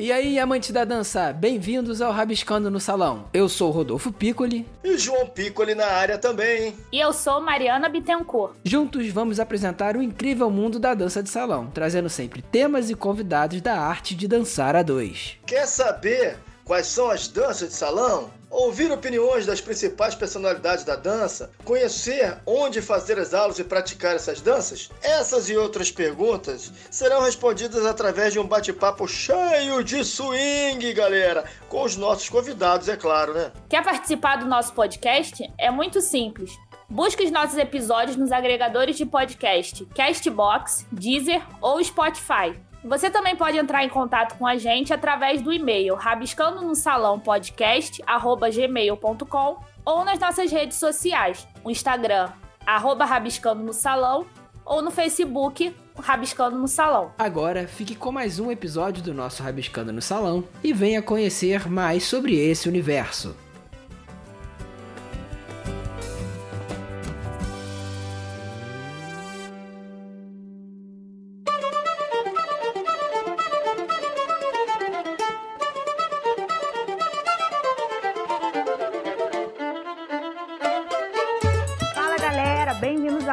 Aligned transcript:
E 0.00 0.10
aí, 0.10 0.38
amantes 0.38 0.70
da 0.70 0.82
dança, 0.82 1.30
bem-vindos 1.30 2.00
ao 2.00 2.10
Rabiscando 2.10 2.70
no 2.70 2.80
Salão. 2.80 3.28
Eu 3.34 3.50
sou 3.50 3.70
Rodolfo 3.70 4.10
Piccoli. 4.10 4.66
E 4.82 4.96
João 4.96 5.26
Piccoli 5.26 5.74
na 5.74 5.84
área 5.84 6.16
também. 6.16 6.74
E 6.90 6.98
eu 6.98 7.12
sou 7.12 7.38
Mariana 7.38 7.86
Bittencourt. 7.86 8.54
Juntos 8.64 9.06
vamos 9.08 9.38
apresentar 9.38 9.98
o 9.98 10.02
incrível 10.02 10.50
mundo 10.50 10.78
da 10.78 10.94
dança 10.94 11.22
de 11.22 11.28
salão, 11.28 11.66
trazendo 11.66 12.08
sempre 12.08 12.40
temas 12.40 12.88
e 12.88 12.94
convidados 12.94 13.60
da 13.60 13.78
arte 13.78 14.14
de 14.14 14.26
dançar 14.26 14.74
a 14.74 14.82
dois. 14.82 15.36
Quer 15.44 15.66
saber 15.66 16.38
quais 16.70 16.86
são 16.86 17.10
as 17.10 17.26
danças 17.26 17.70
de 17.70 17.74
salão? 17.74 18.30
Ouvir 18.48 18.92
opiniões 18.92 19.44
das 19.44 19.60
principais 19.60 20.14
personalidades 20.14 20.84
da 20.84 20.94
dança, 20.94 21.50
conhecer 21.64 22.38
onde 22.46 22.80
fazer 22.80 23.18
as 23.18 23.34
aulas 23.34 23.58
e 23.58 23.64
praticar 23.64 24.14
essas 24.14 24.40
danças? 24.40 24.88
Essas 25.02 25.50
e 25.50 25.56
outras 25.56 25.90
perguntas 25.90 26.72
serão 26.88 27.22
respondidas 27.22 27.84
através 27.84 28.32
de 28.32 28.38
um 28.38 28.46
bate-papo 28.46 29.08
cheio 29.08 29.82
de 29.82 30.04
swing, 30.04 30.92
galera, 30.92 31.44
com 31.68 31.82
os 31.82 31.96
nossos 31.96 32.28
convidados, 32.28 32.88
é 32.88 32.96
claro, 32.96 33.34
né? 33.34 33.50
Quer 33.68 33.82
participar 33.82 34.36
do 34.36 34.46
nosso 34.46 34.72
podcast? 34.72 35.42
É 35.58 35.72
muito 35.72 36.00
simples. 36.00 36.56
Busque 36.88 37.24
os 37.24 37.32
nossos 37.32 37.58
episódios 37.58 38.16
nos 38.16 38.30
agregadores 38.30 38.96
de 38.96 39.04
podcast 39.04 39.84
Castbox, 39.86 40.86
Deezer 40.92 41.42
ou 41.60 41.82
Spotify. 41.82 42.69
Você 42.82 43.10
também 43.10 43.36
pode 43.36 43.58
entrar 43.58 43.84
em 43.84 43.88
contato 43.88 44.36
com 44.38 44.46
a 44.46 44.56
gente 44.56 44.92
através 44.92 45.42
do 45.42 45.52
e-mail 45.52 45.94
rabiscando 45.94 46.62
no 46.62 46.74
salão 46.74 47.20
podcast@gmail.com 47.20 49.58
ou 49.84 50.04
nas 50.04 50.18
nossas 50.18 50.50
redes 50.50 50.78
sociais, 50.78 51.46
o 51.62 51.70
Instagram 51.70 52.30
arroba 52.66 53.04
rabiscando 53.04 53.62
no 53.62 53.72
salão 53.72 54.26
ou 54.64 54.80
no 54.80 54.90
Facebook 54.90 55.74
Rabiscando 55.98 56.58
no 56.58 56.68
Salão. 56.68 57.12
Agora 57.18 57.66
fique 57.66 57.94
com 57.94 58.10
mais 58.10 58.38
um 58.38 58.50
episódio 58.50 59.02
do 59.02 59.12
nosso 59.12 59.42
Rabiscando 59.42 59.92
no 59.92 60.00
Salão 60.00 60.44
e 60.64 60.72
venha 60.72 61.02
conhecer 61.02 61.68
mais 61.68 62.04
sobre 62.04 62.36
esse 62.36 62.68
universo. 62.68 63.36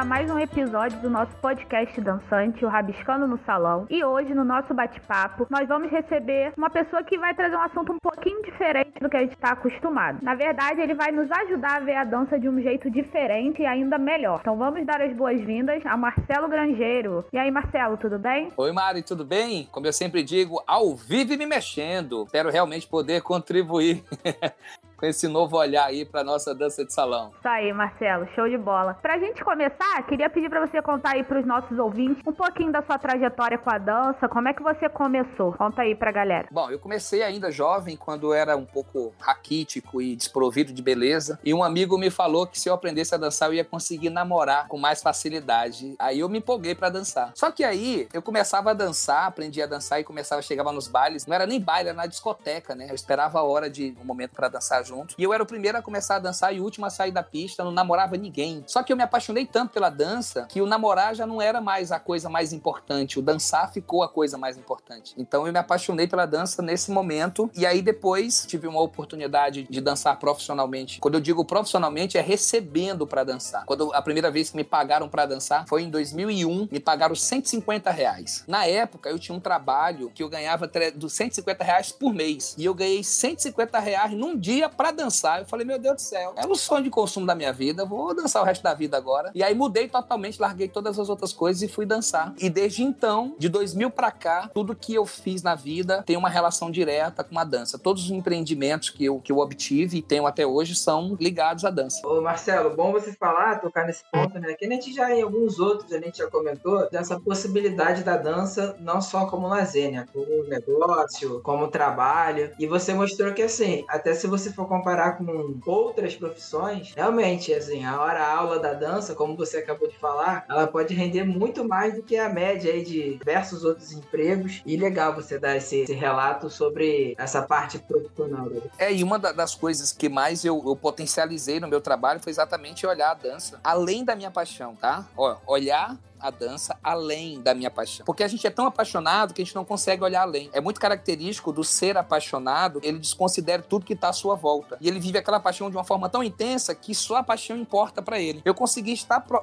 Mais 0.04 0.30
um 0.30 0.38
episódio 0.38 1.00
do 1.00 1.10
nosso 1.10 1.34
podcast 1.36 2.00
dançante, 2.00 2.64
o 2.64 2.68
Rabiscando 2.68 3.26
no 3.26 3.38
Salão. 3.44 3.86
E 3.90 4.04
hoje, 4.04 4.32
no 4.32 4.44
nosso 4.44 4.72
bate-papo, 4.72 5.46
nós 5.50 5.66
vamos 5.66 5.90
receber 5.90 6.52
uma 6.56 6.70
pessoa 6.70 7.02
que 7.02 7.18
vai 7.18 7.34
trazer 7.34 7.56
um 7.56 7.62
assunto 7.62 7.92
um 7.92 7.98
pouquinho 7.98 8.42
diferente 8.42 8.92
do 9.00 9.08
que 9.08 9.16
a 9.16 9.20
gente 9.20 9.34
está 9.34 9.50
acostumado. 9.50 10.18
Na 10.22 10.34
verdade, 10.34 10.80
ele 10.80 10.94
vai 10.94 11.10
nos 11.10 11.30
ajudar 11.30 11.76
a 11.76 11.80
ver 11.80 11.96
a 11.96 12.04
dança 12.04 12.38
de 12.38 12.48
um 12.48 12.60
jeito 12.60 12.88
diferente 12.90 13.62
e 13.62 13.66
ainda 13.66 13.98
melhor. 13.98 14.38
Então 14.40 14.56
vamos 14.56 14.86
dar 14.86 15.00
as 15.00 15.12
boas-vindas 15.16 15.84
a 15.84 15.96
Marcelo 15.96 16.48
Grangeiro. 16.48 17.24
E 17.32 17.38
aí, 17.38 17.50
Marcelo, 17.50 17.96
tudo 17.96 18.18
bem? 18.18 18.52
Oi, 18.56 18.72
Mari, 18.72 19.02
tudo 19.02 19.24
bem? 19.24 19.68
Como 19.72 19.86
eu 19.86 19.92
sempre 19.92 20.22
digo, 20.22 20.62
ao 20.66 20.94
vivo 20.94 21.32
e 21.32 21.36
me 21.36 21.46
mexendo. 21.46 22.24
Espero 22.24 22.50
realmente 22.50 22.86
poder 22.86 23.20
contribuir 23.22 24.04
com 24.98 25.06
esse 25.06 25.28
novo 25.28 25.56
olhar 25.56 25.86
aí 25.86 26.04
para 26.04 26.24
nossa 26.24 26.52
dança 26.52 26.84
de 26.84 26.92
salão. 26.92 27.32
Isso 27.38 27.48
aí, 27.48 27.72
Marcelo, 27.72 28.28
show 28.34 28.48
de 28.48 28.58
bola. 28.58 28.94
Pra 29.00 29.16
gente 29.18 29.42
começar, 29.44 30.02
queria 30.08 30.28
pedir 30.28 30.50
para 30.50 30.66
você 30.66 30.82
contar 30.82 31.12
aí 31.12 31.22
pros 31.22 31.46
nossos 31.46 31.78
ouvintes 31.78 32.20
um 32.26 32.32
pouquinho 32.32 32.72
da 32.72 32.82
sua 32.82 32.98
trajetória 32.98 33.56
com 33.56 33.70
a 33.70 33.78
dança, 33.78 34.28
como 34.28 34.48
é 34.48 34.52
que 34.52 34.62
você 34.62 34.88
começou? 34.88 35.52
Conta 35.52 35.82
aí 35.82 35.94
pra 35.94 36.10
galera. 36.10 36.48
Bom, 36.50 36.68
eu 36.68 36.80
comecei 36.80 37.22
ainda 37.22 37.50
jovem, 37.50 37.96
quando 37.96 38.34
era 38.34 38.56
um 38.56 38.64
pouco 38.64 39.14
raquítico 39.20 40.02
e 40.02 40.16
desprovido 40.16 40.72
de 40.72 40.82
beleza, 40.82 41.38
e 41.44 41.54
um 41.54 41.62
amigo 41.62 41.96
me 41.96 42.10
falou 42.10 42.46
que 42.46 42.58
se 42.58 42.68
eu 42.68 42.74
aprendesse 42.74 43.14
a 43.14 43.18
dançar 43.18 43.48
eu 43.48 43.54
ia 43.54 43.64
conseguir 43.64 44.10
namorar 44.10 44.66
com 44.66 44.76
mais 44.76 45.00
facilidade. 45.00 45.94
Aí 45.98 46.18
eu 46.18 46.28
me 46.28 46.38
empolguei 46.38 46.74
para 46.74 46.88
dançar. 46.88 47.30
Só 47.36 47.52
que 47.52 47.62
aí 47.62 48.08
eu 48.12 48.20
começava 48.20 48.72
a 48.72 48.74
dançar, 48.74 49.26
aprendia 49.26 49.64
a 49.64 49.68
dançar 49.68 50.00
e 50.00 50.04
começava 50.04 50.40
a 50.40 50.42
chegar 50.42 50.64
nos 50.64 50.88
bailes. 50.88 51.24
Não 51.24 51.34
era 51.34 51.46
nem 51.46 51.60
baile, 51.60 51.90
era 51.90 51.96
na 51.96 52.06
discoteca, 52.06 52.74
né? 52.74 52.88
Eu 52.90 52.94
esperava 52.94 53.38
a 53.38 53.42
hora 53.42 53.70
de 53.70 53.96
um 54.00 54.04
momento 54.04 54.32
para 54.32 54.48
dançar 54.48 54.87
junto. 54.88 55.14
E 55.18 55.22
eu 55.22 55.32
era 55.32 55.42
o 55.42 55.46
primeiro 55.46 55.78
a 55.78 55.82
começar 55.82 56.16
a 56.16 56.18
dançar 56.18 56.54
e 56.54 56.60
o 56.60 56.64
último 56.64 56.86
a 56.86 56.90
sair 56.90 57.12
da 57.12 57.22
pista, 57.22 57.62
não 57.62 57.70
namorava 57.70 58.16
ninguém. 58.16 58.64
Só 58.66 58.82
que 58.82 58.92
eu 58.92 58.96
me 58.96 59.02
apaixonei 59.02 59.46
tanto 59.46 59.72
pela 59.72 59.90
dança 59.90 60.46
que 60.48 60.60
o 60.60 60.66
namorar 60.66 61.14
já 61.14 61.26
não 61.26 61.40
era 61.40 61.60
mais 61.60 61.92
a 61.92 62.00
coisa 62.00 62.28
mais 62.28 62.52
importante, 62.52 63.18
o 63.18 63.22
dançar 63.22 63.72
ficou 63.72 64.02
a 64.02 64.08
coisa 64.08 64.38
mais 64.38 64.56
importante. 64.56 65.14
Então 65.16 65.46
eu 65.46 65.52
me 65.52 65.58
apaixonei 65.58 66.06
pela 66.06 66.26
dança 66.26 66.62
nesse 66.62 66.90
momento 66.90 67.50
e 67.54 67.66
aí 67.66 67.82
depois 67.82 68.46
tive 68.46 68.66
uma 68.66 68.80
oportunidade 68.80 69.66
de 69.68 69.80
dançar 69.80 70.18
profissionalmente. 70.18 71.00
Quando 71.00 71.14
eu 71.14 71.20
digo 71.20 71.44
profissionalmente 71.44 72.16
é 72.16 72.20
recebendo 72.20 73.06
para 73.06 73.24
dançar. 73.24 73.64
Quando 73.66 73.92
a 73.92 74.00
primeira 74.00 74.30
vez 74.30 74.50
que 74.50 74.56
me 74.56 74.64
pagaram 74.64 75.08
para 75.08 75.26
dançar 75.26 75.66
foi 75.68 75.82
em 75.82 75.90
2001, 75.90 76.68
me 76.70 76.80
pagaram 76.80 77.14
150 77.14 77.90
reais. 77.90 78.44
Na 78.46 78.66
época 78.66 79.10
eu 79.10 79.18
tinha 79.18 79.36
um 79.36 79.40
trabalho 79.40 80.10
que 80.14 80.22
eu 80.22 80.28
ganhava 80.28 80.70
150 81.08 81.64
reais 81.64 81.92
por 81.92 82.14
mês 82.14 82.54
e 82.56 82.64
eu 82.64 82.74
ganhei 82.74 83.02
150 83.02 83.78
reais 83.78 84.12
num 84.12 84.38
dia 84.38 84.68
para 84.78 84.92
dançar. 84.92 85.40
Eu 85.40 85.46
falei, 85.46 85.66
meu 85.66 85.76
Deus 85.76 85.96
do 85.96 86.00
céu, 86.00 86.34
era 86.36 86.48
um 86.48 86.54
sonho 86.54 86.84
de 86.84 86.90
consumo 86.90 87.26
da 87.26 87.34
minha 87.34 87.52
vida, 87.52 87.84
vou 87.84 88.14
dançar 88.14 88.40
o 88.40 88.44
resto 88.44 88.62
da 88.62 88.72
vida 88.74 88.96
agora. 88.96 89.32
E 89.34 89.42
aí 89.42 89.52
mudei 89.52 89.88
totalmente, 89.88 90.40
larguei 90.40 90.68
todas 90.68 91.00
as 91.00 91.08
outras 91.08 91.32
coisas 91.32 91.60
e 91.62 91.68
fui 91.68 91.84
dançar. 91.84 92.32
E 92.38 92.48
desde 92.48 92.84
então, 92.84 93.34
de 93.36 93.48
2000 93.48 93.90
para 93.90 94.12
cá, 94.12 94.48
tudo 94.54 94.76
que 94.76 94.94
eu 94.94 95.04
fiz 95.04 95.42
na 95.42 95.56
vida 95.56 96.04
tem 96.06 96.16
uma 96.16 96.28
relação 96.28 96.70
direta 96.70 97.24
com 97.24 97.36
a 97.36 97.42
dança. 97.42 97.76
Todos 97.76 98.04
os 98.04 98.10
empreendimentos 98.12 98.90
que 98.90 99.04
eu, 99.04 99.18
que 99.18 99.32
eu 99.32 99.38
obtive 99.38 99.98
e 99.98 100.02
tenho 100.02 100.28
até 100.28 100.46
hoje 100.46 100.76
são 100.76 101.16
ligados 101.18 101.64
à 101.64 101.70
dança. 101.70 102.06
Ô 102.06 102.20
Marcelo, 102.20 102.76
bom 102.76 102.92
você 102.92 103.12
falar, 103.12 103.60
tocar 103.60 103.84
nesse 103.84 104.04
ponto, 104.12 104.38
né? 104.38 104.54
Que 104.54 104.64
a 104.64 104.68
gente 104.68 104.94
já 104.94 105.12
em 105.12 105.22
alguns 105.22 105.58
outros, 105.58 105.92
a 105.92 105.98
gente 105.98 106.18
já 106.18 106.30
comentou 106.30 106.88
dessa 106.88 107.18
possibilidade 107.18 108.04
da 108.04 108.16
dança 108.16 108.76
não 108.78 109.00
só 109.00 109.26
como 109.26 109.48
lazer, 109.48 109.90
né? 109.90 110.06
Como 110.12 110.44
negócio, 110.44 111.40
como 111.40 111.66
trabalho. 111.66 112.52
E 112.60 112.66
você 112.68 112.94
mostrou 112.94 113.34
que 113.34 113.42
assim, 113.42 113.84
até 113.88 114.14
se 114.14 114.28
você 114.28 114.52
for 114.52 114.67
comparar 114.68 115.16
com 115.16 115.58
outras 115.66 116.14
profissões, 116.14 116.92
realmente, 116.94 117.52
assim, 117.52 117.84
a 117.84 118.00
hora 118.00 118.26
aula 118.26 118.58
da 118.58 118.74
dança, 118.74 119.14
como 119.14 119.36
você 119.36 119.58
acabou 119.58 119.88
de 119.88 119.98
falar, 119.98 120.44
ela 120.48 120.66
pode 120.66 120.94
render 120.94 121.24
muito 121.24 121.66
mais 121.66 121.94
do 121.94 122.02
que 122.02 122.16
a 122.16 122.28
média 122.28 122.72
aí 122.72 122.84
de 122.84 123.16
diversos 123.16 123.64
outros 123.64 123.92
empregos. 123.92 124.62
E 124.64 124.76
legal 124.76 125.14
você 125.14 125.38
dar 125.38 125.56
esse, 125.56 125.80
esse 125.80 125.94
relato 125.94 126.50
sobre 126.50 127.14
essa 127.18 127.42
parte 127.42 127.78
profissional. 127.78 128.48
É, 128.78 128.92
e 128.92 129.02
uma 129.02 129.18
das 129.18 129.54
coisas 129.54 129.92
que 129.92 130.08
mais 130.08 130.44
eu, 130.44 130.62
eu 130.66 130.76
potencializei 130.76 131.58
no 131.58 131.68
meu 131.68 131.80
trabalho 131.80 132.20
foi 132.20 132.30
exatamente 132.30 132.86
olhar 132.86 133.10
a 133.10 133.14
dança, 133.14 133.58
além 133.64 134.04
da 134.04 134.14
minha 134.14 134.30
paixão, 134.30 134.74
tá? 134.76 135.06
Ó, 135.16 135.36
olhar 135.46 135.96
a 136.20 136.30
dança 136.30 136.78
além 136.82 137.40
da 137.40 137.54
minha 137.54 137.70
paixão. 137.70 138.04
Porque 138.04 138.22
a 138.22 138.28
gente 138.28 138.46
é 138.46 138.50
tão 138.50 138.66
apaixonado 138.66 139.34
que 139.34 139.42
a 139.42 139.44
gente 139.44 139.54
não 139.54 139.64
consegue 139.64 140.02
olhar 140.02 140.22
além. 140.22 140.50
É 140.52 140.60
muito 140.60 140.80
característico 140.80 141.52
do 141.52 141.64
ser 141.64 141.96
apaixonado, 141.96 142.80
ele 142.82 142.98
desconsidera 142.98 143.62
tudo 143.62 143.84
que 143.84 143.92
está 143.92 144.08
à 144.08 144.12
sua 144.12 144.34
volta. 144.34 144.76
E 144.80 144.88
ele 144.88 145.00
vive 145.00 145.18
aquela 145.18 145.40
paixão 145.40 145.70
de 145.70 145.76
uma 145.76 145.84
forma 145.84 146.08
tão 146.08 146.22
intensa 146.22 146.74
que 146.74 146.94
só 146.94 147.16
a 147.16 147.22
paixão 147.22 147.56
importa 147.56 148.02
para 148.02 148.20
ele. 148.20 148.42
Eu 148.44 148.54
consegui 148.54 148.96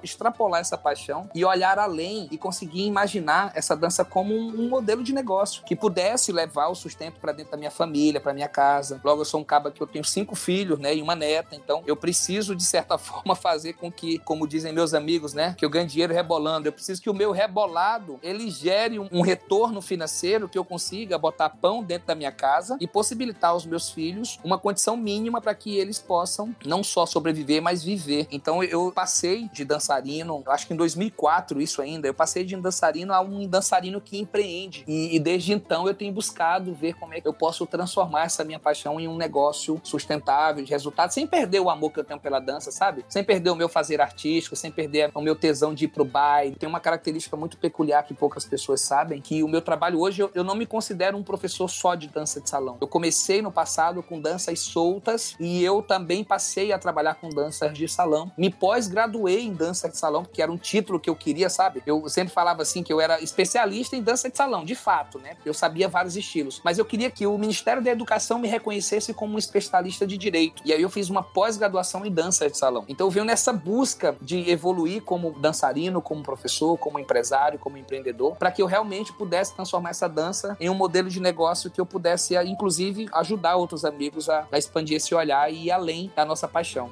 extrapolar 0.04 0.62
essa 0.62 0.78
paixão 0.78 1.30
e 1.34 1.44
olhar 1.44 1.80
além 1.80 2.28
e 2.32 2.38
conseguir 2.38 2.86
imaginar 2.86 3.52
essa 3.56 3.76
dança 3.76 4.04
como 4.04 4.34
um, 4.34 4.70
modelo 4.70 5.04
de 5.04 5.14
negócio 5.14 5.64
que 5.64 5.76
pudesse 5.76 6.32
levar 6.32 6.68
o 6.68 6.76
sustento 6.76 7.20
para 7.20 7.32
dentro 7.32 7.52
da 7.52 7.58
minha 7.58 7.72
família, 7.72 8.20
para 8.20 8.34
minha 8.34 8.48
casa. 8.48 9.00
Logo, 9.04 9.22
eu 9.22 9.26
sou 9.26 9.40
um 9.40 9.44
caba 9.44 9.72
que 9.72 9.82
eu 9.82 9.88
tenho 9.88 10.04
cinco 10.04 10.36
filhos, 10.36 10.80
né, 10.80 10.96
e 10.96 11.02
uma 11.02 11.16
neta, 11.16 11.56
então 11.56 11.84
eu 11.86 11.96
preciso 11.96 12.56
de 12.56 12.64
certa 12.64 12.98
forma 13.00 13.36
fazer 13.36 13.74
com 13.74 13.92
que, 13.92 14.20
como 14.20 14.48
dizem 14.48 14.74
meus 14.74 14.94
amigos, 14.94 15.34
né, 15.34 15.56
que 15.58 15.64
eu 15.64 15.70
ganhe 15.70 15.88
dinheiro 15.88 16.14
rebolando 16.14 16.65
eu 16.68 16.74
preciso 16.74 17.02
que 17.02 17.10
o 17.10 17.14
meu 17.14 17.32
rebolado 17.32 18.20
ele 18.22 18.50
gere 18.50 19.00
um, 19.00 19.22
retorno 19.22 19.82
financeiro 19.82 20.48
que 20.48 20.58
eu 20.58 20.66
consiga 20.66 21.18
botar 21.18 21.50
pão 21.50 21.84
dentro 21.84 22.08
da 22.08 22.16
minha 22.16 22.32
casa 22.32 22.78
e 22.80 22.88
possibilitar 22.88 23.52
aos 23.52 23.66
meus 23.66 23.90
filhos 23.90 24.40
uma 24.44 24.58
condição 24.58 24.96
mínima 24.96 25.42
para 25.42 25.56
que 25.56 25.78
eles 25.78 26.00
possam 26.00 26.56
não 26.66 26.84
só 26.84 27.06
sobreviver, 27.06 27.62
mas 27.62 27.84
viver. 27.84 28.28
Então 28.32 28.64
eu 28.64 28.92
passei 28.92 29.50
de 29.52 29.66
dançarino, 29.66 30.44
acho 30.48 30.68
que 30.68 30.74
em 30.74 30.78
2004 30.78 31.62
isso 31.62 31.82
ainda, 31.82 32.08
eu 32.08 32.14
passei 32.14 32.44
de 32.44 32.56
um 32.56 32.62
dançarino 32.62 33.14
a 33.14 33.22
um 33.22 33.48
dançarino 33.48 34.00
que 34.00 34.18
empreende. 34.18 34.84
E, 34.88 35.16
e 35.16 35.20
desde 35.20 35.54
então 35.54 35.88
eu 35.88 35.94
tenho 35.94 36.14
buscado 36.14 36.74
ver 36.74 36.94
como 36.94 37.14
é 37.14 37.22
que 37.22 37.28
eu 37.28 37.34
posso 37.34 37.66
transformar 37.66 38.26
essa 38.26 38.44
minha 38.44 38.60
paixão 38.60 39.00
em 39.00 39.08
um 39.08 39.18
negócio 39.18 39.80
sustentável, 39.84 40.64
de 40.64 40.72
resultado, 40.72 41.12
sem 41.12 41.28
perder 41.28 41.60
o 41.60 41.70
amor 41.70 41.92
que 41.92 42.00
eu 42.00 42.04
tenho 42.04 42.20
pela 42.20 42.40
dança, 42.40 42.72
sabe? 42.72 43.06
Sem 43.10 43.24
perder 43.24 43.50
o 43.50 43.56
meu 43.56 43.70
fazer 43.70 44.02
artístico, 44.02 44.56
sem 44.56 44.72
perder 44.72 45.12
o 45.14 45.22
meu 45.22 45.36
tesão 45.36 45.74
de 45.74 45.86
ir 45.86 45.88
pro 45.90 46.06
baile, 46.06 46.55
tem 46.60 46.68
uma 46.68 46.80
característica 46.80 47.36
muito 47.36 47.58
peculiar 47.58 48.04
que 48.04 48.14
poucas 48.14 48.46
pessoas 48.46 48.82
sabem, 48.82 49.22
que 49.22 49.44
o 49.44 49.48
meu 49.48 49.62
trabalho 49.62 50.00
hoje, 50.00 50.22
eu, 50.22 50.32
eu 50.34 50.44
não 50.44 50.56
me 50.56 50.66
considero 50.66 51.18
um 51.18 51.24
professor 51.24 51.68
só 51.70 51.96
de 51.96 52.08
dança 52.08 52.42
de 52.42 52.50
salão. 52.50 52.78
Eu 52.80 52.88
comecei 52.88 53.42
no 53.42 53.52
passado 53.52 54.02
com 54.02 54.20
danças 54.20 54.60
soltas 54.60 55.36
e 55.40 55.64
eu 55.64 55.82
também 55.82 56.24
passei 56.24 56.72
a 56.72 56.80
trabalhar 56.80 57.16
com 57.16 57.30
danças 57.30 57.78
de 57.78 57.88
salão. 57.88 58.32
Me 58.38 58.50
pós-graduei 58.50 59.42
em 59.42 59.54
dança 59.54 59.90
de 59.90 59.98
salão, 59.98 60.24
porque 60.24 60.42
era 60.42 60.52
um 60.52 60.58
título 60.58 61.00
que 61.00 61.10
eu 61.10 61.16
queria, 61.16 61.50
sabe? 61.50 61.82
Eu 61.86 62.08
sempre 62.10 62.34
falava 62.34 62.62
assim 62.62 62.84
que 62.84 62.92
eu 62.92 63.00
era 63.00 63.22
especialista 63.22 63.96
em 63.96 64.02
dança 64.02 64.30
de 64.30 64.38
salão, 64.38 64.64
de 64.66 64.76
fato, 64.76 65.20
né? 65.20 65.38
Eu 65.46 65.54
sabia 65.54 65.88
vários 65.88 66.16
estilos, 66.16 66.62
mas 66.64 66.78
eu 66.78 66.86
queria 66.86 67.12
que 67.12 67.28
o 67.28 67.38
Ministério 67.38 67.84
da 67.84 67.92
Educação 67.92 68.40
me 68.40 68.48
reconhecesse 68.48 69.14
como 69.14 69.36
um 69.36 69.38
especialista 69.38 70.06
de 70.06 70.18
direito. 70.18 70.62
E 70.66 70.74
aí 70.74 70.82
eu 70.82 70.90
fiz 70.90 71.10
uma 71.10 71.24
pós-graduação 71.24 72.06
em 72.06 72.12
dança 72.12 72.50
de 72.50 72.58
salão. 72.58 72.86
Então 72.88 73.08
eu 73.08 73.12
venho 73.12 73.26
nessa 73.26 73.52
busca 73.52 74.16
de 74.22 74.50
evoluir 74.50 75.02
como 75.04 75.32
dançarino, 75.40 76.02
como 76.02 76.24
professor, 76.24 76.45
como 76.78 77.00
empresário, 77.00 77.60
como 77.60 77.78
empreendedor, 77.78 78.36
para 78.36 78.52
que 78.52 78.62
eu 78.62 78.66
realmente 78.66 79.14
pudesse 79.14 79.54
transformar 79.54 79.92
essa 79.92 80.08
dança 80.08 80.56
em 80.60 80.70
um 80.70 80.76
modelo 80.76 81.10
de 81.10 81.20
negócio 81.20 81.70
que 81.70 81.80
eu 81.80 81.86
pudesse, 81.86 82.36
inclusive, 82.38 83.08
ajudar 83.14 83.56
outros 83.56 83.86
amigos 83.86 84.30
a, 84.30 84.48
a 84.52 84.58
expandir 84.58 84.98
esse 84.98 85.14
olhar 85.14 85.52
e 85.52 85.66
ir 85.66 85.72
além 85.72 86.12
da 86.16 86.26
nossa 86.26 86.48
paixão. 86.48 86.90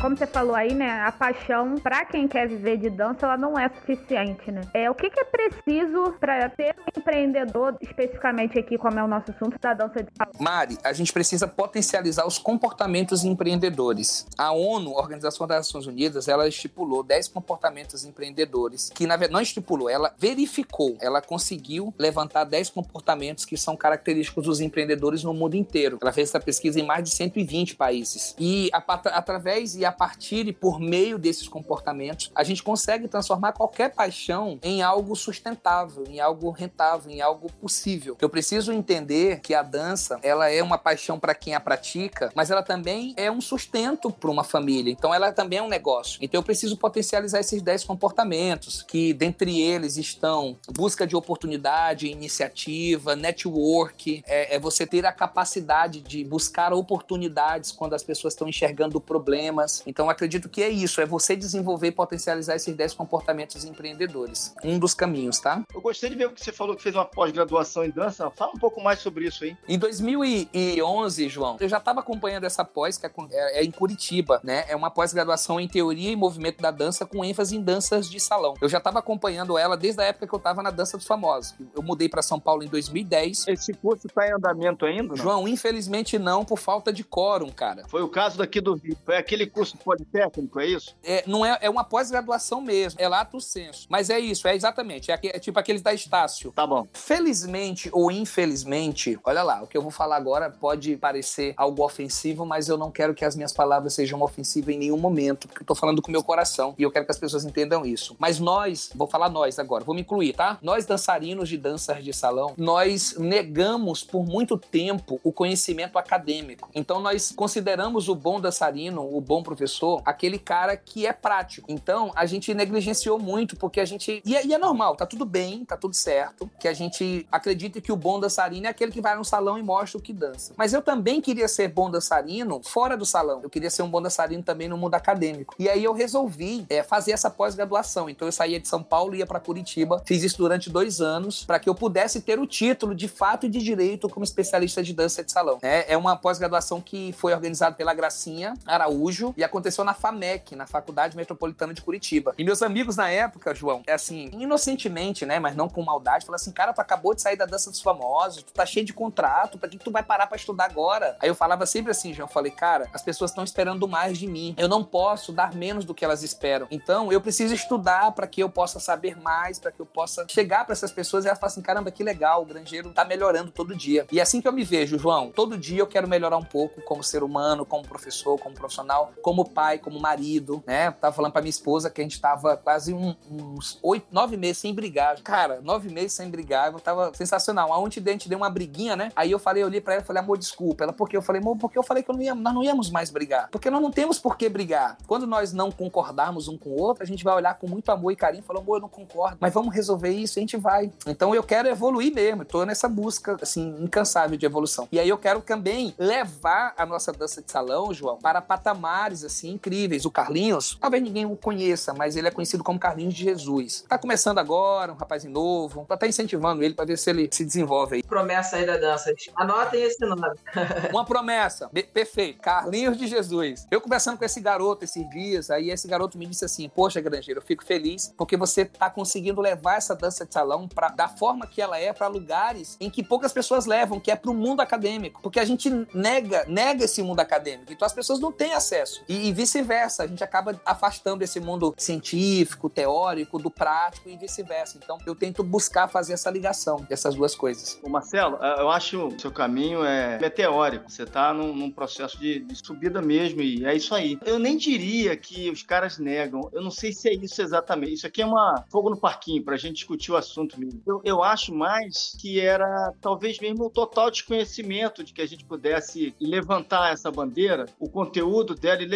como 0.00 0.16
você 0.16 0.26
falou 0.38 0.54
aí, 0.54 0.72
né, 0.72 1.00
a 1.00 1.10
paixão 1.10 1.74
para 1.78 2.04
quem 2.04 2.28
quer 2.28 2.46
viver 2.46 2.76
de 2.76 2.88
dança, 2.88 3.26
ela 3.26 3.36
não 3.36 3.58
é 3.58 3.68
suficiente, 3.68 4.52
né? 4.52 4.60
É 4.72 4.88
o 4.88 4.94
que, 4.94 5.10
que 5.10 5.18
é 5.18 5.24
preciso 5.24 6.14
para 6.20 6.48
ser 6.50 6.76
um 6.78 7.00
empreendedor, 7.00 7.76
especificamente 7.80 8.56
aqui, 8.56 8.78
como 8.78 9.00
é 9.00 9.02
o 9.02 9.08
nosso 9.08 9.32
assunto 9.32 9.58
da 9.60 9.74
dança 9.74 10.00
de 10.00 10.10
salão? 10.16 10.32
Mari, 10.38 10.78
a 10.84 10.92
gente 10.92 11.12
precisa 11.12 11.48
potencializar 11.48 12.24
os 12.24 12.38
comportamentos 12.38 13.24
empreendedores. 13.24 14.28
A 14.38 14.52
ONU, 14.52 14.96
a 14.96 15.00
Organização 15.00 15.44
das 15.44 15.58
Nações 15.58 15.88
Unidas, 15.88 16.28
ela 16.28 16.46
estipulou 16.46 17.02
10 17.02 17.26
comportamentos 17.26 18.04
empreendedores, 18.04 18.92
que 18.94 19.08
na 19.08 19.16
verdade 19.16 19.32
não 19.32 19.40
estipulou, 19.40 19.90
ela 19.90 20.14
verificou, 20.16 20.96
ela 21.00 21.20
conseguiu 21.20 21.92
levantar 21.98 22.44
10 22.44 22.70
comportamentos 22.70 23.44
que 23.44 23.56
são 23.56 23.76
característicos 23.76 24.44
dos 24.44 24.60
empreendedores 24.60 25.24
no 25.24 25.34
mundo 25.34 25.56
inteiro. 25.56 25.98
Ela 26.00 26.12
fez 26.12 26.28
essa 26.28 26.38
pesquisa 26.38 26.78
em 26.78 26.86
mais 26.86 27.02
de 27.02 27.10
120 27.10 27.74
países. 27.74 28.36
E 28.38 28.70
a, 28.72 28.78
através 29.18 29.74
e 29.74 29.84
a 29.84 29.90
partir 29.90 30.27
e 30.36 30.52
por 30.52 30.80
meio 30.80 31.18
desses 31.18 31.48
comportamentos, 31.48 32.30
a 32.34 32.44
gente 32.44 32.62
consegue 32.62 33.08
transformar 33.08 33.52
qualquer 33.52 33.94
paixão 33.94 34.58
em 34.62 34.82
algo 34.82 35.14
sustentável, 35.16 36.04
em 36.08 36.20
algo 36.20 36.50
rentável, 36.50 37.10
em 37.10 37.20
algo 37.20 37.50
possível. 37.52 38.16
Eu 38.20 38.28
preciso 38.28 38.72
entender 38.72 39.40
que 39.40 39.54
a 39.54 39.62
dança, 39.62 40.18
ela 40.22 40.50
é 40.50 40.62
uma 40.62 40.78
paixão 40.78 41.18
para 41.18 41.34
quem 41.34 41.54
a 41.54 41.60
pratica, 41.60 42.30
mas 42.34 42.50
ela 42.50 42.62
também 42.62 43.14
é 43.16 43.30
um 43.30 43.40
sustento 43.40 44.10
para 44.10 44.30
uma 44.30 44.44
família. 44.44 44.90
Então 44.90 45.14
ela 45.14 45.32
também 45.32 45.58
é 45.58 45.62
um 45.62 45.68
negócio. 45.68 46.18
Então 46.22 46.38
eu 46.38 46.44
preciso 46.44 46.76
potencializar 46.76 47.40
esses 47.40 47.62
10 47.62 47.84
comportamentos, 47.84 48.82
que 48.82 49.12
dentre 49.12 49.60
eles 49.60 49.96
estão 49.96 50.58
busca 50.74 51.06
de 51.06 51.16
oportunidade, 51.16 52.06
iniciativa, 52.06 53.16
network, 53.16 54.22
é, 54.26 54.56
é 54.56 54.58
você 54.58 54.86
ter 54.86 55.06
a 55.06 55.12
capacidade 55.12 56.00
de 56.00 56.24
buscar 56.24 56.72
oportunidades 56.72 57.72
quando 57.72 57.94
as 57.94 58.02
pessoas 58.02 58.34
estão 58.34 58.48
enxergando 58.48 59.00
problemas, 59.00 59.82
então, 59.86 60.10
acredito 60.18 60.48
que 60.48 60.62
é 60.62 60.68
isso, 60.68 61.00
é 61.00 61.06
você 61.06 61.36
desenvolver 61.36 61.88
e 61.88 61.92
potencializar 61.92 62.56
esses 62.56 62.74
10 62.74 62.94
comportamentos 62.94 63.64
empreendedores. 63.64 64.52
Um 64.64 64.78
dos 64.78 64.92
caminhos, 64.92 65.38
tá? 65.38 65.62
Eu 65.72 65.80
gostei 65.80 66.10
de 66.10 66.16
ver 66.16 66.28
que 66.32 66.44
você 66.44 66.52
falou 66.52 66.74
que 66.74 66.82
fez 66.82 66.94
uma 66.94 67.04
pós-graduação 67.04 67.84
em 67.84 67.90
dança. 67.90 68.28
Fala 68.32 68.52
um 68.52 68.58
pouco 68.58 68.82
mais 68.82 68.98
sobre 68.98 69.26
isso 69.26 69.44
aí. 69.44 69.56
Em 69.68 69.78
2011, 69.78 71.28
João, 71.28 71.56
eu 71.60 71.68
já 71.68 71.78
estava 71.78 72.00
acompanhando 72.00 72.44
essa 72.44 72.64
pós, 72.64 72.98
que 72.98 73.06
é, 73.06 73.10
é, 73.30 73.60
é 73.60 73.64
em 73.64 73.70
Curitiba, 73.70 74.40
né? 74.42 74.64
É 74.68 74.74
uma 74.74 74.90
pós-graduação 74.90 75.60
em 75.60 75.68
teoria 75.68 76.10
e 76.10 76.16
movimento 76.16 76.60
da 76.60 76.72
dança 76.72 77.06
com 77.06 77.24
ênfase 77.24 77.56
em 77.56 77.62
danças 77.62 78.10
de 78.10 78.18
salão. 78.18 78.54
Eu 78.60 78.68
já 78.68 78.78
estava 78.78 78.98
acompanhando 78.98 79.56
ela 79.56 79.76
desde 79.76 80.02
a 80.02 80.06
época 80.06 80.26
que 80.26 80.34
eu 80.34 80.38
estava 80.38 80.62
na 80.62 80.70
Dança 80.70 80.96
dos 80.96 81.06
Famosos. 81.06 81.54
Eu 81.74 81.82
mudei 81.82 82.08
para 82.08 82.22
São 82.22 82.40
Paulo 82.40 82.64
em 82.64 82.68
2010. 82.68 83.46
Esse 83.48 83.72
curso 83.74 84.08
está 84.08 84.26
em 84.26 84.32
andamento 84.32 84.84
ainda? 84.84 85.08
Não? 85.08 85.16
João, 85.16 85.46
infelizmente 85.46 86.18
não, 86.18 86.44
por 86.44 86.58
falta 86.58 86.92
de 86.92 87.04
quórum, 87.04 87.50
cara. 87.50 87.84
Foi 87.88 88.02
o 88.02 88.08
caso 88.08 88.38
daqui 88.38 88.60
do 88.60 88.74
Rio. 88.74 88.96
Foi 89.04 89.16
aquele 89.16 89.46
curso 89.46 89.68
curso 89.68 89.76
politécnico, 90.08 90.60
é 90.60 90.66
isso? 90.66 90.96
É, 91.04 91.22
não 91.26 91.44
é, 91.44 91.58
é 91.60 91.70
uma 91.70 91.84
pós-graduação 91.84 92.60
mesmo, 92.60 93.00
é 93.00 93.08
lato 93.08 93.40
senso. 93.40 93.86
Mas 93.88 94.10
é 94.10 94.18
isso, 94.18 94.48
é 94.48 94.54
exatamente, 94.54 95.10
é, 95.10 95.18
é 95.22 95.38
tipo 95.38 95.58
aqueles 95.58 95.82
da 95.82 95.92
Estácio. 95.92 96.52
Tá 96.52 96.66
bom. 96.66 96.86
Felizmente 96.92 97.88
ou 97.92 98.10
infelizmente, 98.10 99.18
olha 99.24 99.42
lá, 99.42 99.62
o 99.62 99.66
que 99.66 99.76
eu 99.76 99.82
vou 99.82 99.90
falar 99.90 100.16
agora 100.16 100.50
pode 100.50 100.96
parecer 100.96 101.54
algo 101.56 101.84
ofensivo, 101.84 102.44
mas 102.44 102.68
eu 102.68 102.76
não 102.76 102.90
quero 102.90 103.14
que 103.14 103.24
as 103.24 103.36
minhas 103.36 103.52
palavras 103.52 103.94
sejam 103.94 104.20
ofensivas 104.22 104.74
em 104.74 104.78
nenhum 104.78 104.98
momento, 104.98 105.46
porque 105.46 105.62
eu 105.62 105.66
tô 105.66 105.74
falando 105.74 106.00
com 106.02 106.08
o 106.08 106.12
meu 106.12 106.22
coração 106.22 106.74
e 106.78 106.82
eu 106.82 106.90
quero 106.90 107.04
que 107.04 107.10
as 107.10 107.18
pessoas 107.18 107.44
entendam 107.44 107.84
isso. 107.84 108.16
Mas 108.18 108.38
nós, 108.38 108.90
vou 108.94 109.06
falar 109.06 109.28
nós 109.28 109.58
agora, 109.58 109.84
vou 109.84 109.94
me 109.94 110.00
incluir, 110.00 110.32
tá? 110.32 110.58
Nós 110.62 110.86
dançarinos 110.86 111.48
de 111.48 111.56
danças 111.56 112.02
de 112.02 112.12
salão, 112.12 112.54
nós 112.56 113.14
negamos 113.18 114.02
por 114.02 114.24
muito 114.24 114.56
tempo 114.56 115.20
o 115.22 115.32
conhecimento 115.32 115.98
acadêmico. 115.98 116.68
Então 116.74 117.00
nós 117.00 117.32
consideramos 117.32 118.08
o 118.08 118.14
bom 118.14 118.40
dançarino, 118.40 119.08
o 119.14 119.20
bom 119.20 119.42
professor 119.42 119.97
aquele 120.04 120.38
cara 120.38 120.76
que 120.76 121.06
é 121.06 121.12
prático. 121.12 121.70
Então, 121.70 122.12
a 122.14 122.26
gente 122.26 122.52
negligenciou 122.54 123.18
muito, 123.18 123.56
porque 123.56 123.80
a 123.80 123.84
gente. 123.84 124.22
E 124.24 124.36
é, 124.36 124.46
e 124.46 124.54
é, 124.54 124.58
normal, 124.58 124.96
tá 124.96 125.06
tudo 125.06 125.24
bem, 125.24 125.64
tá 125.64 125.76
tudo 125.76 125.94
certo. 125.94 126.50
Que 126.58 126.68
a 126.68 126.72
gente 126.72 127.26
acredita 127.30 127.80
que 127.80 127.92
o 127.92 127.96
bom 127.96 128.18
dançarino 128.20 128.66
é 128.66 128.70
aquele 128.70 128.92
que 128.92 129.00
vai 129.00 129.16
no 129.16 129.24
salão 129.24 129.58
e 129.58 129.62
mostra 129.62 129.98
o 129.98 130.02
que 130.02 130.12
dança. 130.12 130.54
Mas 130.56 130.72
eu 130.72 130.82
também 130.82 131.20
queria 131.20 131.48
ser 131.48 131.68
bom 131.68 131.90
dançarino 131.90 132.60
fora 132.64 132.96
do 132.96 133.04
salão. 133.04 133.40
Eu 133.42 133.50
queria 133.50 133.70
ser 133.70 133.82
um 133.82 133.90
bom 133.90 134.00
dançarino 134.00 134.42
também 134.42 134.68
no 134.68 134.76
mundo 134.76 134.94
acadêmico. 134.94 135.54
E 135.58 135.68
aí 135.68 135.84
eu 135.84 135.92
resolvi 135.92 136.66
é, 136.68 136.82
fazer 136.82 137.12
essa 137.12 137.30
pós-graduação. 137.30 138.08
Então 138.08 138.26
eu 138.26 138.32
saía 138.32 138.60
de 138.60 138.68
São 138.68 138.82
Paulo 138.82 139.14
e 139.14 139.18
ia 139.18 139.26
para 139.26 139.40
Curitiba. 139.40 140.02
Fiz 140.04 140.22
isso 140.22 140.38
durante 140.38 140.70
dois 140.70 141.00
anos 141.00 141.44
para 141.44 141.58
que 141.58 141.68
eu 141.68 141.74
pudesse 141.74 142.20
ter 142.20 142.38
o 142.38 142.46
título 142.46 142.94
de 142.94 143.08
fato 143.08 143.46
e 143.46 143.48
de 143.48 143.58
direito 143.58 144.08
como 144.08 144.24
especialista 144.24 144.82
de 144.82 144.92
dança 144.92 145.22
de 145.22 145.30
salão. 145.32 145.58
É, 145.62 145.92
é 145.92 145.96
uma 145.96 146.16
pós-graduação 146.16 146.80
que 146.80 147.12
foi 147.12 147.32
organizada 147.32 147.74
pela 147.74 147.94
Gracinha 147.94 148.54
Araújo 148.66 149.34
e 149.36 149.44
aconteceu 149.44 149.84
na 149.84 149.87
FAMEC, 149.94 150.54
na 150.54 150.66
Faculdade 150.66 151.16
Metropolitana 151.16 151.72
de 151.72 151.80
Curitiba. 151.80 152.34
E 152.36 152.44
meus 152.44 152.62
amigos 152.62 152.96
na 152.96 153.08
época, 153.08 153.54
João, 153.54 153.82
é 153.86 153.94
assim, 153.94 154.28
inocentemente, 154.32 155.24
né, 155.24 155.38
mas 155.38 155.56
não 155.56 155.68
com 155.68 155.82
maldade, 155.82 156.26
falaram 156.26 156.40
assim, 156.40 156.52
cara, 156.52 156.72
tu 156.72 156.80
acabou 156.80 157.14
de 157.14 157.22
sair 157.22 157.36
da 157.36 157.46
dança 157.46 157.70
dos 157.70 157.80
famosos, 157.80 158.42
tu 158.42 158.52
tá 158.52 158.66
cheio 158.66 158.84
de 158.84 158.92
contrato, 158.92 159.58
pra 159.58 159.68
que 159.68 159.78
tu 159.78 159.90
vai 159.90 160.02
parar 160.02 160.26
pra 160.26 160.36
estudar 160.36 160.64
agora? 160.64 161.16
Aí 161.20 161.28
eu 161.28 161.34
falava 161.34 161.64
sempre 161.66 161.90
assim, 161.90 162.12
João, 162.12 162.28
falei, 162.28 162.52
cara, 162.52 162.88
as 162.92 163.02
pessoas 163.02 163.30
estão 163.30 163.42
esperando 163.42 163.88
mais 163.88 164.18
de 164.18 164.26
mim. 164.26 164.54
Eu 164.58 164.68
não 164.68 164.84
posso 164.84 165.32
dar 165.32 165.54
menos 165.54 165.84
do 165.84 165.94
que 165.94 166.04
elas 166.04 166.22
esperam. 166.22 166.66
Então, 166.70 167.10
eu 167.10 167.20
preciso 167.20 167.54
estudar 167.54 168.12
para 168.12 168.26
que 168.26 168.42
eu 168.42 168.50
possa 168.50 168.78
saber 168.78 169.16
mais, 169.16 169.58
para 169.58 169.72
que 169.72 169.80
eu 169.80 169.86
possa 169.86 170.26
chegar 170.28 170.64
para 170.64 170.72
essas 170.72 170.92
pessoas 170.92 171.24
e 171.24 171.28
elas 171.28 171.38
falam 171.38 171.52
assim, 171.52 171.62
caramba, 171.62 171.90
que 171.90 172.02
legal, 172.04 172.42
o 172.42 172.46
granjeiro 172.46 172.90
tá 172.90 173.04
melhorando 173.04 173.50
todo 173.50 173.74
dia. 173.74 174.06
E 174.12 174.18
é 174.18 174.22
assim 174.22 174.40
que 174.40 174.48
eu 174.48 174.52
me 174.52 174.64
vejo, 174.64 174.98
João, 174.98 175.30
todo 175.30 175.56
dia 175.56 175.80
eu 175.80 175.86
quero 175.86 176.06
melhorar 176.06 176.36
um 176.36 176.44
pouco 176.44 176.82
como 176.82 177.02
ser 177.02 177.22
humano, 177.22 177.64
como 177.64 177.86
professor, 177.86 178.38
como 178.38 178.54
profissional, 178.54 179.12
como 179.22 179.38
como 179.38 179.44
pai, 179.68 179.78
como 179.78 180.00
marido, 180.00 180.62
né? 180.66 180.90
Tava 180.92 181.14
falando 181.14 181.32
pra 181.32 181.42
minha 181.42 181.50
esposa 181.50 181.90
que 181.90 182.00
a 182.00 182.04
gente 182.04 182.18
tava 182.18 182.56
quase 182.56 182.94
um, 182.94 183.14
uns 183.30 183.78
oito, 183.82 184.06
nove 184.10 184.36
meses 184.36 184.58
sem 184.58 184.72
brigar. 184.72 185.20
Cara, 185.20 185.60
nove 185.62 185.90
meses 185.90 186.14
sem 186.14 186.30
brigar, 186.30 186.72
eu 186.72 186.80
tava 186.80 187.12
sensacional. 187.14 187.72
Aonde 187.72 188.02
a 188.04 188.10
gente 188.10 188.28
deu 188.28 188.38
uma 188.38 188.48
briguinha, 188.48 188.96
né? 188.96 189.12
Aí 189.14 189.30
eu 189.30 189.38
falei, 189.38 189.62
eu 189.62 189.66
olhei 189.66 189.80
pra 189.80 189.94
ela 189.94 190.02
e 190.02 190.06
falei, 190.06 190.22
amor, 190.22 190.38
desculpa. 190.38 190.84
Ela, 190.84 190.92
por 190.92 191.08
quê? 191.08 191.16
Eu 191.16 191.22
falei, 191.22 191.42
amor, 191.42 191.58
porque 191.58 191.78
eu 191.78 191.82
falei 191.82 192.02
que 192.02 192.10
eu 192.10 192.14
não 192.14 192.22
ia, 192.22 192.34
nós 192.34 192.54
não 192.54 192.62
íamos 192.62 192.90
mais 192.90 193.10
brigar. 193.10 193.48
Porque 193.50 193.68
nós 193.70 193.82
não 193.82 193.90
temos 193.90 194.18
por 194.18 194.38
que 194.38 194.48
brigar. 194.48 194.96
Quando 195.06 195.26
nós 195.26 195.52
não 195.52 195.70
concordarmos 195.70 196.48
um 196.48 196.56
com 196.56 196.70
o 196.70 196.80
outro, 196.80 197.02
a 197.02 197.06
gente 197.06 197.22
vai 197.22 197.34
olhar 197.34 197.58
com 197.58 197.68
muito 197.68 197.90
amor 197.90 198.12
e 198.12 198.16
carinho 198.16 198.40
e 198.40 198.46
falar, 198.46 198.60
amor, 198.60 198.76
eu 198.76 198.82
não 198.82 198.88
concordo, 198.88 199.36
mas 199.38 199.52
vamos 199.52 199.74
resolver 199.74 200.10
isso 200.10 200.38
e 200.38 200.40
a 200.40 200.42
gente 200.42 200.56
vai. 200.56 200.90
Então 201.06 201.34
eu 201.34 201.42
quero 201.42 201.68
evoluir 201.68 202.14
mesmo, 202.14 202.44
tô 202.44 202.64
nessa 202.64 202.88
busca, 202.88 203.36
assim, 203.42 203.76
incansável 203.82 204.38
de 204.38 204.46
evolução. 204.46 204.88
E 204.90 204.98
aí 204.98 205.08
eu 205.08 205.18
quero 205.18 205.40
também 205.42 205.94
levar 205.98 206.72
a 206.76 206.86
nossa 206.86 207.12
dança 207.12 207.42
de 207.42 207.50
salão, 207.50 207.92
João, 207.92 208.16
para 208.16 208.40
patamares, 208.40 209.24
assim, 209.24 209.57
incríveis. 209.58 210.04
O 210.04 210.10
Carlinhos, 210.10 210.78
talvez 210.80 211.02
ninguém 211.02 211.26
o 211.26 211.36
conheça, 211.36 211.92
mas 211.92 212.16
ele 212.16 212.28
é 212.28 212.30
conhecido 212.30 212.64
como 212.64 212.78
Carlinhos 212.78 213.14
de 213.14 213.24
Jesus. 213.24 213.84
Tá 213.88 213.98
começando 213.98 214.38
agora, 214.38 214.92
um 214.92 214.96
rapazinho 214.96 215.32
novo, 215.32 215.84
tá 215.86 215.94
até 215.94 216.06
incentivando 216.06 216.62
ele 216.62 216.74
para 216.74 216.84
ver 216.84 216.96
se 216.96 217.10
ele 217.10 217.28
se 217.30 217.44
desenvolve 217.44 217.96
aí. 217.96 218.02
Promessa 218.02 218.56
aí 218.56 218.66
da 218.66 218.76
dança. 218.76 219.12
Anotem 219.36 219.82
esse 219.82 220.04
nome. 220.04 220.22
Uma 220.90 221.04
promessa. 221.04 221.68
Perfeito. 221.92 222.40
Carlinhos 222.40 222.96
de 222.96 223.06
Jesus. 223.06 223.66
Eu 223.70 223.80
conversando 223.80 224.16
com 224.16 224.24
esse 224.24 224.40
garoto 224.40 224.84
esses 224.84 225.08
dias, 225.10 225.50
aí 225.50 225.70
esse 225.70 225.88
garoto 225.88 226.16
me 226.16 226.26
disse 226.26 226.44
assim: 226.44 226.68
Poxa, 226.68 227.00
granjeiro, 227.00 227.40
eu 227.40 227.44
fico 227.44 227.64
feliz 227.64 228.14
porque 228.16 228.36
você 228.36 228.64
tá 228.64 228.88
conseguindo 228.88 229.40
levar 229.40 229.76
essa 229.76 229.94
dança 229.94 230.24
de 230.24 230.32
salão 230.32 230.68
pra, 230.68 230.88
da 230.88 231.08
forma 231.08 231.46
que 231.46 231.60
ela 231.60 231.78
é 231.78 231.92
para 231.92 232.06
lugares 232.06 232.76
em 232.80 232.90
que 232.90 233.02
poucas 233.02 233.32
pessoas 233.32 233.66
levam, 233.66 234.00
que 234.00 234.10
é 234.10 234.16
pro 234.16 234.34
mundo 234.34 234.60
acadêmico. 234.60 235.20
Porque 235.22 235.40
a 235.40 235.44
gente 235.44 235.70
nega, 235.92 236.44
nega 236.46 236.84
esse 236.84 237.02
mundo 237.02 237.20
acadêmico. 237.20 237.72
Então 237.72 237.86
as 237.86 237.92
pessoas 237.92 238.20
não 238.20 238.30
têm 238.30 238.54
acesso. 238.54 239.02
E, 239.08 239.28
e 239.28 239.32
vice-versa, 239.48 240.02
a 240.02 240.06
gente 240.06 240.22
acaba 240.22 240.60
afastando 240.64 241.24
esse 241.24 241.40
mundo 241.40 241.74
científico, 241.78 242.68
teórico, 242.68 243.38
do 243.38 243.50
prático 243.50 244.08
e 244.08 244.16
vice-versa. 244.16 244.78
Então, 244.82 244.98
eu 245.06 245.14
tento 245.14 245.42
buscar 245.42 245.88
fazer 245.88 246.12
essa 246.12 246.30
ligação 246.30 246.86
dessas 246.88 247.14
duas 247.14 247.34
coisas. 247.34 247.80
Ô 247.82 247.88
Marcelo, 247.88 248.38
é, 248.42 248.60
eu 248.60 248.68
acho 248.68 249.08
que 249.08 249.22
seu 249.22 249.32
caminho 249.32 249.84
é 249.84 250.18
meteórico. 250.18 250.90
Você 250.90 251.04
está 251.04 251.32
num, 251.32 251.54
num, 251.54 251.70
processo 251.70 252.18
de, 252.18 252.40
de, 252.40 252.56
subida 252.56 253.00
mesmo 253.00 253.40
e 253.40 253.64
é 253.64 253.74
isso 253.74 253.94
aí. 253.94 254.18
Eu 254.24 254.38
nem 254.38 254.56
diria 254.56 255.16
que 255.16 255.50
os 255.50 255.62
caras 255.62 255.98
negam. 255.98 256.50
Eu 256.52 256.60
não 256.60 256.70
sei 256.70 256.92
se 256.92 257.08
é 257.08 257.14
isso 257.14 257.40
exatamente. 257.40 257.94
Isso 257.94 258.06
aqui 258.06 258.20
é 258.20 258.26
uma 258.26 258.64
fogo 258.70 258.90
no 258.90 258.96
parquinho 258.98 259.42
para 259.42 259.54
a 259.54 259.58
gente 259.58 259.76
discutir 259.76 260.12
o 260.12 260.16
assunto 260.16 260.60
mesmo. 260.60 260.82
Eu, 260.86 261.00
eu 261.04 261.22
acho 261.22 261.54
mais 261.54 262.16
que 262.20 262.40
era 262.40 262.92
talvez 263.00 263.38
mesmo 263.38 263.66
o 263.66 263.70
total 263.70 264.10
desconhecimento 264.10 265.02
de 265.02 265.12
que 265.12 265.22
a 265.22 265.26
gente 265.26 265.44
pudesse 265.44 266.14
levantar 266.20 266.92
essa 266.92 267.10
bandeira, 267.10 267.66
o 267.78 267.88
conteúdo 267.88 268.54
dela 268.54 268.82
e 268.82 268.86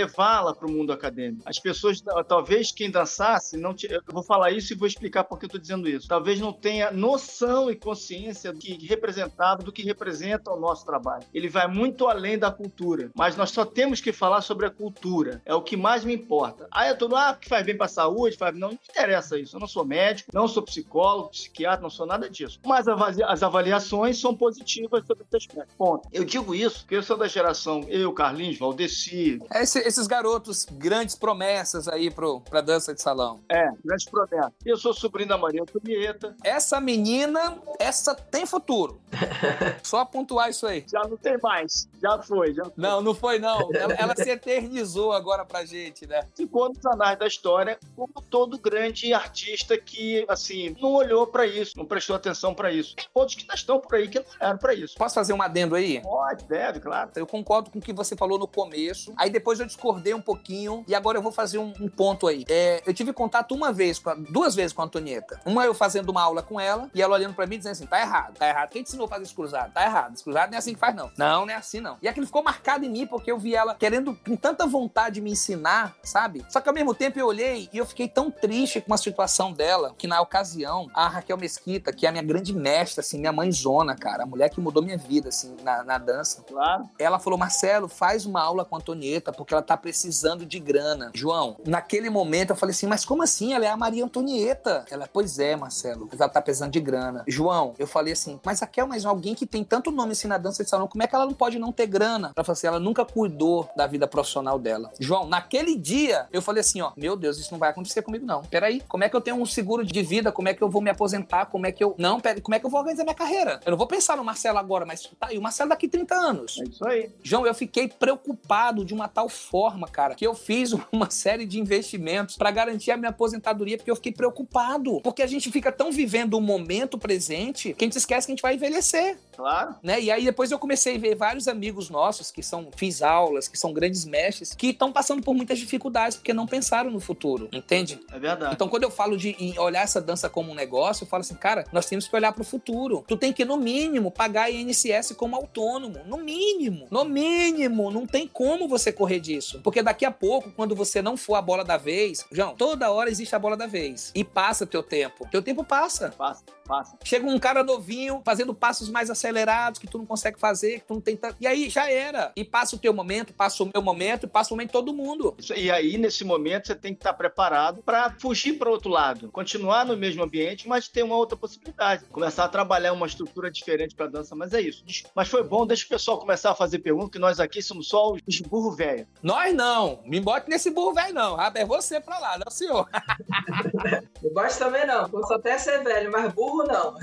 levá-la 0.43 0.55
para 0.55 0.67
o 0.67 0.71
mundo 0.71 0.93
acadêmico. 0.93 1.43
As 1.47 1.59
pessoas, 1.59 2.03
talvez 2.27 2.73
quem 2.73 2.91
dançasse, 2.91 3.57
não 3.57 3.73
te, 3.73 3.91
eu 3.91 4.03
vou 4.09 4.23
falar 4.23 4.51
isso 4.51 4.73
e 4.73 4.77
vou 4.77 4.87
explicar 4.87 5.25
por 5.25 5.39
que 5.39 5.45
eu 5.45 5.49
estou 5.49 5.61
dizendo 5.61 5.89
isso. 5.89 6.09
Talvez 6.09 6.41
não 6.41 6.53
tenha 6.53 6.91
noção 6.91 7.71
e 7.71 7.77
consciência 7.77 8.53
do 8.53 8.59
que 8.59 8.87
representava, 8.87 9.63
do 9.63 9.73
que 9.73 9.83
representa 9.83 10.51
o 10.51 10.59
nosso 10.59 10.85
trabalho. 10.85 11.25
Ele 11.33 11.49
vai 11.49 11.69
muito 11.69 12.09
além 12.09 12.39
da 12.39 12.51
cultura, 12.51 13.11
mas 13.15 13.37
nós 13.37 13.51
só 13.51 13.65
temos 13.65 14.01
que 14.01 14.13
falar 14.13 14.43
sobre 14.43 14.67
a 14.67 14.71
cultura. 14.71 15.41
É 15.45 15.55
o 15.55 15.63
que 15.63 15.77
mais 15.77 16.05
me 16.05 16.15
importa. 16.15 16.67
Aí 16.71 16.91
eu 16.91 16.99
tô, 16.99 17.15
ah, 17.15 17.37
que 17.39 17.49
faz 17.49 17.65
bem 17.65 17.77
para 17.77 17.87
a 17.87 17.89
saúde, 17.89 18.37
faz... 18.37 18.57
não 18.57 18.71
me 18.71 18.79
interessa 18.91 19.39
isso. 19.39 19.57
Eu 19.57 19.61
não 19.61 19.69
sou 19.69 19.85
médico, 19.85 20.31
não 20.33 20.49
sou 20.49 20.63
psicólogo, 20.63 21.31
psiquiatra, 21.31 21.83
não 21.83 21.91
sou 21.91 22.07
nada 22.07 22.29
disso. 22.29 22.59
Mas 22.67 22.87
as 22.89 23.43
avaliações 23.43 24.21
são 24.21 24.35
positivas 24.35 25.07
sobre 25.07 25.25
esse 25.25 25.37
aspecto. 25.37 25.77
Ponto. 25.77 26.09
Eu 26.13 26.25
digo 26.25 26.55
isso 26.55 26.81
porque 26.81 26.97
eu 26.97 27.03
sou 27.03 27.17
da 27.17 27.29
geração, 27.29 27.85
eu, 27.89 28.13
Carlinhos, 28.13 28.59
Valdeci. 28.59 29.39
Esse, 29.55 29.79
esses 29.81 30.07
garotos, 30.07 30.32
grandes 30.73 31.15
promessas 31.15 31.89
aí 31.89 32.11
pro, 32.11 32.41
pra 32.41 32.61
dança 32.61 32.95
de 32.95 33.01
salão. 33.01 33.41
É, 33.49 33.71
grandes 33.85 34.07
promessas. 34.07 34.53
Eu 34.65 34.77
sou 34.77 34.93
sobrinho 34.93 35.29
da 35.29 35.39
Maria 35.39 35.63
Antonieta. 35.63 36.37
Essa 36.43 36.81
menina, 36.81 37.59
essa 37.79 38.15
tem 38.15 38.47
futuro. 38.47 39.01
Só 39.83 40.05
pontuar 40.05 40.51
isso 40.51 40.67
aí. 40.67 40.85
Já 40.91 41.03
não 41.03 41.17
tem 41.17 41.39
mais. 41.43 41.89
Já 42.01 42.21
foi. 42.23 42.55
Já 42.55 42.65
foi. 42.65 42.73
Não, 42.77 43.01
não 43.01 43.15
foi 43.15 43.39
não. 43.39 43.71
Ela, 43.75 43.95
ela 43.95 44.17
se 44.17 44.31
eternizou 44.31 45.13
agora 45.13 45.45
pra 45.45 45.65
gente, 45.65 46.07
né? 46.07 46.27
Ficou 46.35 46.69
nos 46.69 46.85
anais 46.87 47.19
da 47.19 47.27
história 47.27 47.79
como 47.95 48.13
todo 48.31 48.59
grande 48.59 49.13
artista 49.13 49.77
que, 49.77 50.25
assim, 50.29 50.75
não 50.81 50.93
olhou 50.93 51.27
para 51.27 51.47
isso, 51.47 51.77
não 51.77 51.85
prestou 51.85 52.17
atenção 52.17 52.55
para 52.55 52.73
isso. 52.73 52.97
Tem 52.97 53.07
outros 53.15 53.37
que 53.37 53.47
estão 53.55 53.81
por 53.81 53.95
aí 53.97 54.09
que 54.09 54.19
não 54.19 54.27
olharam 54.41 54.59
para 54.59 54.75
isso. 54.75 54.97
Posso 54.97 55.15
fazer 55.15 55.33
um 55.33 55.43
adendo 55.43 55.75
aí? 55.75 56.01
Pode, 56.01 56.45
deve, 56.45 56.81
claro. 56.81 57.11
Eu 57.15 57.27
concordo 57.27 57.71
com 57.71 57.79
o 57.79 57.83
que 57.83 57.93
você 57.93 58.17
falou 58.17 58.39
no 58.39 58.47
começo. 58.47 59.13
Aí 59.17 59.31
depois 59.31 59.61
eu 59.61 59.67
discordei 59.67 60.15
um 60.15 60.22
pouquinho 60.23 60.85
e 60.87 60.95
agora 60.95 61.19
eu 61.19 61.23
vou 61.23 61.33
fazer 61.33 61.59
um, 61.59 61.73
um 61.81 61.89
ponto 61.89 62.27
aí. 62.27 62.45
É, 62.49 62.83
eu 62.87 62.95
tive 62.95 63.13
contato 63.13 63.55
uma 63.55 63.73
vez, 63.73 64.01
a, 64.07 64.15
duas 64.15 64.55
vezes 64.55 64.73
com 64.73 64.83
a 64.83 64.85
Antonieta. 64.85 65.41
Uma 65.45 65.65
eu 65.65 65.75
fazendo 65.75 66.11
uma 66.11 66.23
aula 66.23 66.43
com 66.43 66.61
ela 66.61 66.91
e 66.95 67.03
ela 67.03 67.15
olhando 67.15 67.35
para 67.35 67.47
mim 67.47 67.59
dizendo 67.59 67.73
assim: 67.73 67.87
tá 67.87 68.01
errado, 68.01 68.35
tá 68.39 68.49
errado. 68.49 68.71
Quem 68.71 68.83
te 68.83 68.89
ensinou 68.89 69.07
a 69.07 69.09
fazer 69.09 69.25
esse 69.25 69.35
cruzado? 69.35 69.73
Tá 69.73 69.85
errado. 69.85 70.15
Esse 70.15 70.25
cruzado 70.25 70.51
não 70.51 70.57
é 70.57 70.59
assim 70.59 70.75
que 70.75 70.81
faz, 70.81 70.95
não. 70.95 71.11
Não, 71.17 71.47
não 71.47 71.53
é 71.53 71.57
assim, 71.57 71.81
não. 71.81 71.97
E 72.01 72.09
aquilo 72.09 72.27
ficou 72.27 72.43
marcado 72.43 72.85
em 72.85 72.89
mim 72.89 73.07
porque 73.07 73.31
eu 73.31 73.39
vi 73.39 73.55
ela 73.55 73.75
querendo 73.75 74.17
com 74.27 74.37
tanta 74.37 74.67
vontade 74.67 75.21
me 75.21 75.33
ensinar, 75.33 75.95
sabe? 76.03 76.45
Só 76.49 76.61
que 76.61 76.69
ao 76.69 76.75
mesmo 76.75 76.95
tempo 76.95 77.19
eu 77.19 77.27
olhei 77.27 77.69
e 77.73 77.79
eu 77.79 77.87
fiquei 77.87 78.09
tão 78.09 78.31
triste 78.31 78.81
com 78.81 78.95
a 78.95 78.97
situação 78.97 79.53
dela 79.53 79.95
que 79.97 80.07
na 80.07 80.21
ocasião 80.21 80.89
a 80.95 81.09
Raquel 81.09 81.37
Mesquita, 81.37 81.93
que 81.93 82.07
é 82.07 82.09
a 82.09 82.13
minha 82.13 82.25
grande 82.25 82.53
mestra, 82.53 83.01
assim, 83.01 83.19
minha 83.19 83.33
mãezona, 83.33 83.95
cara, 83.97 84.25
a 84.25 84.27
mulher 84.27 84.49
que 84.51 84.61
mudou 84.61 84.83
minha 84.83 84.99
vida, 84.99 85.29
assim, 85.29 85.57
na, 85.63 85.83
na 85.83 85.99
dança. 85.99 86.43
Claro. 86.43 86.89
Ela 86.99 87.19
falou: 87.19 87.39
Marcelo, 87.39 87.89
faz 87.89 88.27
uma 88.27 88.41
aula 88.41 88.65
com 88.65 88.77
a 88.77 88.79
Antonieta, 88.79 89.33
porque 89.33 89.55
ela 89.55 89.63
tá 89.63 89.77
precisando 89.77 90.12
de 90.47 90.59
grana. 90.59 91.11
João, 91.15 91.57
naquele 91.67 92.11
momento 92.11 92.51
eu 92.51 92.57
falei 92.57 92.73
assim: 92.73 92.87
mas 92.87 93.05
como 93.05 93.23
assim? 93.23 93.53
Ela 93.53 93.67
é 93.67 93.69
a 93.69 93.77
Maria 93.77 94.05
Antonieta. 94.05 94.85
Ela, 94.91 95.09
pois 95.11 95.39
é, 95.39 95.57
Marcelo, 95.57 96.09
ela 96.13 96.29
tá 96.29 96.41
precisando 96.41 96.73
de 96.73 96.81
grana. 96.81 97.25
João, 97.27 97.75
eu 97.79 97.87
falei 97.87 98.13
assim: 98.13 98.39
mas 98.45 98.61
Raquel, 98.61 98.87
mas 98.87 99.05
alguém 99.05 99.35
que 99.35 99.47
tem 99.47 99.65
tanto 99.65 99.91
nome 99.91 100.13
assim 100.13 100.29
na 100.29 100.39
dança 100.39 100.63
de 100.63 100.71
salão, 100.71 100.87
como 100.87 101.03
é 101.03 101.07
que 101.07 101.15
ela 101.15 101.27
não 101.27 101.35
pode 101.35 101.59
não 101.59 101.73
ter 101.73 101.87
grana? 101.87 102.33
Ela 102.37 102.45
falou 102.45 102.53
assim: 102.53 102.67
ela 102.67 102.81
nunca 102.81 103.05
cuidou 103.05 103.69
da 103.77 103.87
vida 103.87 104.07
profissional 104.07 104.59
dela. 104.59 104.91
João, 104.99 105.27
naquele 105.27 105.77
dia 105.77 106.27
eu 106.33 106.43
falei 106.43 106.61
assim: 106.61 106.81
ó, 106.81 106.93
meu 106.97 107.17
Deus, 107.17 107.39
isso 107.39 107.53
não 107.53 107.59
vai 107.59 107.71
acontecer 107.71 108.03
comigo, 108.03 108.25
não. 108.27 108.43
Peraí, 108.43 108.81
como 108.89 109.05
é 109.05 109.09
que 109.09 109.17
eu 109.17 109.21
tenho 109.21 109.37
um 109.37 109.47
seguro 109.47 109.85
de 109.85 110.03
vida? 110.03 110.33
Como 110.33 110.49
é 110.49 110.55
que 110.55 110.63
eu 110.63 110.69
vou 110.69 110.83
me 110.83 110.91
aposentar? 110.91 111.47
Como 111.47 111.67
é 111.67 111.73
que 111.73 111.83
eu. 111.83 111.95
Não, 111.99 112.21
pera, 112.21 112.41
como 112.41 112.55
é 112.55 112.59
que 112.59 112.67
eu 112.67 112.71
vou 112.71 112.81
organizar 112.81 113.05
minha 113.05 113.15
carreira? 113.15 113.61
Eu 113.65 113.71
não 113.71 113.79
vou 113.79 113.87
pensar 113.87 114.17
no 114.17 114.25
Marcelo 114.25 114.59
agora, 114.59 114.85
mas 114.85 115.09
tá, 115.19 115.33
e 115.33 115.39
o 115.39 115.43
Marcelo 115.43 115.71
daqui 115.71 115.89
30 115.89 116.15
anos. 116.15 116.59
É 116.59 116.65
isso 116.65 116.87
aí. 116.87 117.11
João, 117.23 117.47
eu 117.47 117.55
fiquei 117.55 117.89
preocupado 117.89 118.85
de 118.85 118.95
uma 118.95 119.09
tal 119.09 119.29
forma, 119.29 119.87
cara, 119.89 120.02
que 120.11 120.27
eu 120.27 120.35
fiz 120.35 120.75
uma 120.93 121.11
série 121.11 121.47
de 121.47 121.59
investimentos 121.59 122.37
para 122.37 122.51
garantir 122.51 122.91
a 122.91 122.97
minha 122.97 123.11
aposentadoria, 123.11 123.77
porque 123.77 123.91
eu 123.91 123.97
fiquei 123.97 124.13
preocupado. 124.13 125.01
Porque 125.03 125.23
a 125.23 125.27
gente 125.27 125.51
fica 125.51 125.73
tão 125.73 125.91
vivendo 125.91 126.35
o 126.35 126.41
momento 126.41 126.99
presente 126.99 127.75
que 127.75 127.85
a 127.85 127.87
gente 127.87 127.99
esquece 127.99 128.27
que 128.27 128.33
a 128.33 128.35
gente 128.35 128.43
vai 128.43 128.55
envelhecer. 128.55 129.19
Claro. 129.37 129.75
Né? 129.83 130.01
E 130.01 130.11
aí 130.11 130.25
depois 130.25 130.51
eu 130.51 130.59
comecei 130.59 130.97
a 130.97 130.99
ver 130.99 131.15
vários 131.15 131.49
amigos 131.49 131.89
nossos 131.89 132.31
que 132.31 132.43
são, 132.43 132.69
fiz 132.77 133.03
aulas, 133.03 133.49
que 133.49 133.59
são 133.59 133.73
grandes 133.73 134.05
mestres, 134.05 134.55
que 134.55 134.69
estão 134.69 134.93
passando 134.93 135.23
por 135.23 135.35
muitas 135.35 135.59
dificuldades 135.59 136.17
porque 136.17 136.33
não 136.33 136.47
pensaram 136.47 136.91
no 136.91 137.01
futuro, 137.01 137.49
entende? 137.53 137.99
É 138.13 138.19
verdade. 138.19 138.55
Então 138.55 138.69
quando 138.69 138.85
eu 138.85 138.91
falo 138.91 139.17
de 139.17 139.35
olhar 139.59 139.83
essa 139.83 140.01
dança 140.01 140.29
como 140.29 140.53
um 140.53 140.55
negócio, 140.55 141.05
eu 141.05 141.09
falo 141.09 141.23
assim, 141.23 141.35
cara, 141.35 141.65
nós 141.73 141.87
temos 141.87 142.07
que 142.07 142.15
olhar 142.15 142.33
para 142.33 142.43
o 142.43 142.45
futuro. 142.45 143.05
Tu 143.07 143.17
tem 143.17 143.33
que, 143.33 143.45
no 143.45 143.57
mínimo, 143.57 144.11
pagar 144.11 144.45
a 144.45 144.51
INSS 144.51 145.13
como 145.17 145.37
autônomo. 145.37 146.01
No 146.07 146.19
mínimo. 146.19 146.87
No 146.91 147.05
mínimo. 147.05 147.91
Não 147.91 148.07
tem 148.07 148.27
como 148.27 148.69
você 148.69 148.93
correr 148.93 149.21
disso. 149.21 149.61
Porque 149.63 149.82
daqui 149.83 150.05
a 150.05 150.11
pouco, 150.11 150.51
quando 150.51 150.75
você 150.75 151.03
não 151.03 151.17
for 151.17 151.35
a 151.35 151.43
bola 151.43 151.65
da 151.65 151.77
vez, 151.77 152.25
João, 152.31 152.55
toda 152.55 152.91
hora 152.91 153.11
existe 153.11 153.35
a 153.35 153.39
bola 153.39 153.57
da 153.57 153.67
vez. 153.67 154.13
E 154.15 154.25
passa 154.25 154.67
teu 154.67 154.83
tempo. 154.83 155.29
Teu 155.31 155.43
tempo 155.43 155.65
passa. 155.65 156.11
Passa, 156.17 156.45
passa. 156.63 156.97
Chega 157.05 157.27
um 157.27 157.39
cara 157.39 157.63
novinho, 157.63 158.23
fazendo 158.25 158.55
passos 158.55 158.89
mais 158.89 159.11
acelerados, 159.11 159.79
que 159.79 159.87
tu 159.87 159.99
não 159.99 160.07
consegue 160.07 160.39
fazer, 160.39 160.81
que 160.81 160.87
tu 160.87 160.95
não 160.95 161.01
tem 161.01 161.17
tanto. 161.17 161.37
E 161.41 161.47
aí 161.47 161.69
já 161.69 161.91
era. 161.91 162.33
E 162.37 162.45
passa 162.45 162.77
o 162.77 162.79
teu 162.79 162.93
momento, 162.93 163.33
passa 163.33 163.63
o 163.63 163.71
meu 163.73 163.83
momento, 163.83 164.25
e 164.25 164.29
passa 164.29 164.53
o 164.53 164.57
momento 164.57 164.69
de 164.69 164.73
todo 164.73 164.93
mundo. 164.93 165.35
Isso, 165.39 165.55
e 165.55 165.71
aí, 165.71 165.99
nesse 165.99 166.25
momento, 166.25 166.67
você 166.67 166.75
tem 166.75 166.95
que 166.95 167.01
estar 167.01 167.13
preparado 167.13 167.83
para 167.83 168.15
fugir 168.19 168.55
para 168.59 168.71
outro 168.71 168.91
lado. 168.91 169.31
Continuar 169.31 169.85
no 169.85 169.97
mesmo 169.97 170.23
ambiente, 170.23 170.69
mas 170.69 170.89
ter 170.89 171.03
uma 171.03 171.17
outra 171.17 171.37
possibilidade. 171.37 172.05
Começar 172.07 172.45
a 172.45 172.49
trabalhar 172.49 172.93
uma 172.93 173.07
estrutura 173.07 173.51
diferente 173.51 173.95
para 173.95 174.07
dança, 174.07 174.35
mas 174.35 174.53
é 174.53 174.61
isso. 174.61 174.85
Mas 175.15 175.29
foi 175.29 175.43
bom, 175.43 175.67
deixa 175.67 175.85
o 175.85 175.89
pessoal 175.89 176.19
começar 176.19 176.51
a 176.51 176.55
fazer 176.55 176.79
perguntas, 176.79 177.11
que 177.11 177.19
nós 177.19 177.41
aqui 177.41 177.63
somos 177.63 177.89
só 177.89 178.13
os 178.27 178.41
burro 178.41 178.73
velho. 178.73 179.07
Nós 179.23 179.55
não. 179.55 180.01
Me 180.05 180.21
bote 180.21 180.49
nesse 180.49 180.71
burro 180.71 180.95
velho, 180.95 181.15
não. 181.15 181.39
Ah, 181.39 181.53
é 181.55 181.65
você 181.65 182.01
pra 182.01 182.19
lá, 182.19 182.39
não, 182.39 182.51
senhor. 182.51 182.89
não 184.23 184.33
gosto 184.33 184.59
também, 184.59 184.87
não. 184.87 185.09
Posso 185.09 185.33
até 185.35 185.59
ser 185.59 185.83
velho, 185.83 186.11
mas 186.11 186.33
burro 186.33 186.52
não. 186.59 186.97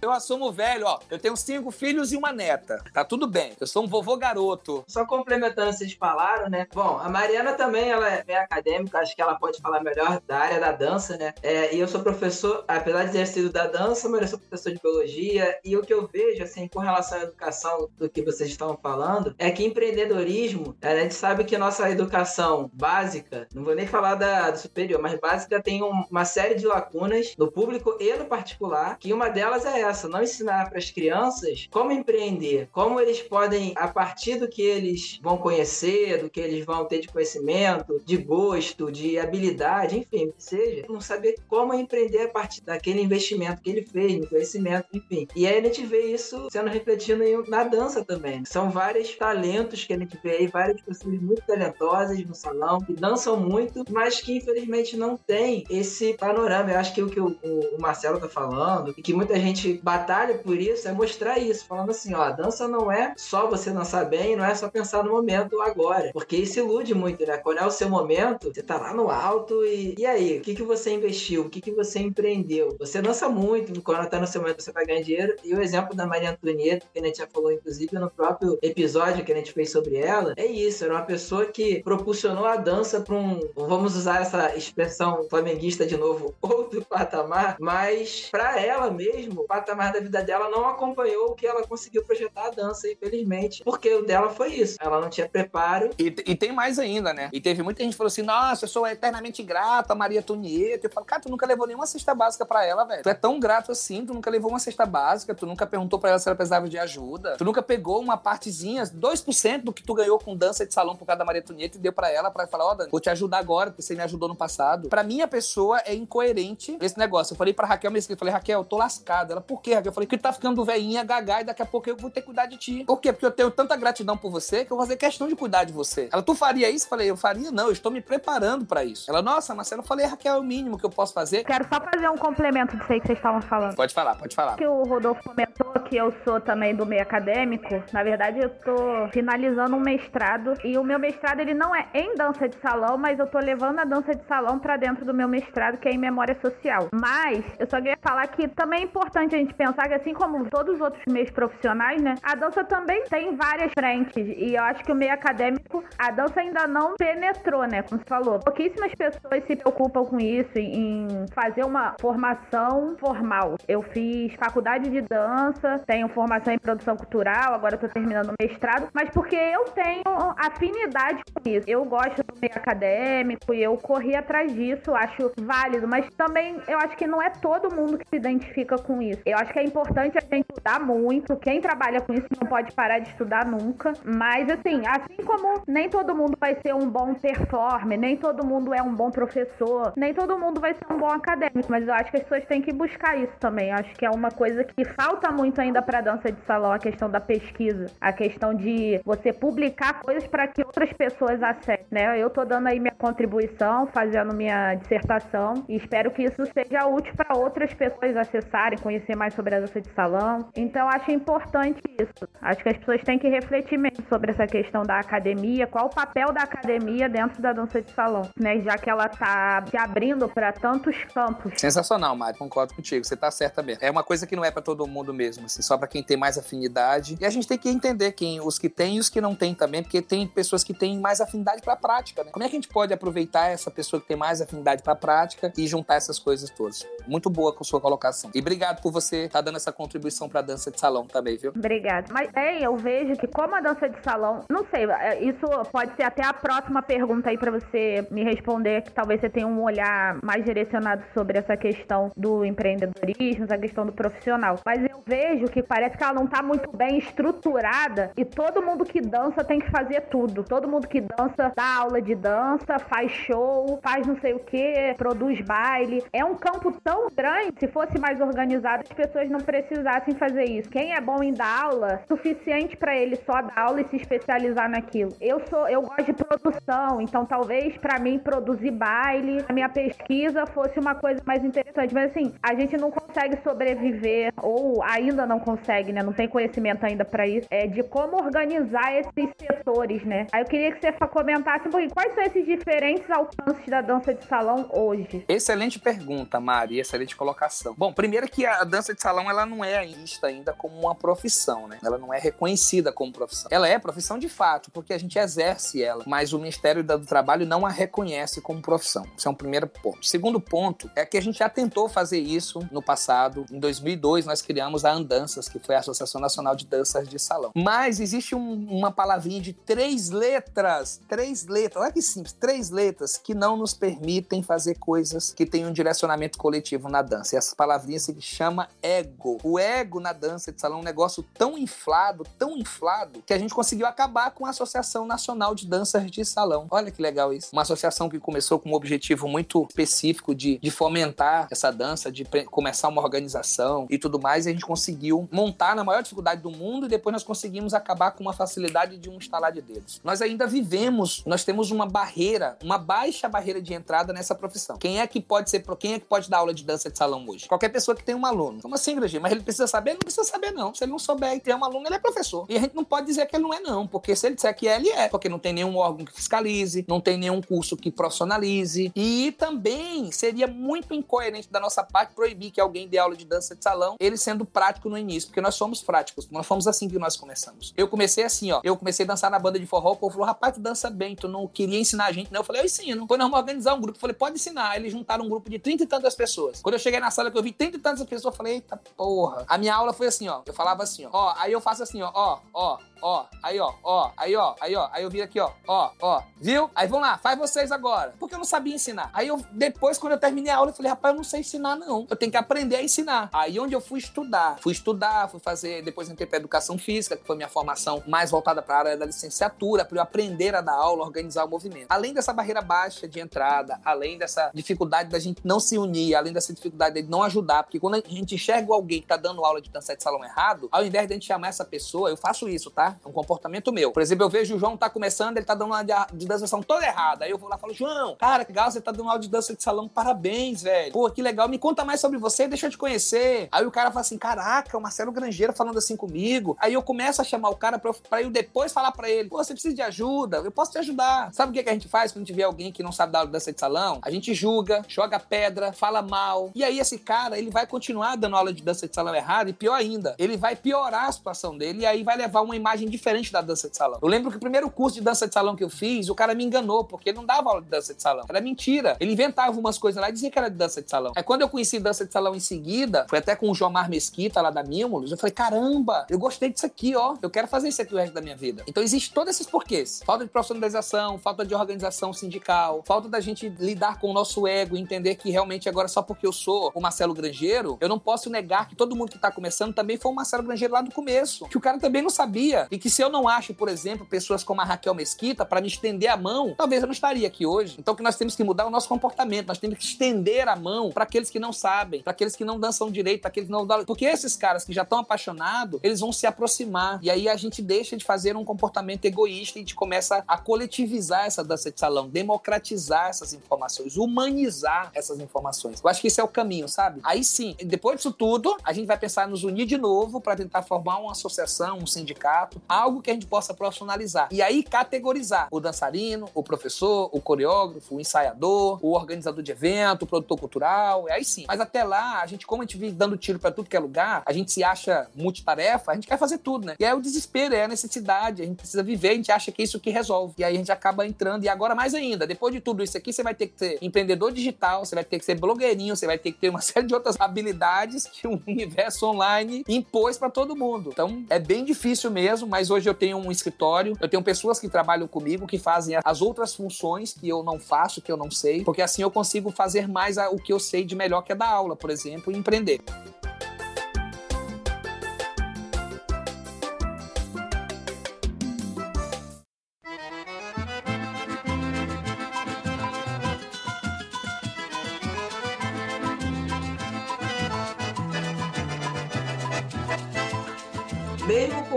eu 0.00 0.10
assumo 0.10 0.52
velho, 0.52 0.86
ó. 0.86 0.98
Eu 1.10 1.18
tenho 1.18 1.36
cinco 1.36 1.70
filhos 1.70 2.12
e 2.12 2.16
uma 2.16 2.32
neta. 2.32 2.82
Tá 2.92 3.04
tudo 3.04 3.26
bem. 3.26 3.52
Eu 3.60 3.66
sou 3.66 3.84
um 3.84 3.88
vovô 3.88 4.16
garoto. 4.16 4.84
Só 4.88 5.04
complementando, 5.06 5.72
vocês 5.72 5.92
falaram, 5.94 6.48
né? 6.48 6.66
Bom, 6.72 6.98
a 6.98 7.08
Mariana 7.08 7.52
também, 7.52 7.90
ela 7.90 8.08
é 8.08 8.24
bem 8.24 8.36
acadêmica, 8.36 8.98
acho 8.98 9.14
que 9.14 9.22
ela 9.22 9.34
pode 9.34 9.60
falar 9.60 9.82
melhor 9.82 10.20
da 10.26 10.38
área 10.38 10.60
da 10.60 10.72
dança, 10.72 11.16
né? 11.16 11.34
É, 11.42 11.74
e 11.74 11.80
eu 11.80 11.88
sou 11.88 12.00
professor, 12.00 12.64
apesar 12.68 13.04
de 13.04 13.12
ter 13.12 13.26
sido 13.26 13.50
da 13.50 13.66
dança, 13.66 14.08
mas 14.08 14.22
eu 14.22 14.28
sou 14.28 14.38
professor 14.38 14.72
de 14.72 14.80
biologia. 14.80 15.58
E 15.64 15.76
o 15.76 15.82
que 15.82 15.92
eu 15.92 16.06
vejo, 16.06 16.42
assim, 16.42 16.68
com 16.68 16.80
relação 16.80 17.18
à 17.18 17.22
educação 17.22 17.88
do 17.98 18.08
que 18.08 18.22
vocês 18.22 18.50
estão 18.50 18.78
falando, 18.82 19.34
é 19.38 19.50
que 19.50 19.64
empreendedorismo, 19.64 20.76
a 20.82 20.94
gente 20.96 21.14
sabe 21.14 21.44
que 21.44 21.56
nossa 21.58 21.90
educação 21.90 22.70
básica, 22.72 23.48
não 23.54 23.64
vou 23.64 23.74
nem 23.74 23.86
falar 23.86 24.14
da, 24.14 24.50
do 24.50 24.58
superior, 24.58 25.00
mas 25.00 25.18
básica 25.18 25.62
tem 25.62 25.82
um, 25.82 26.04
uma 26.10 26.24
série 26.24 26.54
de 26.54 26.66
lacunas 26.66 27.34
no 27.38 27.50
público 27.56 27.96
e 27.98 28.12
no 28.12 28.26
particular, 28.26 28.98
que 28.98 29.14
uma 29.14 29.30
delas 29.30 29.64
é 29.64 29.80
essa, 29.80 30.06
não 30.06 30.22
ensinar 30.22 30.68
para 30.68 30.76
as 30.76 30.90
crianças 30.90 31.66
como 31.70 31.90
empreender, 31.90 32.68
como 32.70 33.00
eles 33.00 33.22
podem, 33.22 33.72
a 33.76 33.88
partir 33.88 34.38
do 34.38 34.46
que 34.46 34.60
eles 34.60 35.18
vão 35.22 35.38
conhecer, 35.38 36.22
do 36.22 36.28
que 36.28 36.38
eles 36.38 36.66
vão 36.66 36.84
ter 36.84 36.98
de 36.98 37.08
conhecimento, 37.08 37.98
de 38.04 38.18
gosto, 38.18 38.92
de 38.92 39.18
habilidade, 39.18 39.98
enfim, 39.98 40.30
que 40.30 40.44
seja, 40.44 40.84
não 40.86 41.00
saber 41.00 41.36
como 41.48 41.72
empreender 41.72 42.24
a 42.24 42.28
partir 42.28 42.60
daquele 42.60 43.00
investimento 43.00 43.62
que 43.62 43.70
ele 43.70 43.86
fez, 43.86 44.20
no 44.20 44.28
conhecimento, 44.28 44.88
enfim. 44.92 45.26
E 45.34 45.46
aí 45.46 45.58
a 45.58 45.62
gente 45.62 45.86
vê 45.86 46.12
isso 46.12 46.48
sendo 46.50 46.68
refletido 46.68 47.24
na 47.48 47.64
dança 47.64 48.04
também. 48.04 48.44
São 48.44 48.70
vários 48.70 49.16
talentos 49.16 49.82
que 49.84 49.94
a 49.94 49.98
gente 49.98 50.18
vê 50.22 50.32
aí, 50.32 50.46
várias 50.46 50.82
pessoas 50.82 51.18
muito 51.18 51.40
talentosas 51.46 52.22
no 52.22 52.34
salão, 52.34 52.80
que 52.80 52.92
dançam 52.92 53.40
muito, 53.40 53.82
mas 53.90 54.20
que 54.20 54.36
infelizmente 54.36 54.94
não 54.94 55.16
tem 55.16 55.64
esse 55.70 56.12
panorama. 56.14 56.70
Eu 56.70 56.78
acho 56.78 56.94
que 56.94 57.02
o 57.02 57.08
que 57.08 57.20
o, 57.20 57.34
o 57.46 57.80
Marcelo 57.80 58.20
tá 58.20 58.28
falando, 58.28 58.94
e 58.96 59.02
que 59.02 59.12
muita 59.12 59.38
gente 59.38 59.74
batalha 59.82 60.38
por 60.38 60.58
isso, 60.58 60.88
é 60.88 60.92
mostrar 60.92 61.38
isso, 61.38 61.66
falando 61.66 61.90
assim, 61.90 62.14
ó, 62.14 62.22
a 62.22 62.30
dança 62.30 62.68
não 62.68 62.90
é 62.90 63.14
só 63.16 63.48
você 63.48 63.70
dançar 63.70 64.08
bem, 64.08 64.36
não 64.36 64.44
é 64.44 64.54
só 64.54 64.68
pensar 64.68 65.04
no 65.04 65.12
momento 65.12 65.60
agora, 65.60 66.10
porque 66.12 66.36
isso 66.36 66.58
ilude 66.58 66.94
muito, 66.94 67.24
né? 67.26 67.36
Quando 67.38 67.58
é 67.58 67.66
o 67.66 67.70
seu 67.70 67.88
momento, 67.88 68.52
você 68.52 68.62
tá 68.62 68.76
lá 68.76 68.92
no 68.94 69.10
alto 69.10 69.64
e, 69.64 69.94
e 69.98 70.06
aí, 70.06 70.38
o 70.38 70.40
que 70.40 70.54
que 70.54 70.62
você 70.62 70.92
investiu? 70.92 71.42
O 71.42 71.50
que 71.50 71.60
que 71.60 71.72
você 71.72 71.98
empreendeu? 71.98 72.76
Você 72.78 73.00
dança 73.00 73.28
muito, 73.28 73.80
quando 73.82 74.08
tá 74.08 74.18
no 74.18 74.26
seu 74.26 74.40
momento 74.40 74.62
você 74.62 74.72
vai 74.72 74.84
ganhar 74.86 75.02
dinheiro, 75.02 75.36
e 75.44 75.54
o 75.54 75.60
exemplo 75.60 75.94
da 75.94 76.06
Maria 76.06 76.30
Antonieta, 76.30 76.86
que 76.92 76.98
a 76.98 77.04
gente 77.04 77.18
já 77.18 77.26
falou, 77.26 77.52
inclusive, 77.52 77.94
no 77.98 78.10
próprio 78.10 78.58
episódio 78.62 79.24
que 79.24 79.32
a 79.32 79.36
gente 79.36 79.52
fez 79.52 79.70
sobre 79.70 79.96
ela, 79.96 80.34
é 80.36 80.46
isso, 80.46 80.84
era 80.84 80.94
uma 80.94 81.02
pessoa 81.02 81.46
que 81.46 81.82
propulsionou 81.82 82.46
a 82.46 82.56
dança 82.56 83.00
para 83.00 83.14
um, 83.14 83.40
vamos 83.54 83.96
usar 83.96 84.22
essa 84.22 84.54
expressão 84.56 85.26
flamenguista 85.28 85.86
de 85.86 85.96
novo, 85.96 86.34
outro 86.40 86.84
patamar, 86.84 87.35
mas 87.60 88.28
para 88.30 88.60
ela 88.60 88.90
mesmo, 88.90 89.42
o 89.42 89.46
patamar 89.46 89.92
da 89.92 90.00
vida 90.00 90.22
dela 90.22 90.48
não 90.50 90.68
acompanhou 90.68 91.30
o 91.30 91.34
que 91.34 91.46
ela 91.46 91.66
conseguiu 91.66 92.04
projetar 92.04 92.46
a 92.46 92.50
dança, 92.50 92.88
infelizmente, 92.88 93.62
porque 93.64 93.92
o 93.94 94.04
dela 94.04 94.30
foi 94.30 94.54
isso. 94.54 94.76
Ela 94.80 95.00
não 95.00 95.08
tinha 95.08 95.28
preparo. 95.28 95.90
E, 95.98 96.06
e 96.06 96.34
tem 96.34 96.52
mais 96.52 96.78
ainda, 96.78 97.12
né? 97.12 97.28
E 97.32 97.40
teve 97.40 97.62
muita 97.62 97.82
gente 97.82 97.92
que 97.92 97.98
falou 97.98 98.08
assim: 98.08 98.22
nossa, 98.22 98.64
eu 98.64 98.68
sou 98.68 98.86
eternamente 98.86 99.42
grata 99.42 99.92
a 99.92 99.96
Maria 99.96 100.22
Tonieta. 100.22 100.86
Eu 100.86 100.90
falo, 100.90 101.06
cara, 101.06 101.22
tu 101.22 101.30
nunca 101.30 101.46
levou 101.46 101.66
nenhuma 101.66 101.86
cesta 101.86 102.14
básica 102.14 102.44
para 102.44 102.64
ela, 102.64 102.84
velho. 102.84 103.02
Tu 103.02 103.08
é 103.08 103.14
tão 103.14 103.38
grato 103.38 103.72
assim, 103.72 104.04
tu 104.04 104.14
nunca 104.14 104.30
levou 104.30 104.50
uma 104.50 104.58
cesta 104.58 104.86
básica, 104.86 105.34
tu 105.34 105.46
nunca 105.46 105.66
perguntou 105.66 105.98
para 105.98 106.10
ela 106.10 106.18
se 106.18 106.28
ela 106.28 106.36
precisava 106.36 106.68
de 106.68 106.78
ajuda, 106.78 107.36
tu 107.36 107.44
nunca 107.44 107.62
pegou 107.62 108.00
uma 108.00 108.16
partezinha, 108.16 108.82
2% 108.84 109.62
do 109.62 109.72
que 109.72 109.82
tu 109.82 109.94
ganhou 109.94 110.18
com 110.18 110.36
dança 110.36 110.66
de 110.66 110.72
salão 110.72 110.96
por 110.96 111.06
causa 111.06 111.18
da 111.18 111.24
Maria 111.24 111.42
Tonieta 111.42 111.76
e 111.76 111.80
deu 111.80 111.92
para 111.92 112.10
ela 112.10 112.30
para 112.30 112.46
falar: 112.46 112.66
ó, 112.66 112.76
oh, 112.78 112.90
vou 112.90 113.00
te 113.00 113.10
ajudar 113.10 113.38
agora, 113.38 113.70
porque 113.70 113.82
você 113.82 113.94
me 113.94 114.02
ajudou 114.02 114.28
no 114.28 114.36
passado. 114.36 114.88
Para 114.88 115.02
mim, 115.02 115.20
a 115.20 115.28
pessoa 115.28 115.80
é 115.84 115.94
incoerente 115.94 116.76
esse 116.80 116.98
negócio. 116.98 117.25
Eu 117.34 117.38
falei 117.38 117.52
pra 117.52 117.66
Raquel 117.66 117.90
mesmo, 117.90 118.12
eu 118.12 118.18
falei, 118.18 118.32
Raquel, 118.32 118.60
eu 118.60 118.64
tô 118.64 118.76
lascada. 118.76 119.32
Ela, 119.32 119.40
por 119.40 119.60
quê, 119.60 119.74
Raquel? 119.74 119.90
Eu 119.90 119.94
falei, 119.94 120.06
que 120.06 120.16
tu 120.16 120.22
tá 120.22 120.32
ficando 120.32 120.64
velhinha, 120.64 121.04
gaga, 121.04 121.40
e 121.40 121.44
daqui 121.44 121.62
a 121.62 121.66
pouco 121.66 121.88
eu 121.88 121.96
vou 121.96 122.10
ter 122.10 122.20
que 122.20 122.26
cuidar 122.26 122.46
de 122.46 122.56
ti. 122.56 122.84
Por 122.84 123.00
quê? 123.00 123.12
Porque 123.12 123.26
eu 123.26 123.30
tenho 123.30 123.50
tanta 123.50 123.76
gratidão 123.76 124.16
por 124.16 124.30
você 124.30 124.64
que 124.64 124.72
eu 124.72 124.76
vou 124.76 124.84
fazer 124.84 124.96
questão 124.96 125.28
de 125.28 125.36
cuidar 125.36 125.64
de 125.64 125.72
você. 125.72 126.08
Ela, 126.12 126.22
tu 126.22 126.34
faria 126.34 126.70
isso? 126.70 126.86
Eu 126.86 126.90
falei, 126.90 127.10
eu 127.10 127.16
faria 127.16 127.50
não, 127.50 127.66
eu 127.66 127.72
estou 127.72 127.90
me 127.92 128.00
preparando 128.00 128.64
para 128.64 128.84
isso. 128.84 129.10
Ela, 129.10 129.22
nossa, 129.22 129.54
Marcelo, 129.54 129.82
eu 129.82 129.86
falei, 129.86 130.06
Raquel, 130.06 130.34
é 130.34 130.38
o 130.38 130.42
mínimo 130.42 130.78
que 130.78 130.84
eu 130.84 130.90
posso 130.90 131.12
fazer. 131.12 131.44
Quero 131.44 131.66
só 131.68 131.80
fazer 131.80 132.08
um 132.08 132.16
complemento 132.16 132.76
disso 132.76 132.92
aí 132.92 133.00
que 133.00 133.06
vocês 133.06 133.18
estavam 133.18 133.40
falando. 133.42 133.74
Pode 133.74 133.94
falar, 133.94 134.16
pode 134.16 134.34
falar. 134.34 134.56
Que 134.56 134.66
o 134.66 134.82
Rodolfo 134.84 135.22
comentou 135.22 135.72
que 135.88 135.96
eu 135.96 136.12
sou 136.24 136.40
também 136.40 136.74
do 136.74 136.84
meio 136.84 137.02
acadêmico. 137.02 137.82
Na 137.92 138.02
verdade, 138.02 138.40
eu 138.40 138.50
tô 138.50 139.08
finalizando 139.12 139.76
um 139.76 139.80
mestrado 139.80 140.54
e 140.64 140.76
o 140.76 140.84
meu 140.84 140.98
mestrado 140.98 141.40
ele 141.40 141.54
não 141.54 141.74
é 141.74 141.86
em 141.94 142.14
dança 142.14 142.48
de 142.48 142.56
salão, 142.60 142.96
mas 142.98 143.18
eu 143.18 143.26
tô 143.26 143.38
levando 143.38 143.78
a 143.78 143.84
dança 143.84 144.14
de 144.14 144.24
salão 144.26 144.58
para 144.58 144.76
dentro 144.76 145.04
do 145.04 145.14
meu 145.14 145.28
mestrado, 145.28 145.78
que 145.78 145.88
é 145.88 145.92
em 145.92 145.98
memória 145.98 146.36
social. 146.40 146.88
Mas 146.92 147.15
eu 147.58 147.66
só 147.66 147.76
queria 147.78 147.98
falar 148.00 148.26
que 148.28 148.48
também 148.48 148.80
é 148.80 148.84
importante 148.84 149.34
a 149.34 149.38
gente 149.38 149.54
pensar 149.54 149.88
que 149.88 149.94
assim 149.94 150.12
como 150.12 150.48
todos 150.50 150.76
os 150.76 150.80
outros 150.80 151.02
meios 151.08 151.30
profissionais, 151.30 152.00
né, 152.02 152.14
a 152.22 152.34
dança 152.34 152.64
também 152.64 153.04
tem 153.04 153.36
várias 153.36 153.72
frentes 153.78 154.26
e 154.36 154.54
eu 154.54 154.62
acho 154.62 154.84
que 154.84 154.92
o 154.92 154.94
meio 154.94 155.12
acadêmico, 155.12 155.82
a 155.98 156.10
dança 156.10 156.40
ainda 156.40 156.66
não 156.66 156.94
penetrou, 156.96 157.66
né, 157.66 157.82
como 157.82 158.00
você 158.00 158.08
falou. 158.08 158.38
Pouquíssimas 158.40 158.92
pessoas 158.94 159.44
se 159.46 159.56
preocupam 159.56 160.04
com 160.04 160.18
isso 160.20 160.58
em 160.58 161.26
fazer 161.34 161.64
uma 161.64 161.94
formação 162.00 162.96
formal. 162.98 163.56
Eu 163.66 163.82
fiz 163.82 164.34
faculdade 164.34 164.90
de 164.90 165.00
dança, 165.02 165.80
tenho 165.86 166.08
formação 166.08 166.52
em 166.52 166.58
produção 166.58 166.96
cultural, 166.96 167.54
agora 167.54 167.76
tô 167.76 167.88
terminando 167.88 168.30
o 168.30 168.34
mestrado, 168.40 168.88
mas 168.92 169.10
porque 169.10 169.36
eu 169.36 169.64
tenho 169.64 170.02
afinidade 170.38 171.22
com 171.32 171.48
isso. 171.48 171.64
Eu 171.66 171.84
gosto 171.84 172.22
do 172.22 172.34
meio 172.40 172.54
acadêmico 172.54 173.54
e 173.54 173.62
eu 173.62 173.76
corri 173.76 174.14
atrás 174.14 174.52
disso, 174.52 174.94
acho 174.94 175.32
válido, 175.40 175.88
mas 175.88 176.06
também 176.16 176.60
eu 176.68 176.78
acho 176.78 176.96
que 176.96 177.05
não 177.06 177.22
é 177.22 177.30
todo 177.30 177.74
mundo 177.74 177.98
que 177.98 178.08
se 178.08 178.16
identifica 178.16 178.76
com 178.76 179.00
isso. 179.02 179.20
Eu 179.24 179.36
acho 179.38 179.52
que 179.52 179.58
é 179.58 179.64
importante 179.64 180.18
a 180.18 180.20
gente 180.20 180.46
estudar 180.50 180.80
muito. 180.80 181.36
Quem 181.36 181.60
trabalha 181.60 182.00
com 182.00 182.12
isso 182.12 182.26
não 182.40 182.48
pode 182.48 182.72
parar 182.74 182.98
de 182.98 183.08
estudar 183.08 183.46
nunca. 183.46 183.92
Mas 184.04 184.48
assim, 184.50 184.82
assim 184.86 185.24
como 185.24 185.62
nem 185.66 185.88
todo 185.88 186.14
mundo 186.14 186.36
vai 186.38 186.56
ser 186.60 186.74
um 186.74 186.88
bom 186.88 187.14
performer, 187.14 187.98
nem 187.98 188.16
todo 188.16 188.44
mundo 188.44 188.74
é 188.74 188.82
um 188.82 188.94
bom 188.94 189.10
professor, 189.10 189.92
nem 189.96 190.12
todo 190.12 190.38
mundo 190.38 190.60
vai 190.60 190.74
ser 190.74 190.86
um 190.92 190.98
bom 190.98 191.10
acadêmico, 191.10 191.70
mas 191.70 191.86
eu 191.86 191.94
acho 191.94 192.10
que 192.10 192.16
as 192.16 192.22
pessoas 192.22 192.44
têm 192.46 192.60
que 192.60 192.72
buscar 192.72 193.16
isso 193.16 193.32
também. 193.38 193.70
Eu 193.70 193.76
acho 193.76 193.94
que 193.94 194.04
é 194.04 194.10
uma 194.10 194.30
coisa 194.30 194.64
que 194.64 194.84
falta 194.84 195.30
muito 195.30 195.60
ainda 195.60 195.82
para 195.82 196.00
dança 196.00 196.30
de 196.30 196.40
salão, 196.46 196.72
a 196.72 196.78
questão 196.78 197.10
da 197.10 197.20
pesquisa, 197.20 197.86
a 198.00 198.12
questão 198.12 198.54
de 198.54 199.00
você 199.04 199.32
publicar 199.32 200.00
coisas 200.00 200.26
para 200.26 200.46
que 200.46 200.62
outras 200.62 200.92
pessoas 200.92 201.42
acessem, 201.42 201.86
né? 201.90 202.18
Eu 202.18 202.30
tô 202.30 202.44
dando 202.44 202.66
aí 202.66 202.78
minha 202.78 202.94
contribuição, 202.94 203.86
fazendo 203.86 204.34
minha 204.34 204.74
dissertação 204.74 205.64
e 205.68 205.76
espero 205.76 206.10
que 206.10 206.24
isso 206.24 206.44
seja 206.52 206.86
útil 206.86 206.95
para 207.16 207.36
outras 207.36 207.72
pessoas 207.74 208.16
acessarem, 208.16 208.78
conhecer 208.78 209.16
mais 209.16 209.34
sobre 209.34 209.54
a 209.54 209.60
dança 209.60 209.80
de 209.80 209.88
salão. 209.90 210.48
Então 210.56 210.88
acho 210.88 211.10
importante 211.10 211.82
isso. 212.00 212.28
Acho 212.40 212.62
que 212.62 212.68
as 212.68 212.76
pessoas 212.78 213.02
têm 213.02 213.18
que 213.18 213.28
refletir 213.28 213.78
mesmo 213.78 214.04
sobre 214.08 214.30
essa 214.30 214.46
questão 214.46 214.82
da 214.82 214.98
academia, 214.98 215.66
qual 215.66 215.86
o 215.86 215.90
papel 215.90 216.32
da 216.32 216.42
academia 216.42 217.08
dentro 217.08 217.40
da 217.42 217.52
dança 217.52 217.80
de 217.80 217.90
salão, 217.92 218.28
né? 218.38 218.60
Já 218.60 218.76
que 218.78 218.88
ela 218.88 219.08
tá 219.08 219.64
se 219.68 219.76
abrindo 219.76 220.28
para 220.28 220.52
tantos 220.52 220.96
campos. 221.12 221.52
Sensacional, 221.56 222.16
Mário, 222.16 222.38
concordo 222.38 222.74
contigo. 222.74 223.04
Você 223.04 223.16
tá 223.16 223.30
certa 223.30 223.62
mesmo. 223.62 223.84
É 223.84 223.90
uma 223.90 224.02
coisa 224.02 224.26
que 224.26 224.36
não 224.36 224.44
é 224.44 224.50
para 224.50 224.62
todo 224.62 224.86
mundo 224.86 225.12
mesmo, 225.12 225.46
assim, 225.46 225.62
só 225.62 225.76
para 225.76 225.88
quem 225.88 226.02
tem 226.02 226.16
mais 226.16 226.38
afinidade. 226.38 227.16
E 227.20 227.24
a 227.24 227.30
gente 227.30 227.46
tem 227.46 227.58
que 227.58 227.68
entender 227.68 228.12
quem 228.12 228.40
os 228.40 228.58
que 228.58 228.68
têm 228.68 228.96
e 228.96 229.00
os 229.00 229.08
que 229.08 229.20
não 229.20 229.34
têm 229.34 229.54
também, 229.54 229.82
porque 229.82 230.00
tem 230.00 230.26
pessoas 230.26 230.62
que 230.62 230.72
têm 230.72 230.98
mais 230.98 231.20
afinidade 231.20 231.62
para 231.62 231.76
prática, 231.76 232.24
né? 232.24 232.30
Como 232.30 232.44
é 232.44 232.48
que 232.48 232.56
a 232.56 232.58
gente 232.58 232.68
pode 232.68 232.92
aproveitar 232.92 233.48
essa 233.48 233.70
pessoa 233.70 234.00
que 234.00 234.08
tem 234.08 234.16
mais 234.16 234.40
afinidade 234.40 234.82
para 234.82 234.94
prática 234.94 235.52
e 235.56 235.66
juntar 235.66 235.96
essas 235.96 236.18
coisas 236.18 236.50
todas? 236.50 236.85
Muito 237.06 237.30
boa 237.30 237.52
com 237.52 237.62
sua 237.62 237.80
colocação. 237.80 238.30
E 238.34 238.40
obrigado 238.40 238.82
por 238.82 238.92
você 238.92 239.26
estar 239.26 239.38
tá 239.38 239.42
dando 239.42 239.56
essa 239.56 239.72
contribuição 239.72 240.28
para 240.28 240.42
dança 240.42 240.70
de 240.70 240.80
salão 240.80 241.06
também, 241.06 241.36
viu? 241.36 241.52
Obrigada. 241.54 242.08
Mas 242.12 242.28
é, 242.34 242.66
eu 242.66 242.76
vejo 242.76 243.14
que 243.14 243.26
como 243.26 243.54
a 243.54 243.60
dança 243.60 243.88
de 243.88 244.02
salão, 244.02 244.44
não 244.50 244.64
sei, 244.66 244.84
é, 244.84 245.22
isso 245.22 245.46
pode 245.70 245.94
ser 245.94 246.02
até 246.02 246.24
a 246.24 246.32
próxima 246.32 246.82
pergunta 246.82 247.30
aí 247.30 247.38
para 247.38 247.50
você 247.50 248.06
me 248.10 248.24
responder, 248.24 248.82
que 248.82 248.92
talvez 248.92 249.20
você 249.20 249.30
tenha 249.30 249.46
um 249.46 249.62
olhar 249.62 250.18
mais 250.22 250.44
direcionado 250.44 251.04
sobre 251.14 251.38
essa 251.38 251.56
questão 251.56 252.10
do 252.16 252.44
empreendedorismo, 252.44 253.44
essa 253.44 253.58
questão 253.58 253.86
do 253.86 253.92
profissional. 253.92 254.58
Mas 254.64 254.82
eu 254.82 255.00
vejo 255.06 255.46
que 255.46 255.62
parece 255.62 255.96
que 255.96 256.02
ela 256.02 256.14
não 256.14 256.26
tá 256.26 256.42
muito 256.42 256.76
bem 256.76 256.98
estruturada 256.98 258.10
e 258.16 258.24
todo 258.24 258.62
mundo 258.62 258.84
que 258.84 259.00
dança 259.00 259.44
tem 259.44 259.60
que 259.60 259.70
fazer 259.70 260.02
tudo. 260.10 260.42
Todo 260.42 260.68
mundo 260.68 260.88
que 260.88 261.00
dança 261.00 261.52
dá 261.54 261.76
aula 261.76 262.02
de 262.02 262.14
dança, 262.14 262.78
faz 262.78 263.12
show, 263.12 263.78
faz 263.82 264.06
não 264.06 264.18
sei 264.20 264.34
o 264.34 264.40
que, 264.40 264.94
produz 264.96 265.40
baile. 265.42 266.04
É 266.12 266.24
um 266.24 266.34
campo 266.34 266.65
tão 266.72 267.08
grande, 267.14 267.54
se 267.58 267.68
fosse 267.68 267.98
mais 267.98 268.20
organizado, 268.20 268.84
as 268.88 268.96
pessoas 268.96 269.28
não 269.30 269.40
precisassem 269.40 270.14
fazer 270.14 270.44
isso. 270.44 270.70
Quem 270.70 270.94
é 270.94 271.00
bom 271.00 271.22
em 271.22 271.32
dar 271.32 271.64
aula, 271.64 272.02
suficiente 272.08 272.76
para 272.76 272.96
ele 272.96 273.16
só 273.16 273.40
dar 273.42 273.58
aula 273.58 273.80
e 273.80 273.88
se 273.88 273.96
especializar 273.96 274.68
naquilo. 274.70 275.12
Eu 275.20 275.40
sou, 275.48 275.68
eu 275.68 275.82
gosto 275.82 276.04
de 276.04 276.12
produção, 276.12 277.00
então 277.00 277.24
talvez 277.24 277.76
para 277.78 277.98
mim 277.98 278.18
produzir 278.18 278.70
baile, 278.70 279.44
a 279.48 279.52
minha 279.52 279.68
pesquisa 279.68 280.46
fosse 280.46 280.78
uma 280.78 280.94
coisa 280.94 281.22
mais 281.24 281.44
interessante. 281.44 281.94
Mas 281.94 282.10
assim, 282.10 282.32
a 282.42 282.54
gente 282.54 282.76
não 282.76 282.90
consegue 282.90 283.38
sobreviver 283.42 284.32
ou 284.42 284.82
ainda 284.82 285.26
não 285.26 285.38
consegue, 285.38 285.92
né? 285.92 286.02
Não 286.02 286.12
tem 286.12 286.28
conhecimento 286.28 286.84
ainda 286.84 287.04
para 287.04 287.26
isso, 287.26 287.46
é 287.50 287.66
de 287.66 287.82
como 287.82 288.16
organizar 288.16 288.94
esses 288.94 289.30
setores, 289.40 290.04
né? 290.04 290.26
Aí 290.32 290.42
eu 290.42 290.46
queria 290.46 290.72
que 290.72 290.80
você 290.80 290.92
comentasse 291.08 291.68
um 291.68 291.70
pouquinho 291.70 291.92
quais 291.92 292.14
são 292.14 292.22
esses 292.24 292.44
diferentes 292.44 293.08
alcances 293.10 293.66
da 293.66 293.80
dança 293.80 294.14
de 294.14 294.24
salão 294.24 294.68
hoje. 294.72 295.24
Excelente 295.28 295.78
pergunta, 295.78 296.40
Mari, 296.56 296.80
excelente 296.80 297.14
colocação. 297.14 297.74
Bom, 297.76 297.92
primeiro 297.92 298.26
que 298.28 298.46
a 298.46 298.64
dança 298.64 298.94
de 298.94 299.02
salão 299.02 299.28
ela 299.30 299.44
não 299.44 299.62
é 299.62 299.84
vista 299.84 300.28
ainda 300.28 300.54
como 300.54 300.74
uma 300.80 300.94
profissão, 300.94 301.68
né? 301.68 301.78
Ela 301.84 301.98
não 301.98 302.14
é 302.14 302.18
reconhecida 302.18 302.90
como 302.90 303.12
profissão. 303.12 303.48
Ela 303.50 303.68
é 303.68 303.78
profissão 303.78 304.18
de 304.18 304.28
fato, 304.28 304.70
porque 304.70 304.94
a 304.94 304.98
gente 304.98 305.18
exerce 305.18 305.82
ela, 305.82 306.02
mas 306.06 306.32
o 306.32 306.38
Ministério 306.38 306.82
do 306.82 307.04
Trabalho 307.04 307.44
não 307.44 307.66
a 307.66 307.68
reconhece 307.68 308.40
como 308.40 308.62
profissão. 308.62 309.04
Isso 309.14 309.28
é 309.28 309.30
um 309.30 309.34
primeiro 309.34 309.66
ponto. 309.66 310.06
Segundo 310.06 310.40
ponto 310.40 310.90
é 310.96 311.04
que 311.04 311.18
a 311.18 311.20
gente 311.20 311.40
já 311.40 311.48
tentou 311.50 311.90
fazer 311.90 312.20
isso 312.20 312.60
no 312.72 312.82
passado. 312.82 313.44
Em 313.50 313.60
2002 313.60 314.24
nós 314.24 314.40
criamos 314.40 314.86
a 314.86 314.92
Andanças, 314.92 315.50
que 315.50 315.58
foi 315.58 315.74
a 315.74 315.80
Associação 315.80 316.22
Nacional 316.22 316.56
de 316.56 316.66
Danças 316.66 317.06
de 317.06 317.18
Salão. 317.18 317.52
Mas 317.54 318.00
existe 318.00 318.34
um, 318.34 318.66
uma 318.70 318.90
palavrinha 318.90 319.42
de 319.42 319.52
três 319.52 320.08
letras, 320.08 321.02
três 321.06 321.46
letras, 321.46 321.84
olha 321.84 321.92
que 321.92 322.00
simples, 322.00 322.32
três 322.32 322.70
letras 322.70 323.18
que 323.18 323.34
não 323.34 323.58
nos 323.58 323.74
permitem 323.74 324.42
fazer 324.42 324.78
coisas 324.78 325.34
que 325.34 325.44
tenham 325.44 325.68
um 325.68 325.72
direcionamento 325.72 326.38
coletivo 326.46 326.88
na 326.88 327.02
dança. 327.02 327.34
E 327.34 327.38
essa 327.38 327.56
palavrinha 327.56 327.98
se 327.98 328.14
chama 328.20 328.68
ego. 328.80 329.36
O 329.42 329.58
ego 329.58 329.98
na 329.98 330.12
dança 330.12 330.52
de 330.52 330.60
salão 330.60 330.78
é 330.78 330.80
um 330.80 330.84
negócio 330.84 331.24
tão 331.34 331.58
inflado, 331.58 332.24
tão 332.38 332.56
inflado, 332.56 333.20
que 333.26 333.34
a 333.34 333.38
gente 333.38 333.52
conseguiu 333.52 333.84
acabar 333.84 334.30
com 334.30 334.46
a 334.46 334.50
Associação 334.50 335.04
Nacional 335.04 335.56
de 335.56 335.66
Danças 335.66 336.08
de 336.08 336.24
Salão. 336.24 336.68
Olha 336.70 336.92
que 336.92 337.02
legal 337.02 337.32
isso. 337.32 337.48
Uma 337.52 337.62
associação 337.62 338.08
que 338.08 338.20
começou 338.20 338.60
com 338.60 338.70
um 338.70 338.74
objetivo 338.74 339.26
muito 339.26 339.66
específico 339.68 340.36
de, 340.36 340.58
de 340.58 340.70
fomentar 340.70 341.48
essa 341.50 341.72
dança, 341.72 342.12
de 342.12 342.24
começar 342.48 342.86
uma 342.86 343.02
organização 343.02 343.88
e 343.90 343.98
tudo 343.98 344.20
mais, 344.20 344.46
e 344.46 344.50
a 344.50 344.52
gente 344.52 344.64
conseguiu 344.64 345.28
montar 345.32 345.74
na 345.74 345.82
maior 345.82 346.00
dificuldade 346.00 346.42
do 346.42 346.50
mundo 346.52 346.86
e 346.86 346.88
depois 346.88 347.12
nós 347.12 347.24
conseguimos 347.24 347.74
acabar 347.74 348.12
com 348.12 348.22
uma 348.22 348.32
facilidade 348.32 348.98
de 348.98 349.10
um 349.10 349.18
estalar 349.18 349.50
de 349.50 349.60
dedos. 349.60 350.00
Nós 350.04 350.22
ainda 350.22 350.46
vivemos, 350.46 351.24
nós 351.26 351.42
temos 351.42 351.72
uma 351.72 351.86
barreira, 351.86 352.56
uma 352.62 352.78
baixa 352.78 353.28
barreira 353.28 353.60
de 353.60 353.74
entrada 353.74 354.12
nessa 354.12 354.32
profissão. 354.32 354.76
Quem 354.76 355.00
é 355.00 355.06
que 355.08 355.20
pode 355.20 355.50
ser, 355.50 355.64
quem 355.76 355.94
é 355.94 355.98
que 355.98 356.06
pode 356.06 356.30
dar 356.30 356.35
aula 356.36 356.54
de 356.54 356.64
dança 356.64 356.90
de 356.90 356.96
salão 356.96 357.24
hoje? 357.28 357.46
Qualquer 357.46 357.68
pessoa 357.68 357.96
que 357.96 358.04
tem 358.04 358.14
um 358.14 358.26
aluno. 358.26 358.60
Como 358.60 358.74
assim, 358.74 358.94
Gragia? 358.94 359.20
Mas 359.20 359.32
ele 359.32 359.42
precisa 359.42 359.66
saber? 359.66 359.92
Não 359.92 360.00
precisa 360.00 360.24
saber, 360.24 360.52
não. 360.52 360.74
Se 360.74 360.84
ele 360.84 360.92
não 360.92 360.98
souber 360.98 361.34
e 361.34 361.40
tem 361.40 361.54
um 361.54 361.64
aluno, 361.64 361.86
ele 361.86 361.94
é 361.94 361.98
professor. 361.98 362.46
E 362.48 362.56
a 362.56 362.60
gente 362.60 362.74
não 362.74 362.84
pode 362.84 363.06
dizer 363.06 363.26
que 363.26 363.36
ele 363.36 363.42
não 363.42 363.54
é, 363.54 363.60
não. 363.60 363.86
Porque 363.86 364.14
se 364.14 364.26
ele 364.26 364.34
disser 364.34 364.54
que 364.54 364.68
é, 364.68 364.76
ele 364.76 364.90
é. 364.90 365.08
Porque 365.08 365.28
não 365.28 365.38
tem 365.38 365.52
nenhum 365.52 365.76
órgão 365.76 366.04
que 366.04 366.12
fiscalize, 366.12 366.84
não 366.88 367.00
tem 367.00 367.16
nenhum 367.16 367.40
curso 367.40 367.76
que 367.76 367.90
profissionalize. 367.90 368.92
E 368.94 369.32
também 369.38 370.10
seria 370.12 370.46
muito 370.46 370.94
incoerente 370.94 371.50
da 371.50 371.60
nossa 371.60 371.82
parte 371.82 372.14
proibir 372.14 372.50
que 372.50 372.60
alguém 372.60 372.88
dê 372.88 372.98
aula 372.98 373.16
de 373.16 373.24
dança 373.24 373.54
de 373.54 373.62
salão, 373.62 373.96
ele 373.98 374.16
sendo 374.16 374.44
prático 374.44 374.88
no 374.88 374.98
início. 374.98 375.28
Porque 375.28 375.40
nós 375.40 375.54
somos 375.54 375.82
práticos. 375.82 376.28
Nós 376.30 376.46
fomos 376.46 376.66
assim 376.66 376.88
que 376.88 376.98
nós 376.98 377.16
começamos. 377.16 377.72
Eu 377.76 377.88
comecei 377.88 378.24
assim, 378.24 378.52
ó. 378.52 378.60
Eu 378.62 378.76
comecei 378.76 379.06
dançar 379.06 379.30
na 379.30 379.38
banda 379.38 379.58
de 379.58 379.66
forró, 379.66 379.92
o 379.92 379.96
povo 379.96 380.12
falou, 380.14 380.26
rapaz, 380.26 380.54
tu 380.54 380.60
dança 380.60 380.90
bem, 380.90 381.14
tu 381.14 381.28
não 381.28 381.46
queria 381.46 381.78
ensinar 381.78 382.06
a 382.06 382.12
gente, 382.12 382.32
não. 382.32 382.40
Eu 382.40 382.44
falei, 382.44 382.62
eu 382.62 382.66
ensino. 382.66 383.06
Quando 383.06 383.20
nós 383.20 383.30
vamos 383.30 383.40
organizar 383.40 383.74
um 383.74 383.80
grupo, 383.80 383.96
eu 383.96 384.00
falei, 384.00 384.14
pode 384.14 384.36
ensinar. 384.36 384.76
Eles 384.76 384.92
juntaram 384.92 385.24
um 385.24 385.28
grupo 385.28 385.48
de 385.48 385.58
30 385.58 385.84
e 385.84 385.86
tantas 385.86 386.14
pessoas. 386.14 386.25
Quando 386.62 386.74
eu 386.74 386.78
cheguei 386.78 387.00
na 387.00 387.10
sala 387.10 387.30
que 387.30 387.38
eu 387.38 387.42
vi 387.42 387.52
30 387.52 387.76
e 387.76 387.80
tantas 387.80 388.06
pessoas, 388.06 388.34
eu 388.34 388.36
falei, 388.36 388.54
eita 388.54 388.76
porra. 388.96 389.44
A 389.48 389.58
minha 389.58 389.74
aula 389.74 389.92
foi 389.92 390.06
assim, 390.06 390.28
ó. 390.28 390.42
Eu 390.46 390.54
falava 390.54 390.82
assim, 390.82 391.04
ó. 391.06 391.10
Ó, 391.12 391.34
aí 391.38 391.52
eu 391.52 391.60
faço 391.60 391.82
assim, 391.82 392.02
ó, 392.02 392.10
ó, 392.14 392.38
ó, 392.52 392.78
ó, 393.02 393.26
aí 393.42 393.58
ó, 393.60 393.72
ó, 393.82 394.10
aí 394.16 394.34
ó, 394.36 394.54
aí 394.60 394.74
ó, 394.74 394.88
aí 394.92 395.02
eu 395.02 395.10
vi 395.10 395.22
aqui, 395.22 395.40
ó, 395.40 395.50
ó, 395.66 395.90
ó, 396.00 396.22
viu? 396.40 396.70
Aí 396.74 396.86
vamos 396.86 397.06
lá, 397.06 397.18
faz 397.18 397.38
vocês 397.38 397.70
agora. 397.72 398.14
Porque 398.18 398.34
eu 398.34 398.38
não 398.38 398.44
sabia 398.44 398.74
ensinar. 398.74 399.10
Aí 399.12 399.28
eu, 399.28 399.42
depois, 399.52 399.98
quando 399.98 400.12
eu 400.12 400.18
terminei 400.18 400.52
a 400.52 400.56
aula, 400.56 400.70
eu 400.70 400.74
falei, 400.74 400.90
rapaz, 400.90 401.12
eu 401.12 401.16
não 401.16 401.24
sei 401.24 401.40
ensinar, 401.40 401.76
não. 401.76 402.06
Eu 402.08 402.16
tenho 402.16 402.30
que 402.30 402.36
aprender 402.36 402.76
a 402.76 402.82
ensinar. 402.82 403.28
Aí 403.32 403.58
onde 403.58 403.74
eu 403.74 403.80
fui 403.80 403.98
estudar, 403.98 404.58
fui 404.60 404.72
estudar, 404.72 405.28
fui 405.28 405.40
fazer, 405.40 405.82
depois 405.82 406.08
entrei 406.08 406.26
pra 406.26 406.38
educação 406.38 406.78
física, 406.78 407.16
que 407.16 407.26
foi 407.26 407.36
minha 407.36 407.48
formação 407.48 408.02
mais 408.06 408.30
voltada 408.30 408.62
para 408.62 408.74
a 408.74 408.78
área 408.78 408.96
da 408.96 409.06
licenciatura, 409.06 409.84
para 409.84 409.98
eu 409.98 410.02
aprender 410.02 410.54
a 410.54 410.60
dar 410.60 410.74
aula, 410.74 411.04
organizar 411.04 411.44
o 411.44 411.48
movimento. 411.48 411.86
Além 411.88 412.12
dessa 412.12 412.32
barreira 412.32 412.60
baixa 412.60 413.06
de 413.08 413.20
entrada, 413.20 413.80
além 413.84 414.18
dessa 414.18 414.50
dificuldade 414.54 415.10
da 415.10 415.18
gente 415.18 415.40
não 415.44 415.60
se 415.60 415.78
unir, 415.78 416.14
além 416.14 416.32
dessa 416.32 416.52
dificuldade 416.52 417.02
de 417.02 417.08
não 417.08 417.22
ajudar, 417.22 417.62
porque 417.62 417.80
quando 417.80 417.94
a 417.94 418.02
gente 418.08 418.34
enxerga 418.34 418.72
alguém 418.72 419.00
que 419.00 419.06
tá 419.06 419.16
dando 419.16 419.44
aula 419.44 419.60
de 419.60 419.70
dança 419.70 419.96
de 419.96 420.02
salão 420.02 420.24
errado, 420.24 420.68
ao 420.70 420.84
invés 420.84 421.06
de 421.06 421.12
a 421.12 421.16
gente 421.16 421.26
chamar 421.26 421.48
essa 421.48 421.64
pessoa, 421.64 422.10
eu 422.10 422.16
faço 422.16 422.48
isso, 422.48 422.70
tá? 422.70 422.85
É 423.04 423.08
um 423.08 423.12
comportamento 423.12 423.72
meu. 423.72 423.92
Por 423.92 424.02
exemplo, 424.02 424.24
eu 424.24 424.30
vejo 424.30 424.56
o 424.56 424.58
João 424.58 424.76
tá 424.76 424.90
começando, 424.90 425.36
ele 425.36 425.46
tá 425.46 425.54
dando 425.54 425.72
aula 425.72 425.84
de, 425.84 425.92
de 426.16 426.26
dança 426.26 426.44
de 426.44 426.50
salão 426.50 426.62
toda 426.62 426.84
errada. 426.84 427.24
Aí 427.24 427.30
eu 427.30 427.38
vou 427.38 427.48
lá 427.48 427.56
e 427.56 427.60
falo, 427.60 427.74
João, 427.74 428.16
cara, 428.16 428.44
que 428.44 428.52
legal, 428.56 428.70
você 428.70 428.80
tá 428.80 428.90
dando 428.90 429.08
aula 429.08 429.20
de 429.20 429.28
dança 429.28 429.54
de 429.54 429.62
salão, 429.62 429.86
parabéns, 429.86 430.62
velho. 430.62 430.92
Pô, 430.92 431.10
que 431.10 431.20
legal, 431.20 431.48
me 431.48 431.58
conta 431.58 431.84
mais 431.84 432.00
sobre 432.00 432.18
você, 432.18 432.48
deixa 432.48 432.66
eu 432.66 432.70
te 432.70 432.78
conhecer. 432.78 433.48
Aí 433.52 433.66
o 433.66 433.70
cara 433.70 433.90
fala 433.90 434.00
assim, 434.00 434.16
caraca, 434.16 434.76
o 434.76 434.80
Marcelo 434.80 435.12
Grangeiro 435.12 435.52
falando 435.52 435.78
assim 435.78 435.96
comigo. 435.96 436.56
Aí 436.60 436.72
eu 436.72 436.82
começo 436.82 437.20
a 437.20 437.24
chamar 437.24 437.50
o 437.50 437.56
cara 437.56 437.78
pra 437.78 437.90
eu, 437.90 437.94
pra 437.94 438.22
eu 438.22 438.30
depois 438.30 438.72
falar 438.72 438.92
pra 438.92 439.10
ele, 439.10 439.28
pô, 439.28 439.36
você 439.36 439.52
precisa 439.52 439.74
de 439.74 439.82
ajuda, 439.82 440.38
eu 440.38 440.50
posso 440.50 440.72
te 440.72 440.78
ajudar. 440.78 441.32
Sabe 441.32 441.50
o 441.50 441.54
que, 441.54 441.62
que 441.62 441.70
a 441.70 441.72
gente 441.72 441.88
faz 441.88 442.12
quando 442.12 442.22
a 442.22 442.26
gente 442.26 442.34
vê 442.34 442.42
alguém 442.42 442.72
que 442.72 442.82
não 442.82 442.92
sabe 442.92 443.12
dar 443.12 443.20
aula 443.20 443.28
de 443.28 443.32
dança 443.32 443.52
de 443.52 443.60
salão? 443.60 443.98
A 444.02 444.10
gente 444.10 444.32
julga, 444.34 444.82
joga 444.88 445.18
pedra, 445.18 445.72
fala 445.72 446.02
mal. 446.02 446.50
E 446.54 446.64
aí 446.64 446.78
esse 446.78 446.98
cara, 446.98 447.38
ele 447.38 447.50
vai 447.50 447.66
continuar 447.66 448.16
dando 448.16 448.36
aula 448.36 448.52
de 448.52 448.62
dança 448.62 448.88
de 448.88 448.94
salão 448.94 449.14
errado 449.14 449.48
e 449.48 449.52
pior 449.52 449.74
ainda, 449.74 450.14
ele 450.18 450.36
vai 450.36 450.56
piorar 450.56 451.08
a 451.08 451.12
situação 451.12 451.56
dele 451.56 451.80
e 451.80 451.86
aí 451.86 452.02
vai 452.02 452.16
levar 452.16 452.40
uma 452.40 452.56
imagem 452.56 452.75
diferente 452.84 453.32
da 453.32 453.40
dança 453.40 453.68
de 453.70 453.76
salão. 453.76 453.98
Eu 454.02 454.08
lembro 454.08 454.30
que 454.30 454.36
o 454.36 454.40
primeiro 454.40 454.70
curso 454.70 454.98
de 454.98 455.02
dança 455.02 455.26
de 455.26 455.32
salão 455.32 455.56
que 455.56 455.64
eu 455.64 455.70
fiz, 455.70 456.08
o 456.08 456.14
cara 456.14 456.34
me 456.34 456.44
enganou, 456.44 456.84
porque 456.84 457.10
ele 457.10 457.18
não 457.18 457.24
dava 457.24 457.48
aula 457.48 457.62
de 457.62 457.68
dança 457.68 457.94
de 457.94 458.02
salão. 458.02 458.24
Era 458.28 458.40
mentira. 458.40 458.96
Ele 459.00 459.12
inventava 459.12 459.58
umas 459.58 459.78
coisas 459.78 460.00
lá 460.00 460.08
e 460.08 460.12
dizia 460.12 460.30
que 460.30 460.38
era 460.38 460.48
de 460.48 460.56
dança 460.56 460.82
de 460.82 460.90
salão. 460.90 461.12
Aí 461.16 461.22
quando 461.22 461.42
eu 461.42 461.48
conheci 461.48 461.78
dança 461.78 462.04
de 462.04 462.12
salão 462.12 462.34
em 462.34 462.40
seguida, 462.40 463.06
foi 463.08 463.18
até 463.18 463.34
com 463.34 463.50
o 463.50 463.54
Jomar 463.54 463.88
Mesquita 463.88 464.40
lá 464.40 464.50
da 464.50 464.62
Mímulos, 464.62 465.10
eu 465.10 465.16
falei, 465.16 465.32
caramba, 465.32 466.06
eu 466.10 466.18
gostei 466.18 466.50
disso 466.50 466.66
aqui, 466.66 466.94
ó. 466.94 467.14
Eu 467.22 467.30
quero 467.30 467.46
fazer 467.46 467.68
isso 467.68 467.80
aqui 467.80 467.94
o 467.94 467.98
resto 467.98 468.12
da 468.12 468.20
minha 468.20 468.36
vida. 468.36 468.64
Então 468.66 468.82
existe 468.82 469.12
todos 469.12 469.30
esses 469.30 469.46
porquês. 469.46 470.02
Falta 470.04 470.24
de 470.24 470.30
profissionalização, 470.30 471.18
falta 471.18 471.44
de 471.44 471.54
organização 471.54 472.12
sindical, 472.12 472.82
falta 472.86 473.08
da 473.08 473.20
gente 473.20 473.48
lidar 473.48 474.00
com 474.00 474.10
o 474.10 474.12
nosso 474.12 474.46
ego 474.46 474.76
entender 474.76 475.16
que 475.16 475.30
realmente 475.30 475.68
agora 475.68 475.88
só 475.88 476.02
porque 476.02 476.26
eu 476.26 476.32
sou 476.32 476.70
o 476.74 476.80
Marcelo 476.80 477.14
Grangeiro, 477.14 477.76
eu 477.80 477.88
não 477.88 477.98
posso 477.98 478.30
negar 478.30 478.68
que 478.68 478.76
todo 478.76 478.94
mundo 478.94 479.10
que 479.10 479.18
tá 479.18 479.30
começando 479.30 479.74
também 479.74 479.96
foi 479.96 480.10
o 480.10 480.14
Marcelo 480.14 480.42
Grangeiro 480.42 480.74
lá 480.74 480.80
do 480.80 480.90
começo. 480.90 481.46
Que 481.46 481.56
o 481.56 481.60
cara 481.60 481.78
também 481.78 482.02
não 482.02 482.10
sabia. 482.10 482.65
E 482.70 482.78
que 482.78 482.90
se 482.90 483.02
eu 483.02 483.08
não 483.08 483.28
acho, 483.28 483.54
por 483.54 483.68
exemplo, 483.68 484.06
pessoas 484.06 484.42
como 484.42 484.60
a 484.60 484.64
Raquel 484.64 484.94
Mesquita 484.94 485.44
para 485.44 485.60
me 485.60 485.68
estender 485.68 486.10
a 486.10 486.16
mão, 486.16 486.54
talvez 486.56 486.82
eu 486.82 486.86
não 486.86 486.92
estaria 486.92 487.26
aqui 487.26 487.46
hoje. 487.46 487.76
Então 487.78 487.94
que 487.94 488.02
nós 488.02 488.16
temos 488.16 488.34
que 488.34 488.42
mudar 488.42 488.66
o 488.66 488.70
nosso 488.70 488.88
comportamento, 488.88 489.48
nós 489.48 489.58
temos 489.58 489.78
que 489.78 489.84
estender 489.84 490.48
a 490.48 490.56
mão 490.56 490.90
para 490.90 491.04
aqueles 491.04 491.30
que 491.30 491.38
não 491.38 491.52
sabem, 491.52 492.02
para 492.02 492.12
aqueles 492.12 492.34
que 492.34 492.44
não 492.44 492.58
dançam 492.58 492.90
direito, 492.90 493.20
para 493.20 493.28
aqueles 493.28 493.48
que 493.48 493.52
não 493.52 493.66
porque 493.86 494.04
esses 494.04 494.36
caras 494.36 494.64
que 494.64 494.72
já 494.72 494.82
estão 494.82 494.98
apaixonados, 494.98 495.80
eles 495.82 496.00
vão 496.00 496.12
se 496.12 496.26
aproximar 496.26 496.98
e 497.02 497.10
aí 497.10 497.28
a 497.28 497.36
gente 497.36 497.60
deixa 497.60 497.96
de 497.96 498.04
fazer 498.04 498.36
um 498.36 498.44
comportamento 498.44 499.04
egoísta 499.04 499.58
e 499.58 499.60
a 499.60 499.62
gente 499.62 499.74
começa 499.74 500.22
a 500.26 500.38
coletivizar 500.38 501.26
essa 501.26 501.42
dança 501.42 501.70
de 501.70 501.78
salão, 501.78 502.08
democratizar 502.08 503.08
essas 503.08 503.32
informações, 503.32 503.96
humanizar 503.96 504.90
essas 504.94 505.18
informações. 505.20 505.80
Eu 505.82 505.90
acho 505.90 506.00
que 506.00 506.06
esse 506.06 506.20
é 506.20 506.24
o 506.24 506.28
caminho, 506.28 506.68
sabe? 506.68 507.00
Aí 507.02 507.24
sim, 507.24 507.56
depois 507.64 507.96
disso 507.96 508.12
tudo, 508.12 508.56
a 508.62 508.72
gente 508.72 508.86
vai 508.86 508.98
pensar 508.98 509.28
nos 509.28 509.44
unir 509.44 509.66
de 509.66 509.76
novo 509.76 510.20
para 510.20 510.36
tentar 510.36 510.62
formar 510.62 510.98
uma 510.98 511.12
associação, 511.12 511.78
um 511.78 511.86
sindicato, 511.86 512.55
algo 512.68 513.02
que 513.02 513.10
a 513.10 513.14
gente 513.14 513.26
possa 513.26 513.54
profissionalizar. 513.54 514.28
E 514.30 514.42
aí 514.42 514.62
categorizar 514.62 515.48
o 515.50 515.60
dançarino, 515.60 516.28
o 516.34 516.42
professor, 516.42 517.08
o 517.12 517.20
coreógrafo, 517.20 517.96
o 517.96 518.00
ensaiador, 518.00 518.78
o 518.82 518.92
organizador 518.92 519.42
de 519.42 519.52
evento, 519.52 520.02
o 520.02 520.06
produtor 520.06 520.38
cultural, 520.38 521.06
aí 521.10 521.24
sim. 521.24 521.44
Mas 521.46 521.60
até 521.60 521.84
lá, 521.84 522.20
a 522.22 522.26
gente, 522.26 522.46
como 522.46 522.62
a 522.62 522.64
gente 522.64 522.76
vive 522.76 522.92
dando 522.92 523.16
tiro 523.16 523.38
para 523.38 523.50
tudo 523.50 523.68
que 523.68 523.76
é 523.76 523.80
lugar, 523.80 524.22
a 524.26 524.32
gente 524.32 524.52
se 524.52 524.62
acha 524.62 525.08
multitarefa, 525.14 525.92
a 525.92 525.94
gente 525.94 526.06
quer 526.06 526.18
fazer 526.18 526.38
tudo, 526.38 526.66
né? 526.66 526.74
E 526.78 526.84
aí 526.84 526.94
o 526.94 527.00
desespero, 527.00 527.54
é 527.54 527.64
a 527.64 527.68
necessidade, 527.68 528.42
a 528.42 528.44
gente 528.44 528.56
precisa 528.56 528.82
viver, 528.82 529.10
a 529.10 529.14
gente 529.14 529.32
acha 529.32 529.52
que 529.52 529.62
é 529.62 529.64
isso 529.64 529.80
que 529.80 529.90
resolve. 529.90 530.34
E 530.38 530.44
aí 530.44 530.54
a 530.54 530.58
gente 530.58 530.72
acaba 530.72 531.06
entrando, 531.06 531.44
e 531.44 531.48
agora 531.48 531.74
mais 531.74 531.94
ainda, 531.94 532.26
depois 532.26 532.54
de 532.54 532.60
tudo 532.60 532.82
isso 532.82 532.96
aqui, 532.96 533.12
você 533.12 533.22
vai 533.22 533.34
ter 533.34 533.48
que 533.48 533.58
ser 533.58 533.78
empreendedor 533.80 534.32
digital, 534.32 534.84
você 534.84 534.94
vai 534.94 535.04
ter 535.04 535.18
que 535.18 535.24
ser 535.24 535.34
blogueirinho, 535.34 535.96
você 535.96 536.06
vai 536.06 536.18
ter 536.18 536.32
que 536.32 536.38
ter 536.38 536.48
uma 536.48 536.60
série 536.62 536.86
de 536.86 536.94
outras 536.94 537.16
habilidades 537.20 538.06
que 538.06 538.26
o 538.26 538.40
universo 538.46 539.06
online 539.06 539.64
impôs 539.68 540.18
para 540.18 540.30
todo 540.30 540.56
mundo. 540.56 540.90
Então 540.92 541.24
é 541.28 541.38
bem 541.38 541.64
difícil 541.64 542.10
mesmo, 542.10 542.45
mas 542.46 542.70
hoje 542.70 542.88
eu 542.88 542.94
tenho 542.94 543.18
um 543.18 543.30
escritório, 543.30 543.96
eu 544.00 544.08
tenho 544.08 544.22
pessoas 544.22 544.58
que 544.58 544.68
trabalham 544.68 545.06
comigo 545.06 545.46
que 545.46 545.58
fazem 545.58 545.96
as 546.04 546.22
outras 546.22 546.54
funções 546.54 547.12
que 547.12 547.28
eu 547.28 547.42
não 547.42 547.58
faço, 547.58 548.00
que 548.00 548.10
eu 548.10 548.16
não 548.16 548.30
sei, 548.30 548.64
porque 548.64 548.82
assim 548.82 549.02
eu 549.02 549.10
consigo 549.10 549.50
fazer 549.50 549.88
mais 549.88 550.16
o 550.16 550.36
que 550.36 550.52
eu 550.52 550.58
sei 550.58 550.84
de 550.84 550.94
melhor 550.94 551.22
que 551.22 551.32
é 551.32 551.34
dar 551.34 551.48
aula, 551.48 551.76
por 551.76 551.90
exemplo, 551.90 552.32
e 552.32 552.36
empreender. 552.36 552.80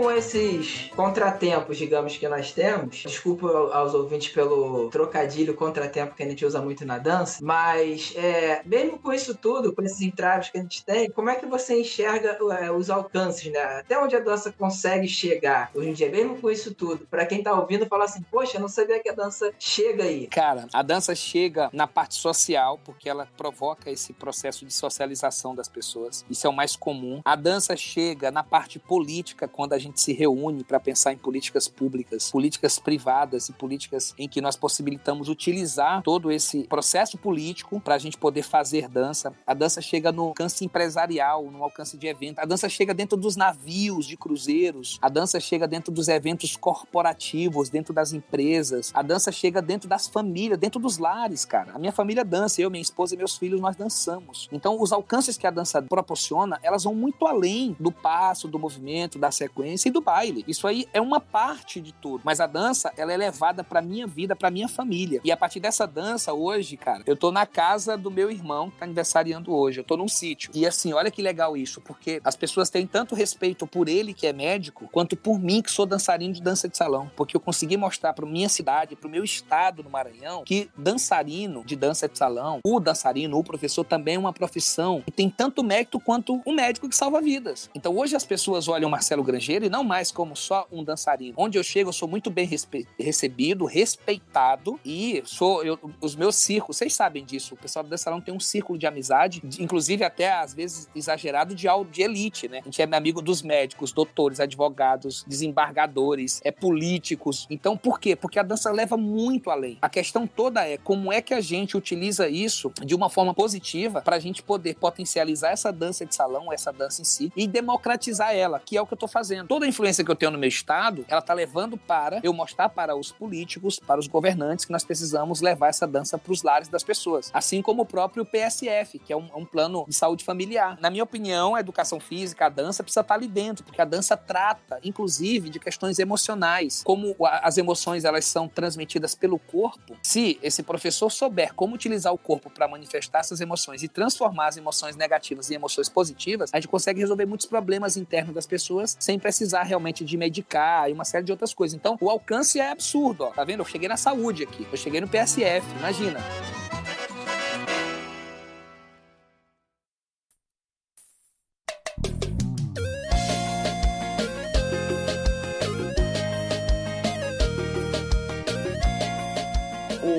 Com 0.00 0.10
esses 0.10 0.90
contratempos, 0.96 1.76
digamos, 1.76 2.16
que 2.16 2.26
nós 2.26 2.52
temos, 2.52 3.02
desculpa 3.02 3.46
aos 3.70 3.92
ouvintes 3.92 4.32
pelo 4.32 4.88
trocadilho 4.88 5.52
contratempo 5.54 6.14
que 6.14 6.22
a 6.22 6.26
gente 6.26 6.42
usa 6.42 6.62
muito 6.62 6.86
na 6.86 6.96
dança, 6.96 7.38
mas 7.42 8.14
é, 8.16 8.62
mesmo 8.64 8.98
com 8.98 9.12
isso 9.12 9.34
tudo, 9.34 9.74
com 9.74 9.82
esses 9.82 10.00
entraves 10.00 10.48
que 10.48 10.56
a 10.56 10.62
gente 10.62 10.82
tem, 10.86 11.10
como 11.10 11.28
é 11.28 11.34
que 11.34 11.44
você 11.44 11.78
enxerga 11.78 12.38
é, 12.58 12.70
os 12.70 12.88
alcances, 12.88 13.52
né? 13.52 13.60
Até 13.60 13.98
onde 13.98 14.16
a 14.16 14.20
dança 14.20 14.50
consegue 14.50 15.06
chegar 15.06 15.70
hoje 15.74 15.90
em 15.90 15.92
dia, 15.92 16.10
mesmo 16.10 16.40
com 16.40 16.50
isso 16.50 16.74
tudo, 16.74 17.06
para 17.10 17.26
quem 17.26 17.42
tá 17.42 17.52
ouvindo 17.52 17.84
falar 17.84 18.06
assim, 18.06 18.22
poxa, 18.30 18.58
não 18.58 18.68
sabia 18.68 19.00
que 19.00 19.10
a 19.10 19.14
dança 19.14 19.52
chega 19.58 20.04
aí. 20.04 20.28
Cara, 20.28 20.66
a 20.72 20.80
dança 20.80 21.14
chega 21.14 21.68
na 21.74 21.86
parte 21.86 22.14
social, 22.14 22.80
porque 22.86 23.06
ela 23.06 23.28
provoca 23.36 23.90
esse 23.90 24.14
processo 24.14 24.64
de 24.64 24.72
socialização 24.72 25.54
das 25.54 25.68
pessoas. 25.68 26.24
Isso 26.30 26.46
é 26.46 26.50
o 26.50 26.54
mais 26.54 26.74
comum. 26.74 27.20
A 27.22 27.36
dança 27.36 27.76
chega 27.76 28.30
na 28.30 28.42
parte 28.42 28.78
política, 28.78 29.46
quando 29.46 29.74
a 29.74 29.78
gente 29.78 29.89
se 29.96 30.12
reúne 30.12 30.64
para 30.64 30.78
pensar 30.78 31.12
em 31.12 31.18
políticas 31.18 31.68
públicas, 31.68 32.30
políticas 32.30 32.78
privadas 32.78 33.48
e 33.48 33.52
políticas 33.52 34.14
em 34.18 34.28
que 34.28 34.40
nós 34.40 34.56
possibilitamos 34.56 35.28
utilizar 35.28 36.02
todo 36.02 36.30
esse 36.30 36.64
processo 36.64 37.18
político 37.18 37.80
para 37.80 37.94
a 37.94 37.98
gente 37.98 38.16
poder 38.16 38.42
fazer 38.42 38.88
dança. 38.88 39.32
A 39.46 39.54
dança 39.54 39.80
chega 39.80 40.12
no 40.12 40.24
alcance 40.24 40.64
empresarial, 40.64 41.50
no 41.50 41.62
alcance 41.62 41.96
de 41.96 42.06
evento. 42.06 42.38
A 42.38 42.44
dança 42.44 42.68
chega 42.68 42.92
dentro 42.92 43.16
dos 43.16 43.36
navios 43.36 44.06
de 44.06 44.16
cruzeiros. 44.16 44.98
A 45.00 45.08
dança 45.08 45.40
chega 45.40 45.66
dentro 45.66 45.92
dos 45.92 46.08
eventos 46.08 46.56
corporativos, 46.56 47.68
dentro 47.68 47.94
das 47.94 48.12
empresas. 48.12 48.90
A 48.94 49.02
dança 49.02 49.32
chega 49.32 49.62
dentro 49.62 49.88
das 49.88 50.08
famílias, 50.08 50.58
dentro 50.58 50.80
dos 50.80 50.98
lares, 50.98 51.44
cara. 51.44 51.72
A 51.72 51.78
minha 51.78 51.92
família 51.92 52.24
dança, 52.24 52.60
eu, 52.60 52.70
minha 52.70 52.82
esposa 52.82 53.14
e 53.14 53.18
meus 53.18 53.36
filhos, 53.36 53.60
nós 53.60 53.76
dançamos. 53.76 54.48
Então, 54.52 54.80
os 54.80 54.92
alcances 54.92 55.36
que 55.36 55.46
a 55.46 55.50
dança 55.50 55.80
proporciona, 55.82 56.58
elas 56.62 56.84
vão 56.84 56.94
muito 56.94 57.26
além 57.26 57.76
do 57.78 57.90
passo, 57.90 58.48
do 58.48 58.58
movimento, 58.58 59.18
da 59.18 59.30
sequência 59.30 59.79
e 59.88 59.90
do 59.90 60.00
baile. 60.00 60.44
Isso 60.46 60.66
aí 60.66 60.86
é 60.92 61.00
uma 61.00 61.20
parte 61.20 61.80
de 61.80 61.92
tudo. 61.92 62.22
Mas 62.24 62.40
a 62.40 62.46
dança, 62.46 62.92
ela 62.96 63.12
é 63.12 63.16
levada 63.16 63.64
pra 63.64 63.80
minha 63.80 64.06
vida, 64.06 64.36
pra 64.36 64.50
minha 64.50 64.68
família. 64.68 65.20
E 65.24 65.32
a 65.32 65.36
partir 65.36 65.60
dessa 65.60 65.86
dança, 65.86 66.32
hoje, 66.32 66.76
cara, 66.76 67.02
eu 67.06 67.16
tô 67.16 67.30
na 67.30 67.46
casa 67.46 67.96
do 67.96 68.10
meu 68.10 68.30
irmão, 68.30 68.70
que 68.70 68.78
tá 68.78 68.84
aniversariando 68.84 69.54
hoje. 69.54 69.80
Eu 69.80 69.84
tô 69.84 69.96
num 69.96 70.08
sítio. 70.08 70.50
E 70.54 70.66
assim, 70.66 70.92
olha 70.92 71.10
que 71.10 71.22
legal 71.22 71.56
isso, 71.56 71.80
porque 71.80 72.20
as 72.24 72.36
pessoas 72.36 72.70
têm 72.70 72.86
tanto 72.86 73.14
respeito 73.14 73.66
por 73.66 73.88
ele, 73.88 74.14
que 74.14 74.26
é 74.26 74.32
médico, 74.32 74.88
quanto 74.92 75.16
por 75.16 75.38
mim, 75.38 75.62
que 75.62 75.70
sou 75.70 75.86
dançarino 75.86 76.34
de 76.34 76.42
dança 76.42 76.68
de 76.68 76.76
salão. 76.76 77.10
Porque 77.16 77.36
eu 77.36 77.40
consegui 77.40 77.76
mostrar 77.76 78.12
pra 78.12 78.26
minha 78.26 78.48
cidade, 78.48 78.96
pro 78.96 79.08
meu 79.08 79.24
estado 79.24 79.82
no 79.82 79.90
Maranhão, 79.90 80.44
que 80.44 80.70
dançarino 80.76 81.64
de 81.64 81.76
dança 81.76 82.08
de 82.08 82.18
salão, 82.18 82.60
o 82.64 82.80
dançarino, 82.80 83.38
o 83.38 83.44
professor, 83.44 83.84
também 83.84 84.16
é 84.16 84.18
uma 84.18 84.32
profissão 84.32 85.02
que 85.02 85.10
tem 85.10 85.28
tanto 85.30 85.62
mérito 85.62 86.00
quanto 86.00 86.40
um 86.46 86.52
médico 86.52 86.88
que 86.88 86.96
salva 86.96 87.20
vidas. 87.20 87.70
Então 87.74 87.96
hoje 87.96 88.16
as 88.16 88.24
pessoas 88.24 88.68
olham 88.68 88.88
o 88.88 88.90
Marcelo 88.90 89.22
Grangeiro 89.22 89.64
não 89.70 89.82
mais 89.82 90.12
como 90.12 90.36
só 90.36 90.66
um 90.70 90.84
dançarino. 90.84 91.34
Onde 91.36 91.58
eu 91.58 91.62
chego, 91.62 91.88
eu 91.88 91.94
sou 91.94 92.08
muito 92.08 92.30
bem 92.30 92.46
respe 92.46 92.86
recebido, 92.98 93.64
respeitado 93.64 94.78
e 94.84 95.22
sou 95.24 95.64
eu, 95.64 95.78
os 96.00 96.14
meus 96.14 96.36
círculos, 96.36 96.76
vocês 96.76 96.92
sabem 96.92 97.24
disso. 97.24 97.54
O 97.54 97.56
pessoal 97.56 97.84
do 97.84 97.98
salão 97.98 98.20
tem 98.20 98.34
um 98.34 98.40
círculo 98.40 98.78
de 98.78 98.86
amizade, 98.86 99.42
inclusive 99.58 100.04
até 100.04 100.32
às 100.32 100.54
vezes 100.54 100.88
exagerado 100.94 101.54
de, 101.54 101.66
de 101.90 102.02
elite, 102.02 102.48
né? 102.48 102.60
A 102.60 102.64
gente 102.64 102.82
é 102.82 102.86
amigo 102.96 103.22
dos 103.22 103.42
médicos, 103.42 103.92
doutores, 103.92 104.40
advogados, 104.40 105.24
desembargadores, 105.26 106.40
é 106.44 106.50
políticos. 106.50 107.46
Então, 107.48 107.76
por 107.76 108.00
quê? 108.00 108.16
Porque 108.16 108.38
a 108.38 108.42
dança 108.42 108.70
leva 108.70 108.96
muito 108.96 109.50
além. 109.50 109.78
A 109.80 109.88
questão 109.88 110.26
toda 110.26 110.66
é 110.66 110.76
como 110.76 111.12
é 111.12 111.22
que 111.22 111.32
a 111.32 111.40
gente 111.40 111.76
utiliza 111.76 112.28
isso 112.28 112.72
de 112.84 112.94
uma 112.94 113.08
forma 113.08 113.32
positiva 113.32 114.02
para 114.02 114.16
a 114.16 114.18
gente 114.18 114.42
poder 114.42 114.74
potencializar 114.74 115.50
essa 115.50 115.72
dança 115.72 116.04
de 116.04 116.14
salão, 116.14 116.52
essa 116.52 116.72
dança 116.72 117.00
em 117.00 117.04
si, 117.04 117.32
e 117.36 117.46
democratizar 117.46 118.34
ela, 118.34 118.60
que 118.60 118.76
é 118.76 118.82
o 118.82 118.86
que 118.86 118.92
eu 118.92 118.96
estou 118.96 119.08
fazendo. 119.08 119.46
Toda 119.60 119.68
a 119.68 119.74
influência 119.76 120.02
que 120.02 120.10
eu 120.10 120.16
tenho 120.16 120.32
no 120.32 120.38
meu 120.38 120.48
estado, 120.48 121.04
ela 121.06 121.20
está 121.20 121.34
levando 121.34 121.76
para 121.76 122.18
eu 122.22 122.32
mostrar 122.32 122.70
para 122.70 122.96
os 122.96 123.12
políticos, 123.12 123.78
para 123.78 124.00
os 124.00 124.06
governantes, 124.06 124.64
que 124.64 124.72
nós 124.72 124.82
precisamos 124.82 125.42
levar 125.42 125.68
essa 125.68 125.86
dança 125.86 126.16
para 126.16 126.32
os 126.32 126.42
lares 126.42 126.68
das 126.68 126.82
pessoas. 126.82 127.30
Assim 127.34 127.60
como 127.60 127.82
o 127.82 127.84
próprio 127.84 128.24
PSF, 128.24 128.98
que 128.98 129.12
é 129.12 129.16
um, 129.18 129.28
um, 129.36 129.44
plano 129.44 129.84
de 129.86 129.94
saúde 129.94 130.24
familiar. 130.24 130.78
Na 130.80 130.88
minha 130.88 131.04
opinião, 131.04 131.54
a 131.54 131.60
educação 131.60 132.00
física, 132.00 132.46
a 132.46 132.48
dança 132.48 132.82
precisa 132.82 133.02
estar 133.02 133.14
ali 133.14 133.28
dentro, 133.28 133.62
porque 133.62 133.82
a 133.82 133.84
dança 133.84 134.16
trata, 134.16 134.80
inclusive, 134.82 135.50
de 135.50 135.58
questões 135.58 135.98
emocionais. 135.98 136.82
Como 136.82 137.14
as 137.20 137.58
emoções 137.58 138.06
elas 138.06 138.24
são 138.24 138.48
transmitidas 138.48 139.14
pelo 139.14 139.38
corpo, 139.38 139.94
se 140.02 140.38
esse 140.42 140.62
professor 140.62 141.10
souber 141.10 141.52
como 141.52 141.74
utilizar 141.74 142.14
o 142.14 142.18
corpo 142.18 142.48
para 142.48 142.66
manifestar 142.66 143.18
essas 143.18 143.42
emoções 143.42 143.82
e 143.82 143.88
transformar 143.88 144.46
as 144.46 144.56
emoções 144.56 144.96
negativas 144.96 145.50
em 145.50 145.54
emoções 145.56 145.90
positivas, 145.90 146.48
a 146.50 146.56
gente 146.56 146.68
consegue 146.68 147.00
resolver 147.00 147.26
muitos 147.26 147.44
problemas 147.44 147.98
internos 147.98 148.34
das 148.34 148.46
pessoas 148.46 148.96
sem 148.98 149.18
precisar 149.18 149.49
realmente 149.62 150.04
de 150.04 150.16
medicar 150.16 150.88
e 150.88 150.92
uma 150.92 151.04
série 151.04 151.24
de 151.24 151.32
outras 151.32 151.52
coisas. 151.52 151.76
Então, 151.76 151.96
o 152.00 152.08
alcance 152.08 152.58
é 152.58 152.70
absurdo, 152.70 153.24
ó. 153.24 153.30
Tá 153.30 153.44
vendo? 153.44 153.60
Eu 153.60 153.64
cheguei 153.64 153.88
na 153.88 153.96
saúde 153.96 154.42
aqui, 154.42 154.66
eu 154.70 154.76
cheguei 154.76 155.00
no 155.00 155.08
PSF, 155.08 155.66
imagina. 155.78 156.20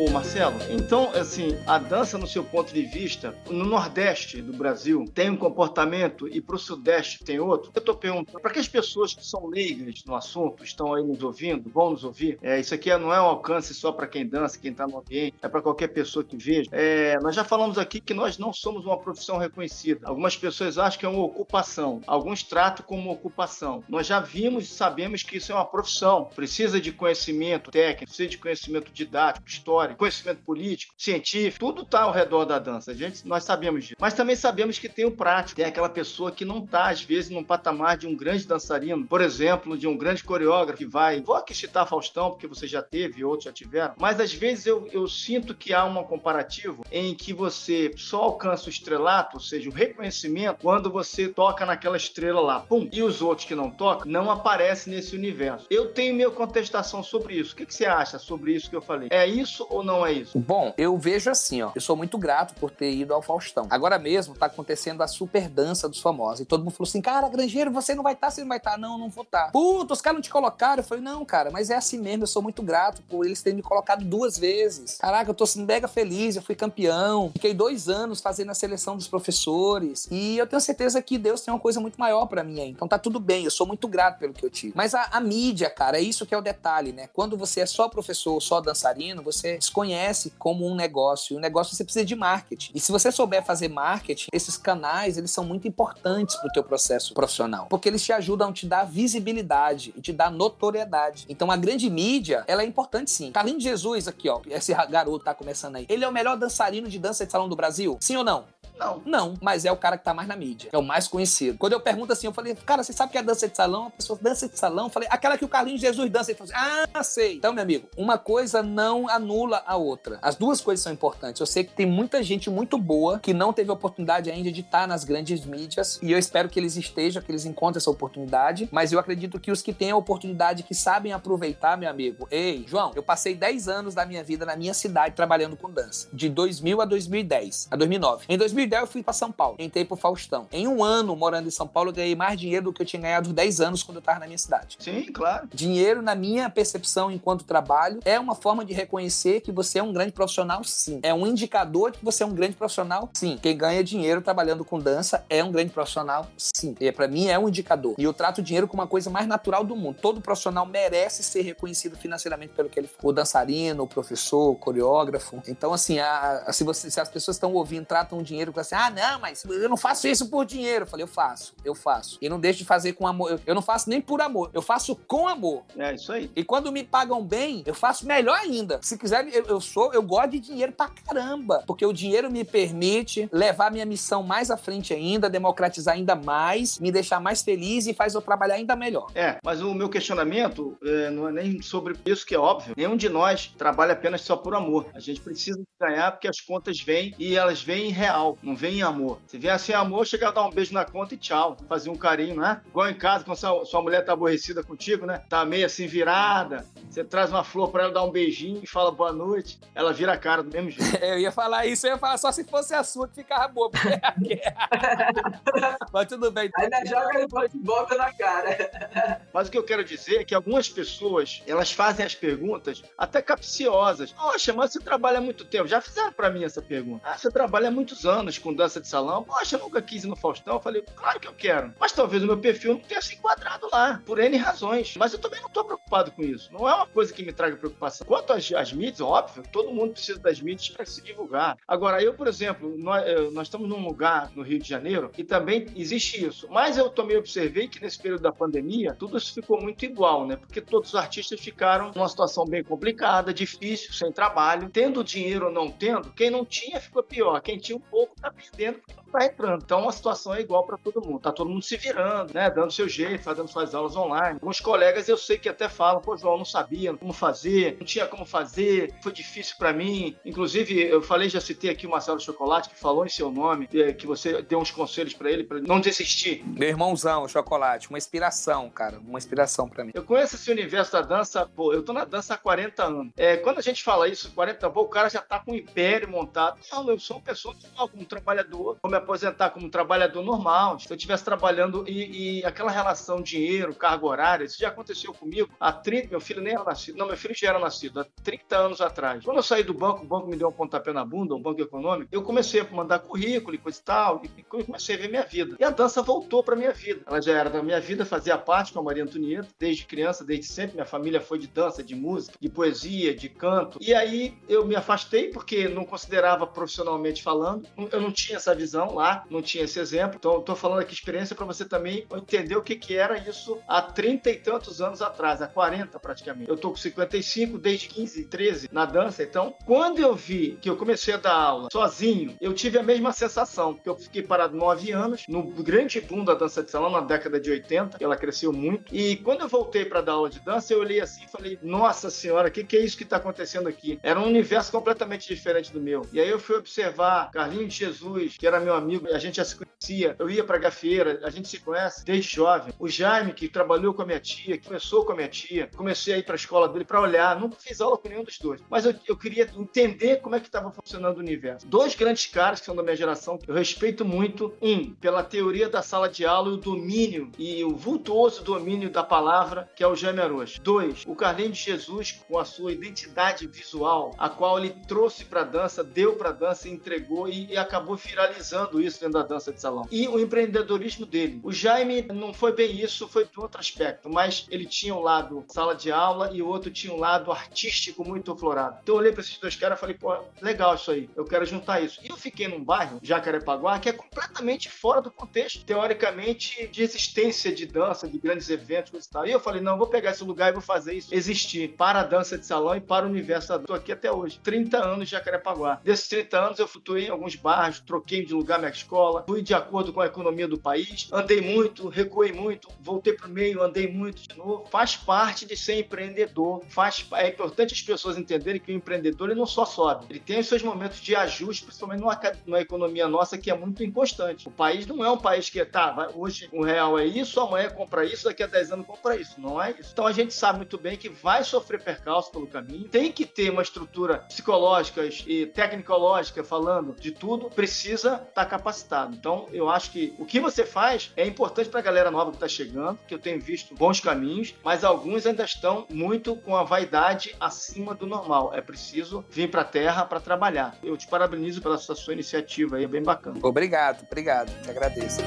Marcelo, 0.09 0.57
então, 0.69 1.11
assim, 1.13 1.57
a 1.67 1.77
dança, 1.77 2.17
no 2.17 2.27
seu 2.27 2.43
ponto 2.43 2.73
de 2.73 2.83
vista, 2.83 3.35
no 3.49 3.65
Nordeste 3.65 4.41
do 4.41 4.53
Brasil 4.53 5.05
tem 5.13 5.29
um 5.29 5.37
comportamento 5.37 6.27
e 6.27 6.41
para 6.41 6.55
o 6.55 6.59
Sudeste 6.59 7.23
tem 7.23 7.39
outro. 7.39 7.71
Eu 7.75 7.79
estou 7.79 7.95
perguntando, 7.95 8.39
para 8.39 8.51
que 8.51 8.59
as 8.59 8.67
pessoas 8.67 9.13
que 9.13 9.25
são 9.25 9.47
leigas 9.47 10.03
no 10.05 10.15
assunto, 10.15 10.63
estão 10.63 10.93
aí 10.93 11.03
nos 11.03 11.21
ouvindo, 11.23 11.69
vão 11.69 11.91
nos 11.91 12.03
ouvir, 12.03 12.37
é, 12.41 12.59
isso 12.59 12.73
aqui 12.73 12.95
não 12.97 13.13
é 13.13 13.21
um 13.21 13.25
alcance 13.25 13.73
só 13.73 13.91
para 13.91 14.07
quem 14.07 14.25
dança, 14.25 14.59
quem 14.59 14.71
está 14.71 14.87
no 14.87 14.99
ambiente, 14.99 15.35
é 15.41 15.47
para 15.47 15.61
qualquer 15.61 15.89
pessoa 15.89 16.23
que 16.23 16.37
veja. 16.37 16.69
É, 16.71 17.19
nós 17.19 17.35
já 17.35 17.43
falamos 17.43 17.77
aqui 17.77 17.99
que 17.99 18.13
nós 18.13 18.37
não 18.37 18.53
somos 18.53 18.85
uma 18.85 18.97
profissão 18.97 19.37
reconhecida. 19.37 20.07
Algumas 20.07 20.35
pessoas 20.35 20.77
acham 20.77 20.99
que 20.99 21.05
é 21.05 21.09
uma 21.09 21.23
ocupação, 21.23 22.01
alguns 22.07 22.43
tratam 22.43 22.85
como 22.85 23.11
ocupação. 23.11 23.83
Nós 23.87 24.07
já 24.07 24.19
vimos 24.19 24.65
e 24.65 24.67
sabemos 24.67 25.23
que 25.23 25.37
isso 25.37 25.51
é 25.51 25.55
uma 25.55 25.65
profissão, 25.65 26.29
precisa 26.35 26.79
de 26.79 26.91
conhecimento 26.91 27.71
técnico, 27.71 28.05
precisa 28.05 28.29
de 28.29 28.37
conhecimento 28.37 28.91
didático, 28.91 29.45
histórico, 29.91 29.99
conhecimento 29.99 30.41
político, 30.43 30.93
científico, 30.97 31.65
tudo 31.65 31.83
está 31.83 32.01
ao 32.01 32.11
redor 32.11 32.45
da 32.45 32.59
dança. 32.59 32.91
A 32.91 32.93
gente, 32.93 33.27
nós 33.27 33.43
sabemos 33.43 33.83
disso. 33.83 33.95
Mas 33.99 34.13
também 34.13 34.35
sabemos 34.35 34.79
que 34.79 34.89
tem 34.89 35.05
o 35.05 35.11
prático, 35.11 35.57
tem 35.57 35.65
aquela 35.65 35.89
pessoa 35.89 36.31
que 36.31 36.45
não 36.45 36.59
está, 36.59 36.89
às 36.89 37.01
vezes, 37.01 37.29
num 37.29 37.43
patamar 37.43 37.97
de 37.97 38.07
um 38.07 38.15
grande 38.15 38.45
dançarino, 38.45 39.05
por 39.05 39.21
exemplo, 39.21 39.77
de 39.77 39.87
um 39.87 39.97
grande 39.97 40.23
coreógrafo 40.23 40.77
que 40.77 40.85
vai. 40.85 41.21
Vou 41.21 41.35
aqui 41.35 41.53
citar 41.53 41.87
Faustão, 41.87 42.31
porque 42.31 42.47
você 42.47 42.67
já 42.67 42.81
teve, 42.81 43.23
outros 43.23 43.45
já 43.45 43.51
tiveram. 43.51 43.93
Mas 43.97 44.19
às 44.19 44.33
vezes 44.33 44.65
eu, 44.65 44.87
eu 44.91 45.07
sinto 45.07 45.53
que 45.53 45.73
há 45.73 45.85
um 45.85 46.01
comparativo 46.03 46.85
em 46.91 47.13
que 47.13 47.33
você 47.33 47.91
só 47.97 48.23
alcança 48.23 48.67
o 48.67 48.69
estrelato, 48.69 49.37
ou 49.37 49.41
seja, 49.41 49.69
o 49.69 49.73
reconhecimento, 49.73 50.59
quando 50.61 50.89
você 50.89 51.27
toca 51.27 51.65
naquela 51.65 51.97
estrela 51.97 52.39
lá, 52.39 52.59
pum, 52.61 52.89
e 52.91 53.03
os 53.03 53.21
outros 53.21 53.47
que 53.47 53.55
não 53.55 53.69
tocam 53.69 54.09
não 54.09 54.31
aparecem 54.31 54.93
nesse 54.93 55.15
universo. 55.15 55.67
Eu 55.69 55.91
tenho 55.91 56.15
minha 56.15 56.29
contestação 56.29 57.03
sobre 57.03 57.35
isso. 57.35 57.53
O 57.53 57.55
que, 57.55 57.65
que 57.65 57.73
você 57.73 57.85
acha 57.85 58.17
sobre 58.17 58.53
isso 58.53 58.69
que 58.69 58.75
eu 58.75 58.81
falei? 58.81 59.09
É 59.11 59.27
isso 59.27 59.65
ou 59.69 59.80
não 59.83 60.05
é 60.05 60.13
isso? 60.13 60.37
Bom, 60.37 60.73
eu 60.77 60.97
vejo 60.97 61.29
assim, 61.29 61.61
ó. 61.61 61.71
Eu 61.75 61.81
sou 61.81 61.95
muito 61.95 62.17
grato 62.17 62.53
por 62.55 62.71
ter 62.71 62.91
ido 62.93 63.13
ao 63.13 63.21
Faustão. 63.21 63.67
Agora 63.69 63.97
mesmo 63.99 64.35
tá 64.35 64.45
acontecendo 64.45 65.01
a 65.01 65.07
super 65.07 65.47
dança 65.47 65.87
dos 65.87 65.99
famosos. 65.99 66.41
E 66.41 66.45
todo 66.45 66.63
mundo 66.63 66.73
falou 66.73 66.87
assim: 66.87 67.01
cara, 67.01 67.27
Grangeiro, 67.29 67.71
você 67.71 67.93
não 67.95 68.03
vai 68.03 68.13
estar, 68.13 68.27
tá, 68.27 68.31
você 68.31 68.41
não 68.41 68.49
vai 68.49 68.57
estar. 68.57 68.71
Tá. 68.71 68.77
Não, 68.77 68.97
não 68.97 69.09
vou 69.09 69.23
estar. 69.23 69.45
Tá. 69.45 69.51
Puta, 69.51 69.93
os 69.93 70.01
caras 70.01 70.17
não 70.17 70.21
te 70.21 70.29
colocaram. 70.29 70.81
Eu 70.81 70.83
falei, 70.83 71.03
não, 71.03 71.23
cara, 71.25 71.51
mas 71.51 71.69
é 71.69 71.75
assim 71.75 71.99
mesmo. 71.99 72.23
Eu 72.23 72.27
sou 72.27 72.41
muito 72.41 72.61
grato 72.61 73.01
por 73.03 73.25
eles 73.25 73.41
terem 73.41 73.57
me 73.57 73.63
colocado 73.63 74.03
duas 74.03 74.37
vezes. 74.37 74.97
Caraca, 74.97 75.29
eu 75.29 75.33
tô 75.33 75.43
assim, 75.43 75.65
mega 75.65 75.87
feliz. 75.87 76.35
Eu 76.35 76.41
fui 76.41 76.55
campeão. 76.55 77.31
Fiquei 77.33 77.53
dois 77.53 77.89
anos 77.89 78.21
fazendo 78.21 78.51
a 78.51 78.53
seleção 78.53 78.95
dos 78.95 79.07
professores. 79.07 80.07
E 80.11 80.37
eu 80.37 80.47
tenho 80.47 80.61
certeza 80.61 81.01
que 81.01 81.17
Deus 81.17 81.41
tem 81.41 81.53
uma 81.53 81.59
coisa 81.59 81.79
muito 81.79 81.99
maior 81.99 82.25
para 82.25 82.43
mim 82.43 82.59
aí. 82.61 82.69
Então 82.69 82.87
tá 82.87 82.97
tudo 82.97 83.19
bem. 83.19 83.45
Eu 83.45 83.51
sou 83.51 83.67
muito 83.67 83.87
grato 83.87 84.19
pelo 84.19 84.33
que 84.33 84.45
eu 84.45 84.49
tive. 84.49 84.73
Mas 84.75 84.93
a, 84.93 85.03
a 85.11 85.19
mídia, 85.19 85.69
cara, 85.69 85.97
é 85.97 86.01
isso 86.01 86.25
que 86.25 86.33
é 86.33 86.37
o 86.37 86.41
detalhe, 86.41 86.91
né? 86.91 87.09
Quando 87.13 87.37
você 87.37 87.61
é 87.61 87.65
só 87.65 87.87
professor, 87.87 88.39
só 88.41 88.61
dançarino, 88.61 89.21
você 89.21 89.57
desconhece 89.71 90.33
como 90.37 90.67
um 90.67 90.75
negócio. 90.75 91.33
E 91.33 91.37
o 91.37 91.39
negócio 91.39 91.75
você 91.75 91.83
precisa 91.83 92.05
de 92.05 92.15
marketing. 92.15 92.71
E 92.75 92.79
se 92.79 92.91
você 92.91 93.11
souber 93.11 93.43
fazer 93.43 93.69
marketing, 93.69 94.29
esses 94.33 94.57
canais, 94.57 95.17
eles 95.17 95.31
são 95.31 95.45
muito 95.45 95.67
importantes 95.67 96.35
pro 96.35 96.51
teu 96.51 96.63
processo 96.63 97.13
profissional, 97.13 97.67
porque 97.69 97.87
eles 97.87 98.03
te 98.03 98.11
ajudam 98.11 98.49
a 98.49 98.53
te 98.53 98.65
dar 98.65 98.83
visibilidade 98.83 99.93
e 99.95 100.01
te 100.01 100.11
dar 100.11 100.29
notoriedade. 100.29 101.25
Então 101.29 101.49
a 101.49 101.55
grande 101.55 101.89
mídia, 101.89 102.43
ela 102.47 102.61
é 102.61 102.65
importante 102.65 103.09
sim. 103.09 103.31
Carlinhos 103.31 103.63
Jesus 103.63 104.07
aqui, 104.07 104.29
ó, 104.29 104.41
esse 104.47 104.73
garoto 104.89 105.23
tá 105.23 105.33
começando 105.33 105.77
aí. 105.77 105.85
Ele 105.87 106.03
é 106.03 106.07
o 106.07 106.11
melhor 106.11 106.37
dançarino 106.37 106.89
de 106.89 106.99
dança 106.99 107.25
de 107.25 107.31
salão 107.31 107.47
do 107.47 107.55
Brasil? 107.55 107.97
Sim 108.01 108.17
ou 108.17 108.23
não? 108.23 108.45
Não. 108.81 109.01
Não, 109.05 109.33
mas 109.39 109.63
é 109.63 109.71
o 109.71 109.77
cara 109.77 109.97
que 109.97 110.03
tá 110.03 110.13
mais 110.13 110.27
na 110.27 110.35
mídia. 110.35 110.69
É 110.73 110.77
o 110.77 110.81
mais 110.81 111.07
conhecido. 111.07 111.57
Quando 111.57 111.73
eu 111.73 111.79
pergunto 111.79 112.11
assim, 112.11 112.25
eu 112.25 112.33
falei, 112.33 112.55
cara, 112.55 112.83
você 112.83 112.91
sabe 112.91 113.11
que 113.11 113.17
é 113.17 113.23
dança 113.23 113.47
de 113.47 113.55
salão? 113.55 113.87
A 113.87 113.89
pessoa, 113.91 114.17
dança 114.19 114.49
de 114.49 114.57
salão? 114.57 114.85
Eu 114.85 114.89
falei, 114.89 115.07
aquela 115.11 115.37
que 115.37 115.45
o 115.45 115.47
Carlinhos 115.47 115.79
Jesus 115.79 116.09
dança. 116.09 116.31
Ele 116.31 116.37
falou 116.37 116.51
assim, 116.53 116.87
ah, 116.93 117.03
sei. 117.03 117.35
Então, 117.35 117.53
meu 117.53 117.61
amigo, 117.61 117.87
uma 117.95 118.17
coisa 118.17 118.63
não 118.63 119.07
anula 119.07 119.63
a 119.67 119.75
outra. 119.75 120.17
As 120.21 120.35
duas 120.35 120.61
coisas 120.61 120.83
são 120.83 120.91
importantes. 120.91 121.39
Eu 121.39 121.45
sei 121.45 121.63
que 121.63 121.73
tem 121.73 121.85
muita 121.85 122.23
gente 122.23 122.49
muito 122.49 122.77
boa 122.77 123.19
que 123.19 123.33
não 123.33 123.53
teve 123.53 123.71
oportunidade 123.71 124.31
ainda 124.31 124.51
de 124.51 124.61
estar 124.61 124.87
nas 124.87 125.03
grandes 125.03 125.45
mídias 125.45 125.99
e 126.01 126.11
eu 126.11 126.17
espero 126.17 126.49
que 126.49 126.59
eles 126.59 126.75
estejam, 126.75 127.21
que 127.21 127.31
eles 127.31 127.45
encontrem 127.45 127.79
essa 127.79 127.91
oportunidade. 127.91 128.67
Mas 128.71 128.91
eu 128.91 128.99
acredito 128.99 129.39
que 129.39 129.51
os 129.51 129.61
que 129.61 129.73
têm 129.73 129.91
a 129.91 129.95
oportunidade, 129.95 130.63
que 130.63 130.73
sabem 130.73 131.13
aproveitar, 131.13 131.77
meu 131.77 131.89
amigo. 131.89 132.27
Ei, 132.31 132.65
João, 132.67 132.91
eu 132.95 133.03
passei 133.03 133.35
10 133.35 133.67
anos 133.67 133.93
da 133.93 134.05
minha 134.05 134.23
vida 134.23 134.45
na 134.45 134.55
minha 134.55 134.73
cidade 134.73 135.15
trabalhando 135.15 135.55
com 135.55 135.69
dança. 135.69 136.07
De 136.11 136.29
2000 136.29 136.81
a 136.81 136.85
2010, 136.85 137.67
a 137.69 137.75
2009. 137.75 138.25
Em 138.27 138.37
2010 138.37 138.70
eu 138.79 138.87
fui 138.87 139.03
para 139.03 139.13
São 139.13 139.31
Paulo. 139.31 139.41
Paulo. 139.41 139.55
Entrei 139.59 139.83
pro 139.83 139.95
Faustão. 139.95 140.47
Em 140.51 140.67
um 140.67 140.83
ano 140.83 141.15
morando 141.15 141.47
em 141.47 141.51
São 141.51 141.67
Paulo, 141.67 141.89
eu 141.89 141.93
ganhei 141.93 142.15
mais 142.15 142.39
dinheiro 142.39 142.65
do 142.65 142.73
que 142.73 142.81
eu 142.81 142.85
tinha 142.85 143.01
ganhado 143.01 143.33
10 143.33 143.59
anos 143.59 143.83
quando 143.83 143.97
eu 143.97 144.01
tava 144.01 144.19
na 144.19 144.27
minha 144.27 144.37
cidade. 144.37 144.77
Sim, 144.79 145.03
claro. 145.11 145.47
Dinheiro, 145.53 146.01
na 146.01 146.13
minha 146.13 146.49
percepção 146.49 147.11
enquanto 147.11 147.43
trabalho, 147.43 147.99
é 148.05 148.19
uma 148.19 148.35
forma 148.35 148.63
de 148.63 148.73
reconhecer 148.73 149.41
que 149.41 149.51
você 149.51 149.79
é 149.79 149.83
um 149.83 149.91
grande 149.91 150.11
profissional, 150.11 150.63
sim. 150.63 150.99
É 151.01 151.13
um 151.13 151.25
indicador 151.25 151.91
de 151.91 151.99
que 151.99 152.05
você 152.05 152.23
é 152.23 152.25
um 152.25 152.33
grande 152.33 152.55
profissional, 152.55 153.09
sim. 153.13 153.37
Quem 153.41 153.57
ganha 153.57 153.83
dinheiro 153.83 154.21
trabalhando 154.21 154.63
com 154.63 154.79
dança 154.79 155.25
é 155.29 155.43
um 155.43 155.51
grande 155.51 155.71
profissional, 155.71 156.27
sim. 156.37 156.75
E 156.79 156.91
para 156.91 157.07
mim 157.07 157.27
é 157.27 157.39
um 157.39 157.49
indicador. 157.49 157.95
E 157.97 158.03
eu 158.03 158.13
trato 158.13 158.39
o 158.39 158.41
dinheiro 158.43 158.67
como 158.67 158.81
uma 158.81 158.87
coisa 158.87 159.09
mais 159.09 159.27
natural 159.27 159.63
do 159.63 159.75
mundo. 159.75 159.97
Todo 159.99 160.21
profissional 160.21 160.65
merece 160.65 161.23
ser 161.23 161.41
reconhecido 161.41 161.97
financeiramente 161.97 162.53
pelo 162.53 162.69
que 162.69 162.79
ele 162.79 162.87
faz. 162.87 162.99
O 163.01 163.11
dançarino, 163.11 163.83
o 163.83 163.87
professor, 163.87 164.51
o 164.51 164.55
coreógrafo. 164.55 165.41
Então, 165.47 165.73
assim, 165.73 165.99
a, 165.99 166.43
a, 166.45 166.53
se, 166.53 166.63
você, 166.63 166.91
se 166.91 166.99
as 166.99 167.09
pessoas 167.09 167.37
estão 167.37 167.53
ouvindo, 167.53 167.85
tratam 167.85 168.19
o 168.19 168.23
dinheiro 168.23 168.50
com 168.51 168.59
assim, 168.59 168.75
ah, 168.75 168.89
não, 168.89 169.19
mas 169.19 169.43
eu 169.43 169.69
não 169.69 169.77
faço 169.77 170.07
isso 170.07 170.29
por 170.29 170.45
dinheiro. 170.45 170.83
Eu 170.83 170.87
falei, 170.87 171.03
eu 171.03 171.07
faço, 171.07 171.53
eu 171.63 171.75
faço. 171.75 172.17
E 172.21 172.29
não 172.29 172.39
deixo 172.39 172.59
de 172.59 172.65
fazer 172.65 172.93
com 172.93 173.07
amor. 173.07 173.39
Eu, 173.45 173.55
não 173.55 173.61
faço 173.61 173.89
nem 173.89 174.01
por 174.01 174.21
amor, 174.21 174.49
eu 174.53 174.61
faço 174.61 174.95
com 175.07 175.27
amor. 175.27 175.63
É 175.77 175.93
isso 175.93 176.11
aí. 176.11 176.31
E 176.35 176.43
quando 176.43 176.71
me 176.71 176.83
pagam 176.83 177.23
bem, 177.23 177.63
eu 177.65 177.73
faço 177.73 178.05
melhor 178.05 178.37
ainda. 178.37 178.79
Se 178.81 178.97
quiser, 178.97 179.27
eu, 179.33 179.45
eu 179.45 179.61
sou, 179.61 179.93
eu 179.93 180.01
gosto 180.01 180.31
de 180.31 180.39
dinheiro 180.39 180.71
pra 180.71 180.89
caramba. 180.89 181.63
Porque 181.65 181.85
o 181.85 181.93
dinheiro 181.93 182.31
me 182.31 182.43
permite 182.43 183.29
levar 183.31 183.71
minha 183.71 183.85
missão 183.85 184.23
mais 184.23 184.49
à 184.51 184.57
frente 184.57 184.93
ainda, 184.93 185.29
democratizar 185.29 185.95
ainda 185.95 186.15
mais, 186.15 186.79
me 186.79 186.91
deixar 186.91 187.19
mais 187.19 187.41
feliz 187.41 187.87
e 187.87 187.93
faz 187.93 188.13
eu 188.13 188.21
trabalhar 188.21 188.55
ainda 188.55 188.75
melhor. 188.75 189.07
É, 189.15 189.37
mas 189.43 189.61
o 189.61 189.73
meu 189.73 189.89
questionamento 189.89 190.77
é, 190.83 191.09
não 191.09 191.27
é 191.27 191.31
nem 191.31 191.61
sobre 191.61 191.95
isso 192.05 192.25
que 192.25 192.35
é 192.35 192.39
óbvio. 192.39 192.73
Nenhum 192.75 192.95
de 192.95 193.09
nós 193.09 193.53
trabalha 193.57 193.93
apenas 193.93 194.21
só 194.21 194.35
por 194.35 194.55
amor. 194.55 194.87
A 194.93 194.99
gente 194.99 195.21
precisa 195.21 195.61
ganhar 195.79 196.11
porque 196.11 196.27
as 196.27 196.39
contas 196.39 196.79
vêm 196.79 197.13
e 197.17 197.35
elas 197.35 197.61
vêm 197.61 197.91
real. 197.91 198.37
Não 198.43 198.55
vem 198.55 198.79
em 198.79 198.81
amor. 198.81 199.19
Se 199.27 199.37
vier 199.37 199.57
sem 199.59 199.75
amor, 199.75 200.05
chega 200.05 200.27
a 200.29 200.31
dar 200.31 200.43
um 200.43 200.49
beijo 200.49 200.73
na 200.73 200.83
conta 200.85 201.13
e 201.13 201.17
tchau. 201.17 201.57
Fazer 201.67 201.89
um 201.89 201.95
carinho, 201.95 202.35
né? 202.39 202.61
Igual 202.67 202.89
em 202.89 202.93
casa, 202.93 203.23
quando 203.23 203.37
sua, 203.37 203.65
sua 203.65 203.81
mulher 203.81 204.03
tá 204.03 204.13
aborrecida 204.13 204.63
contigo, 204.63 205.05
né? 205.05 205.21
Tá 205.29 205.45
meio 205.45 205.65
assim 205.65 205.87
virada. 205.87 206.65
Você 206.89 207.03
traz 207.03 207.29
uma 207.29 207.43
flor 207.43 207.71
pra 207.71 207.83
ela 207.83 207.93
dar 207.93 208.03
um 208.03 208.11
beijinho 208.11 208.59
e 208.63 208.67
fala 208.67 208.91
boa 208.91 209.11
noite. 209.13 209.59
Ela 209.75 209.93
vira 209.93 210.13
a 210.13 210.17
cara 210.17 210.43
do 210.43 210.51
mesmo 210.51 210.71
jeito. 210.71 210.91
Eu 211.03 211.19
ia 211.19 211.31
falar 211.31 211.65
isso, 211.65 211.85
eu 211.87 211.91
ia 211.93 211.97
falar 211.97 212.17
só 212.17 212.31
se 212.31 212.43
fosse 212.43 212.73
a 212.73 212.83
sua 212.83 213.07
que 213.07 213.15
ficava 213.15 213.47
boa. 213.47 213.69
porque- 213.69 214.41
Mas 215.93 216.07
tudo 216.07 216.31
bem. 216.31 216.49
Ainda 216.57 216.85
joga 216.85 217.25
de 217.47 217.59
volta 217.59 217.95
na 217.95 218.11
cara. 218.13 219.21
Mas 219.33 219.47
o 219.47 219.51
que 219.51 219.57
eu 219.57 219.63
quero 219.63 219.83
dizer 219.83 220.17
é 220.21 220.23
que 220.23 220.33
algumas 220.35 220.69
pessoas, 220.69 221.41
elas 221.47 221.71
fazem 221.71 222.05
as 222.05 222.15
perguntas 222.15 222.83
até 222.97 223.21
capciosas. 223.21 224.11
Poxa, 224.11 224.53
mas 224.53 224.71
você 224.73 224.79
trabalha 224.79 225.17
há 225.17 225.21
muito 225.21 225.45
tempo. 225.45 225.67
Já 225.67 225.81
fizeram 225.81 226.11
pra 226.11 226.29
mim 226.29 226.43
essa 226.43 226.61
pergunta. 226.61 227.01
Ah, 227.07 227.17
você 227.17 227.29
trabalha 227.31 227.67
há 227.69 227.71
muitos 227.71 228.05
anos 228.05 228.30
com 228.39 228.53
dança 228.53 228.79
de 228.79 228.87
salão. 228.87 229.23
Poxa, 229.23 229.55
eu 229.55 229.59
nunca 229.59 229.81
quis 229.81 230.03
ir 230.03 230.07
no 230.07 230.15
Faustão. 230.15 230.55
Eu 230.55 230.61
falei, 230.61 230.83
claro 230.95 231.19
que 231.19 231.27
eu 231.27 231.33
quero. 231.33 231.73
Mas 231.79 231.91
talvez 231.91 232.23
o 232.23 232.27
meu 232.27 232.37
perfil 232.37 232.73
não 232.73 232.79
tenha 232.79 233.01
se 233.01 233.15
enquadrado 233.15 233.67
lá, 233.71 234.01
por 234.05 234.19
N 234.19 234.37
razões. 234.37 234.95
Mas 234.97 235.13
eu 235.13 235.19
também 235.19 235.41
não 235.41 235.49
tô 235.49 235.63
preocupado 235.63 236.11
com 236.11 236.21
isso. 236.21 236.51
Não 236.51 236.67
é 236.67 236.73
uma 236.73 236.87
coisa 236.87 237.13
que 237.13 237.23
me 237.23 237.33
traga 237.33 237.55
preocupação. 237.55 238.05
Quanto 238.05 238.33
às, 238.33 238.51
às 238.51 238.73
mídias, 238.73 239.01
óbvio, 239.01 239.43
todo 239.51 239.71
mundo 239.71 239.93
precisa 239.93 240.19
das 240.19 240.41
mídias 240.41 240.69
para 240.69 240.85
se 240.85 241.01
divulgar. 241.01 241.57
Agora, 241.67 242.01
eu, 242.01 242.13
por 242.13 242.27
exemplo, 242.27 242.75
nós, 242.77 243.03
eh, 243.05 243.29
nós 243.31 243.47
estamos 243.47 243.67
num 243.67 243.85
lugar 243.85 244.31
no 244.35 244.43
Rio 244.43 244.59
de 244.59 244.67
Janeiro 244.67 245.11
e 245.17 245.23
também 245.23 245.67
existe 245.75 246.25
isso. 246.25 246.47
Mas 246.49 246.77
eu 246.77 246.89
também 246.89 247.17
observei 247.17 247.67
que 247.67 247.81
nesse 247.81 247.99
período 247.99 248.21
da 248.21 248.31
pandemia, 248.31 248.95
tudo 248.97 249.17
isso 249.17 249.33
ficou 249.33 249.61
muito 249.61 249.83
igual, 249.85 250.25
né? 250.25 250.35
Porque 250.35 250.61
todos 250.61 250.89
os 250.89 250.95
artistas 250.95 251.39
ficaram 251.39 251.91
numa 251.95 252.09
situação 252.09 252.45
bem 252.45 252.63
complicada, 252.63 253.33
difícil, 253.33 253.93
sem 253.93 254.11
trabalho, 254.11 254.69
tendo 254.69 255.03
dinheiro 255.03 255.47
ou 255.47 255.51
não 255.51 255.69
tendo. 255.69 256.11
Quem 256.11 256.29
não 256.29 256.45
tinha 256.45 256.79
ficou 256.79 257.03
pior. 257.03 257.41
Quem 257.41 257.57
tinha 257.57 257.77
um 257.77 257.81
pouco 257.81 258.15
tá 258.21 258.31
perdendo 258.31 258.79
porque 258.79 259.00
tá 259.11 259.25
entrando. 259.25 259.61
Então 259.63 259.87
a 259.87 259.91
situação 259.91 260.33
é 260.33 260.41
igual 260.41 260.65
para 260.65 260.77
todo 260.77 261.05
mundo. 261.05 261.19
Tá 261.19 261.31
todo 261.31 261.49
mundo 261.49 261.63
se 261.63 261.77
virando, 261.77 262.33
né? 262.33 262.49
Dando 262.49 262.71
seu 262.71 262.87
jeito, 262.87 263.23
fazendo 263.23 263.47
suas 263.47 263.75
aulas 263.75 263.95
online. 263.95 264.39
Alguns 264.41 264.59
colegas 264.59 265.07
eu 265.07 265.17
sei 265.17 265.37
que 265.37 265.49
até 265.49 265.67
falam, 265.67 266.01
pô, 266.01 266.17
João, 266.17 266.37
não 266.37 266.45
sabia 266.45 266.93
como 266.93 267.13
fazer, 267.13 267.77
não 267.79 267.85
tinha 267.85 268.07
como 268.07 268.25
fazer, 268.25 268.93
foi 269.01 269.11
difícil 269.11 269.55
para 269.57 269.73
mim. 269.73 270.15
Inclusive, 270.25 270.81
eu 270.81 271.01
falei, 271.01 271.29
já 271.29 271.41
citei 271.41 271.69
aqui 271.69 271.85
o 271.85 271.89
Marcelo 271.89 272.19
Chocolate, 272.19 272.69
que 272.69 272.79
falou 272.79 273.05
em 273.05 273.09
seu 273.09 273.31
nome, 273.31 273.67
eh, 273.73 273.93
que 273.93 274.07
você 274.07 274.41
deu 274.41 274.59
uns 274.59 274.71
conselhos 274.71 275.13
para 275.13 275.29
ele, 275.29 275.43
para 275.43 275.57
ele 275.57 275.67
não 275.67 275.79
desistir. 275.79 276.43
Meu 276.45 276.69
irmãozão, 276.69 277.27
chocolate, 277.27 277.89
uma 277.89 277.97
inspiração, 277.97 278.69
cara. 278.69 278.99
Uma 278.99 279.17
inspiração 279.17 279.67
pra 279.67 279.83
mim. 279.83 279.91
Eu 279.93 280.03
conheço 280.03 280.35
esse 280.35 280.51
universo 280.51 280.91
da 280.93 281.01
dança, 281.01 281.45
pô, 281.45 281.73
eu 281.73 281.83
tô 281.83 281.93
na 281.93 282.05
dança 282.05 282.33
há 282.33 282.37
40 282.37 282.83
anos. 282.83 283.13
É, 283.17 283.37
quando 283.37 283.59
a 283.59 283.61
gente 283.61 283.83
fala 283.83 284.07
isso, 284.07 284.31
40 284.33 284.69
pô, 284.69 284.81
o 284.81 284.87
cara 284.87 285.09
já 285.09 285.21
tá 285.21 285.39
com 285.39 285.51
um 285.51 285.55
império 285.55 286.09
montado. 286.09 286.59
Não, 286.71 286.89
eu 286.89 286.99
sou 286.99 287.17
uma 287.17 287.23
pessoa 287.23 287.55
normal, 287.63 287.89
como 287.89 288.05
trabalhador, 288.05 288.77
vou 288.81 288.91
me 288.91 288.97
aposentar 289.01 289.49
como 289.51 289.69
trabalhador 289.69 290.23
normal. 290.23 290.79
Se 290.79 290.89
eu 290.89 290.95
estivesse 290.95 291.23
trabalhando 291.23 291.83
e, 291.87 292.39
e 292.39 292.45
aquela 292.45 292.71
relação 292.71 293.21
dinheiro, 293.21 293.75
carga 293.75 294.05
horária, 294.05 294.45
isso 294.45 294.59
já 294.59 294.69
aconteceu 294.69 295.13
comigo 295.13 295.49
há 295.59 295.71
30, 295.71 296.09
meu 296.09 296.21
filho 296.21 296.41
nem 296.41 296.53
era 296.53 296.63
nascido, 296.63 296.97
não, 296.97 297.07
meu 297.07 297.17
filho 297.17 297.35
já 297.35 297.49
era 297.49 297.59
nascido 297.59 297.99
há 297.99 298.05
30 298.23 298.57
anos 298.57 298.81
atrás. 298.81 299.23
Quando 299.23 299.37
eu 299.37 299.43
saí 299.43 299.63
do 299.63 299.73
banco, 299.73 300.03
o 300.03 300.07
banco 300.07 300.27
me 300.27 300.35
deu 300.35 300.47
um 300.47 300.51
pontapé 300.51 300.91
na 300.93 301.05
bunda, 301.05 301.35
um 301.35 301.41
banco 301.41 301.61
econômico, 301.61 302.09
eu 302.11 302.21
comecei 302.21 302.61
a 302.61 302.69
mandar 302.71 302.99
currículo 302.99 303.55
e 303.55 303.57
coisa 303.57 303.79
e 303.79 303.83
tal, 303.83 304.21
e 304.37 304.43
comecei 304.43 304.95
a 304.95 304.99
ver 304.99 305.09
minha 305.09 305.23
vida. 305.23 305.55
E 305.59 305.63
a 305.63 305.69
dança 305.69 306.01
voltou 306.01 306.43
pra 306.43 306.55
minha 306.55 306.71
vida. 306.71 307.01
Ela 307.05 307.21
já 307.21 307.33
era 307.33 307.49
da 307.49 307.61
minha 307.63 307.79
vida, 307.79 308.05
fazia 308.05 308.37
parte 308.37 308.73
com 308.73 308.79
a 308.79 308.83
Maria 308.83 309.03
Antonieta, 309.03 309.47
desde 309.59 309.85
criança, 309.85 310.23
desde 310.23 310.45
sempre. 310.45 310.75
Minha 310.75 310.85
família 310.85 311.21
foi 311.21 311.39
de 311.39 311.47
dança, 311.47 311.83
de 311.83 311.95
música, 311.95 312.37
de 312.39 312.49
poesia, 312.49 313.15
de 313.15 313.29
canto. 313.29 313.77
E 313.81 313.93
aí 313.93 314.37
eu 314.47 314.65
me 314.65 314.75
afastei 314.75 315.29
porque 315.29 315.67
não 315.67 315.85
considerava 315.85 316.45
profissionalmente 316.45 317.21
falando. 317.21 317.67
Eu 317.91 318.01
não 318.01 318.11
tinha 318.11 318.37
essa 318.37 318.53
visão 318.53 318.90
lá, 318.93 319.23
não 319.29 319.41
tinha 319.41 319.63
esse 319.63 319.79
exemplo. 319.79 320.17
Então 320.17 320.41
tô 320.41 320.55
falando 320.55 320.79
aqui 320.79 320.93
experiência 320.93 321.35
para 321.35 321.45
você 321.45 321.65
também 321.65 322.05
entender 322.15 322.55
o 322.55 322.61
que, 322.61 322.75
que 322.75 322.95
era 322.95 323.17
isso 323.17 323.59
há 323.67 323.81
30 323.81 324.29
e 324.29 324.35
tantos 324.35 324.81
anos 324.81 325.01
atrás, 325.01 325.41
há 325.41 325.47
40 325.47 325.99
praticamente. 325.99 326.49
Eu 326.49 326.57
tô 326.57 326.69
com 326.69 326.75
55, 326.77 327.57
desde 327.57 327.87
15, 327.87 328.25
13 328.25 328.69
na 328.71 328.85
dança. 328.85 329.23
Então, 329.23 329.55
quando 329.65 329.99
eu 329.99 330.15
vi 330.15 330.57
que 330.61 330.69
eu 330.69 330.77
comecei 330.77 331.13
a 331.13 331.17
dar 331.17 331.33
aula 331.33 331.69
sozinho, 331.71 332.35
eu 332.39 332.53
tive 332.53 332.77
a 332.77 332.83
mesma 332.83 333.11
sensação, 333.13 333.73
porque 333.73 333.89
eu 333.89 333.95
fiquei 333.95 334.23
parado 334.23 334.55
9 334.55 334.91
anos 334.91 335.25
no 335.27 335.43
grande 335.43 336.01
boom 336.01 336.23
da 336.23 336.33
dança 336.33 336.63
de 336.63 336.71
salão 336.71 336.89
na 336.89 337.01
década 337.01 337.39
de 337.39 337.49
80, 337.51 337.97
ela 337.99 338.15
cresceu 338.15 338.51
muito. 338.51 338.95
E 338.95 339.17
quando 339.17 339.41
eu 339.41 339.47
voltei 339.47 339.85
para 339.85 340.01
dar 340.01 340.13
aula 340.13 340.29
de 340.29 340.39
dança, 340.39 340.73
eu 340.73 340.79
olhei 340.79 340.99
assim 340.99 341.25
e 341.25 341.29
falei: 341.29 341.59
Nossa 341.61 342.09
senhora, 342.09 342.47
o 342.47 342.51
que, 342.51 342.63
que 342.63 342.77
é 342.77 342.81
isso 342.81 342.97
que 342.97 343.03
está 343.03 343.17
acontecendo 343.17 343.67
aqui? 343.67 343.99
Era 344.03 344.19
um 344.19 344.25
universo 344.25 344.71
completamente 344.71 345.27
diferente 345.27 345.71
do 345.71 345.81
meu. 345.81 346.05
E 346.11 346.19
aí 346.19 346.29
eu 346.29 346.39
fui 346.39 346.57
observar 346.57 347.31
Carlinhos 347.31 347.73
Jesus, 347.73 348.37
que 348.37 348.47
era 348.47 348.59
meu 348.59 348.73
a 349.13 349.19
gente 349.19 349.37
já 349.37 349.45
se 349.45 349.55
conhecia. 349.55 350.15
Eu 350.19 350.29
ia 350.29 350.43
para 350.43 350.57
gafeira, 350.57 351.19
a 351.23 351.29
gente 351.29 351.47
se 351.47 351.59
conhece 351.59 352.05
desde 352.05 352.35
jovem. 352.35 352.73
O 352.79 352.87
Jaime, 352.87 353.33
que 353.33 353.47
trabalhou 353.47 353.93
com 353.93 354.01
a 354.01 354.05
minha 354.05 354.19
tia, 354.19 354.57
que 354.57 354.67
começou 354.67 355.05
com 355.05 355.11
a 355.13 355.15
minha 355.15 355.27
tia, 355.27 355.69
comecei 355.75 356.13
a 356.13 356.17
ir 356.17 356.23
para 356.23 356.35
a 356.35 356.35
escola 356.35 356.67
dele 356.67 356.85
para 356.85 357.01
olhar. 357.01 357.39
Nunca 357.39 357.57
fiz 357.59 357.81
aula 357.81 357.97
com 357.97 358.07
nenhum 358.07 358.23
dos 358.23 358.37
dois, 358.37 358.61
mas 358.69 358.85
eu, 358.85 358.95
eu 359.07 359.17
queria 359.17 359.49
entender 359.55 360.17
como 360.17 360.35
é 360.35 360.39
que 360.39 360.47
estava 360.47 360.71
funcionando 360.71 361.17
o 361.17 361.19
universo. 361.21 361.67
Dois 361.67 361.95
grandes 361.95 362.25
caras 362.27 362.59
que 362.59 362.65
são 362.65 362.75
da 362.75 362.83
minha 362.83 362.95
geração, 362.95 363.39
eu 363.47 363.55
respeito 363.55 364.05
muito. 364.05 364.53
Um, 364.61 364.93
pela 364.93 365.23
teoria 365.23 365.69
da 365.69 365.81
sala 365.81 366.07
de 366.09 366.25
aula 366.25 366.49
e 366.49 366.53
o 366.53 366.57
domínio 366.57 367.31
e 367.37 367.63
o 367.63 367.75
vultuoso 367.75 368.43
domínio 368.43 368.89
da 368.89 369.03
palavra, 369.03 369.69
que 369.75 369.83
é 369.83 369.87
o 369.87 369.95
Jaime 369.95 370.21
Arocha. 370.21 370.61
Dois, 370.61 371.03
o 371.07 371.15
Carlinhos 371.15 371.57
de 371.57 371.63
Jesus 371.65 372.11
com 372.27 372.37
a 372.37 372.45
sua 372.45 372.71
identidade 372.71 373.47
visual, 373.47 374.15
a 374.17 374.29
qual 374.29 374.57
ele 374.57 374.75
trouxe 374.87 375.25
para 375.25 375.43
dança, 375.43 375.83
deu 375.83 376.15
para 376.15 376.31
dança, 376.31 376.69
entregou 376.69 377.27
e, 377.27 377.47
e 377.47 377.57
acabou 377.57 377.95
viralizando 377.95 378.70
isso 378.79 378.99
dentro 378.99 379.19
da 379.19 379.23
dança 379.23 379.51
de 379.51 379.59
salão. 379.59 379.87
E 379.91 380.07
o 380.07 380.19
empreendedorismo 380.19 381.05
dele. 381.05 381.39
O 381.43 381.51
Jaime 381.51 382.03
não 382.03 382.33
foi 382.33 382.53
bem 382.53 382.79
isso, 382.79 383.07
foi 383.07 383.25
de 383.25 383.39
outro 383.39 383.59
aspecto, 383.59 384.09
mas 384.09 384.45
ele 384.49 384.65
tinha 384.65 384.93
um 384.93 385.01
lado 385.01 385.43
sala 385.47 385.75
de 385.75 385.91
aula 385.91 386.29
e 386.33 386.41
o 386.41 386.47
outro 386.47 386.69
tinha 386.71 386.93
um 386.93 386.99
lado 386.99 387.31
artístico 387.31 388.07
muito 388.07 388.31
aflorado. 388.31 388.77
Então 388.83 388.95
eu 388.95 388.99
olhei 388.99 389.11
para 389.11 389.21
esses 389.21 389.37
dois 389.37 389.55
caras 389.55 389.77
e 389.77 389.81
falei, 389.81 389.95
pô, 389.95 390.15
legal 390.41 390.75
isso 390.75 390.91
aí, 390.91 391.09
eu 391.15 391.25
quero 391.25 391.45
juntar 391.45 391.81
isso. 391.81 391.99
E 392.03 392.09
eu 392.09 392.17
fiquei 392.17 392.47
num 392.47 392.63
bairro, 392.63 392.99
Jacarepaguá, 393.01 393.79
que 393.79 393.89
é 393.89 393.93
completamente 393.93 394.69
fora 394.69 395.01
do 395.01 395.11
contexto, 395.11 395.65
teoricamente, 395.65 396.67
de 396.67 396.81
existência 396.83 397.51
de 397.53 397.65
dança, 397.65 398.07
de 398.07 398.17
grandes 398.17 398.49
eventos 398.49 399.05
e 399.05 399.09
tal. 399.09 399.25
E 399.25 399.31
eu 399.31 399.39
falei, 399.39 399.61
não, 399.61 399.77
vou 399.77 399.87
pegar 399.87 400.11
esse 400.11 400.23
lugar 400.23 400.49
e 400.49 400.53
vou 400.53 400.61
fazer 400.61 400.93
isso 400.93 401.13
existir 401.13 401.69
para 401.69 402.01
a 402.01 402.03
dança 402.03 402.37
de 402.37 402.45
salão 402.45 402.75
e 402.75 402.81
para 402.81 403.05
o 403.05 403.09
universo 403.09 403.49
da 403.49 403.61
Estou 403.61 403.75
aqui 403.75 403.91
até 403.91 404.11
hoje, 404.11 404.39
30 404.43 404.77
anos 404.83 405.05
de 405.05 405.11
Jacarepaguá. 405.11 405.79
Desses 405.83 406.07
30 406.07 406.39
anos 406.39 406.59
eu 406.59 406.67
flutuei 406.67 407.05
em 407.05 407.09
alguns 407.09 407.35
bairros, 407.35 407.79
troquei 407.79 408.25
de 408.25 408.33
lugar 408.33 408.50
minha 408.57 408.71
escola, 408.71 409.23
fui 409.27 409.41
de 409.41 409.53
acordo 409.53 409.93
com 409.93 410.01
a 410.01 410.05
economia 410.05 410.47
do 410.47 410.57
país, 410.57 411.07
andei 411.11 411.41
muito, 411.41 411.87
recuei 411.87 412.31
muito, 412.31 412.69
voltei 412.79 413.13
para 413.13 413.27
o 413.27 413.29
meio, 413.29 413.61
andei 413.61 413.87
muito 413.87 414.21
de 414.27 414.37
novo. 414.37 414.65
Faz 414.69 414.95
parte 414.95 415.45
de 415.45 415.55
ser 415.55 415.79
empreendedor. 415.79 416.63
Faz, 416.67 417.05
é 417.13 417.29
importante 417.29 417.73
as 417.73 417.81
pessoas 417.81 418.17
entenderem 418.17 418.59
que 418.59 418.71
o 418.71 418.75
empreendedor 418.75 419.29
ele 419.29 419.39
não 419.39 419.45
só 419.45 419.65
sobe, 419.65 420.05
ele 420.09 420.19
tem 420.19 420.39
os 420.39 420.47
seus 420.47 420.63
momentos 420.63 420.99
de 420.99 421.15
ajuste, 421.15 421.65
principalmente 421.65 422.01
numa, 422.01 422.19
numa 422.45 422.61
economia 422.61 423.07
nossa 423.07 423.37
que 423.37 423.49
é 423.49 423.57
muito 423.57 423.83
inconstante. 423.83 424.47
O 424.47 424.51
país 424.51 424.85
não 424.85 425.03
é 425.03 425.11
um 425.11 425.17
país 425.17 425.49
que 425.49 425.63
tá, 425.65 426.09
hoje 426.15 426.49
um 426.51 426.61
real 426.61 426.97
é 426.97 427.05
isso, 427.05 427.39
amanhã 427.39 427.69
compra 427.69 428.05
isso, 428.05 428.25
daqui 428.25 428.43
a 428.43 428.47
10 428.47 428.73
anos 428.73 428.85
compra 428.85 429.15
isso. 429.15 429.39
Não 429.39 429.61
é 429.61 429.71
isso. 429.71 429.91
Então 429.93 430.05
a 430.05 430.11
gente 430.11 430.33
sabe 430.33 430.57
muito 430.57 430.77
bem 430.77 430.97
que 430.97 431.09
vai 431.09 431.43
sofrer 431.43 431.81
percalço 431.81 432.31
pelo 432.31 432.47
caminho, 432.47 432.87
tem 432.87 433.11
que 433.11 433.25
ter 433.25 433.49
uma 433.49 433.61
estrutura 433.61 434.19
psicológica 434.19 435.07
e 435.25 435.45
tecnicológica 435.45 436.43
falando 436.43 436.95
de 436.99 437.11
tudo, 437.11 437.49
precisa 437.49 438.15
estar 438.15 438.25
tá 438.33 438.40
capacitado. 438.45 439.15
Então 439.15 439.47
eu 439.51 439.69
acho 439.69 439.91
que 439.91 440.13
o 440.17 440.25
que 440.25 440.39
você 440.39 440.65
faz 440.65 441.11
é 441.15 441.25
importante 441.25 441.69
para 441.69 441.79
a 441.79 441.83
galera 441.83 442.11
nova 442.11 442.31
que 442.31 442.37
está 442.37 442.47
chegando, 442.47 442.99
que 443.07 443.13
eu 443.13 443.19
tenho 443.19 443.39
visto 443.39 443.75
bons 443.75 443.99
caminhos, 443.99 444.55
mas 444.63 444.83
alguns 444.83 445.25
ainda 445.25 445.43
estão 445.43 445.85
muito 445.89 446.35
com 446.35 446.55
a 446.55 446.63
vaidade 446.63 447.35
acima 447.39 447.93
do 447.93 448.05
normal. 448.05 448.51
É 448.53 448.61
preciso 448.61 449.25
vir 449.29 449.49
para 449.49 449.61
a 449.61 449.65
terra 449.65 450.05
para 450.05 450.19
trabalhar. 450.19 450.77
Eu 450.83 450.97
te 450.97 451.07
parabenizo 451.07 451.61
pela 451.61 451.77
sua, 451.77 451.95
sua 451.95 452.13
iniciativa 452.13 452.77
aí, 452.77 452.83
é 452.83 452.87
bem 452.87 453.03
bacana. 453.03 453.39
Obrigado, 453.41 454.05
obrigado. 454.05 454.51
Te 454.61 454.69
agradeço. 454.69 455.21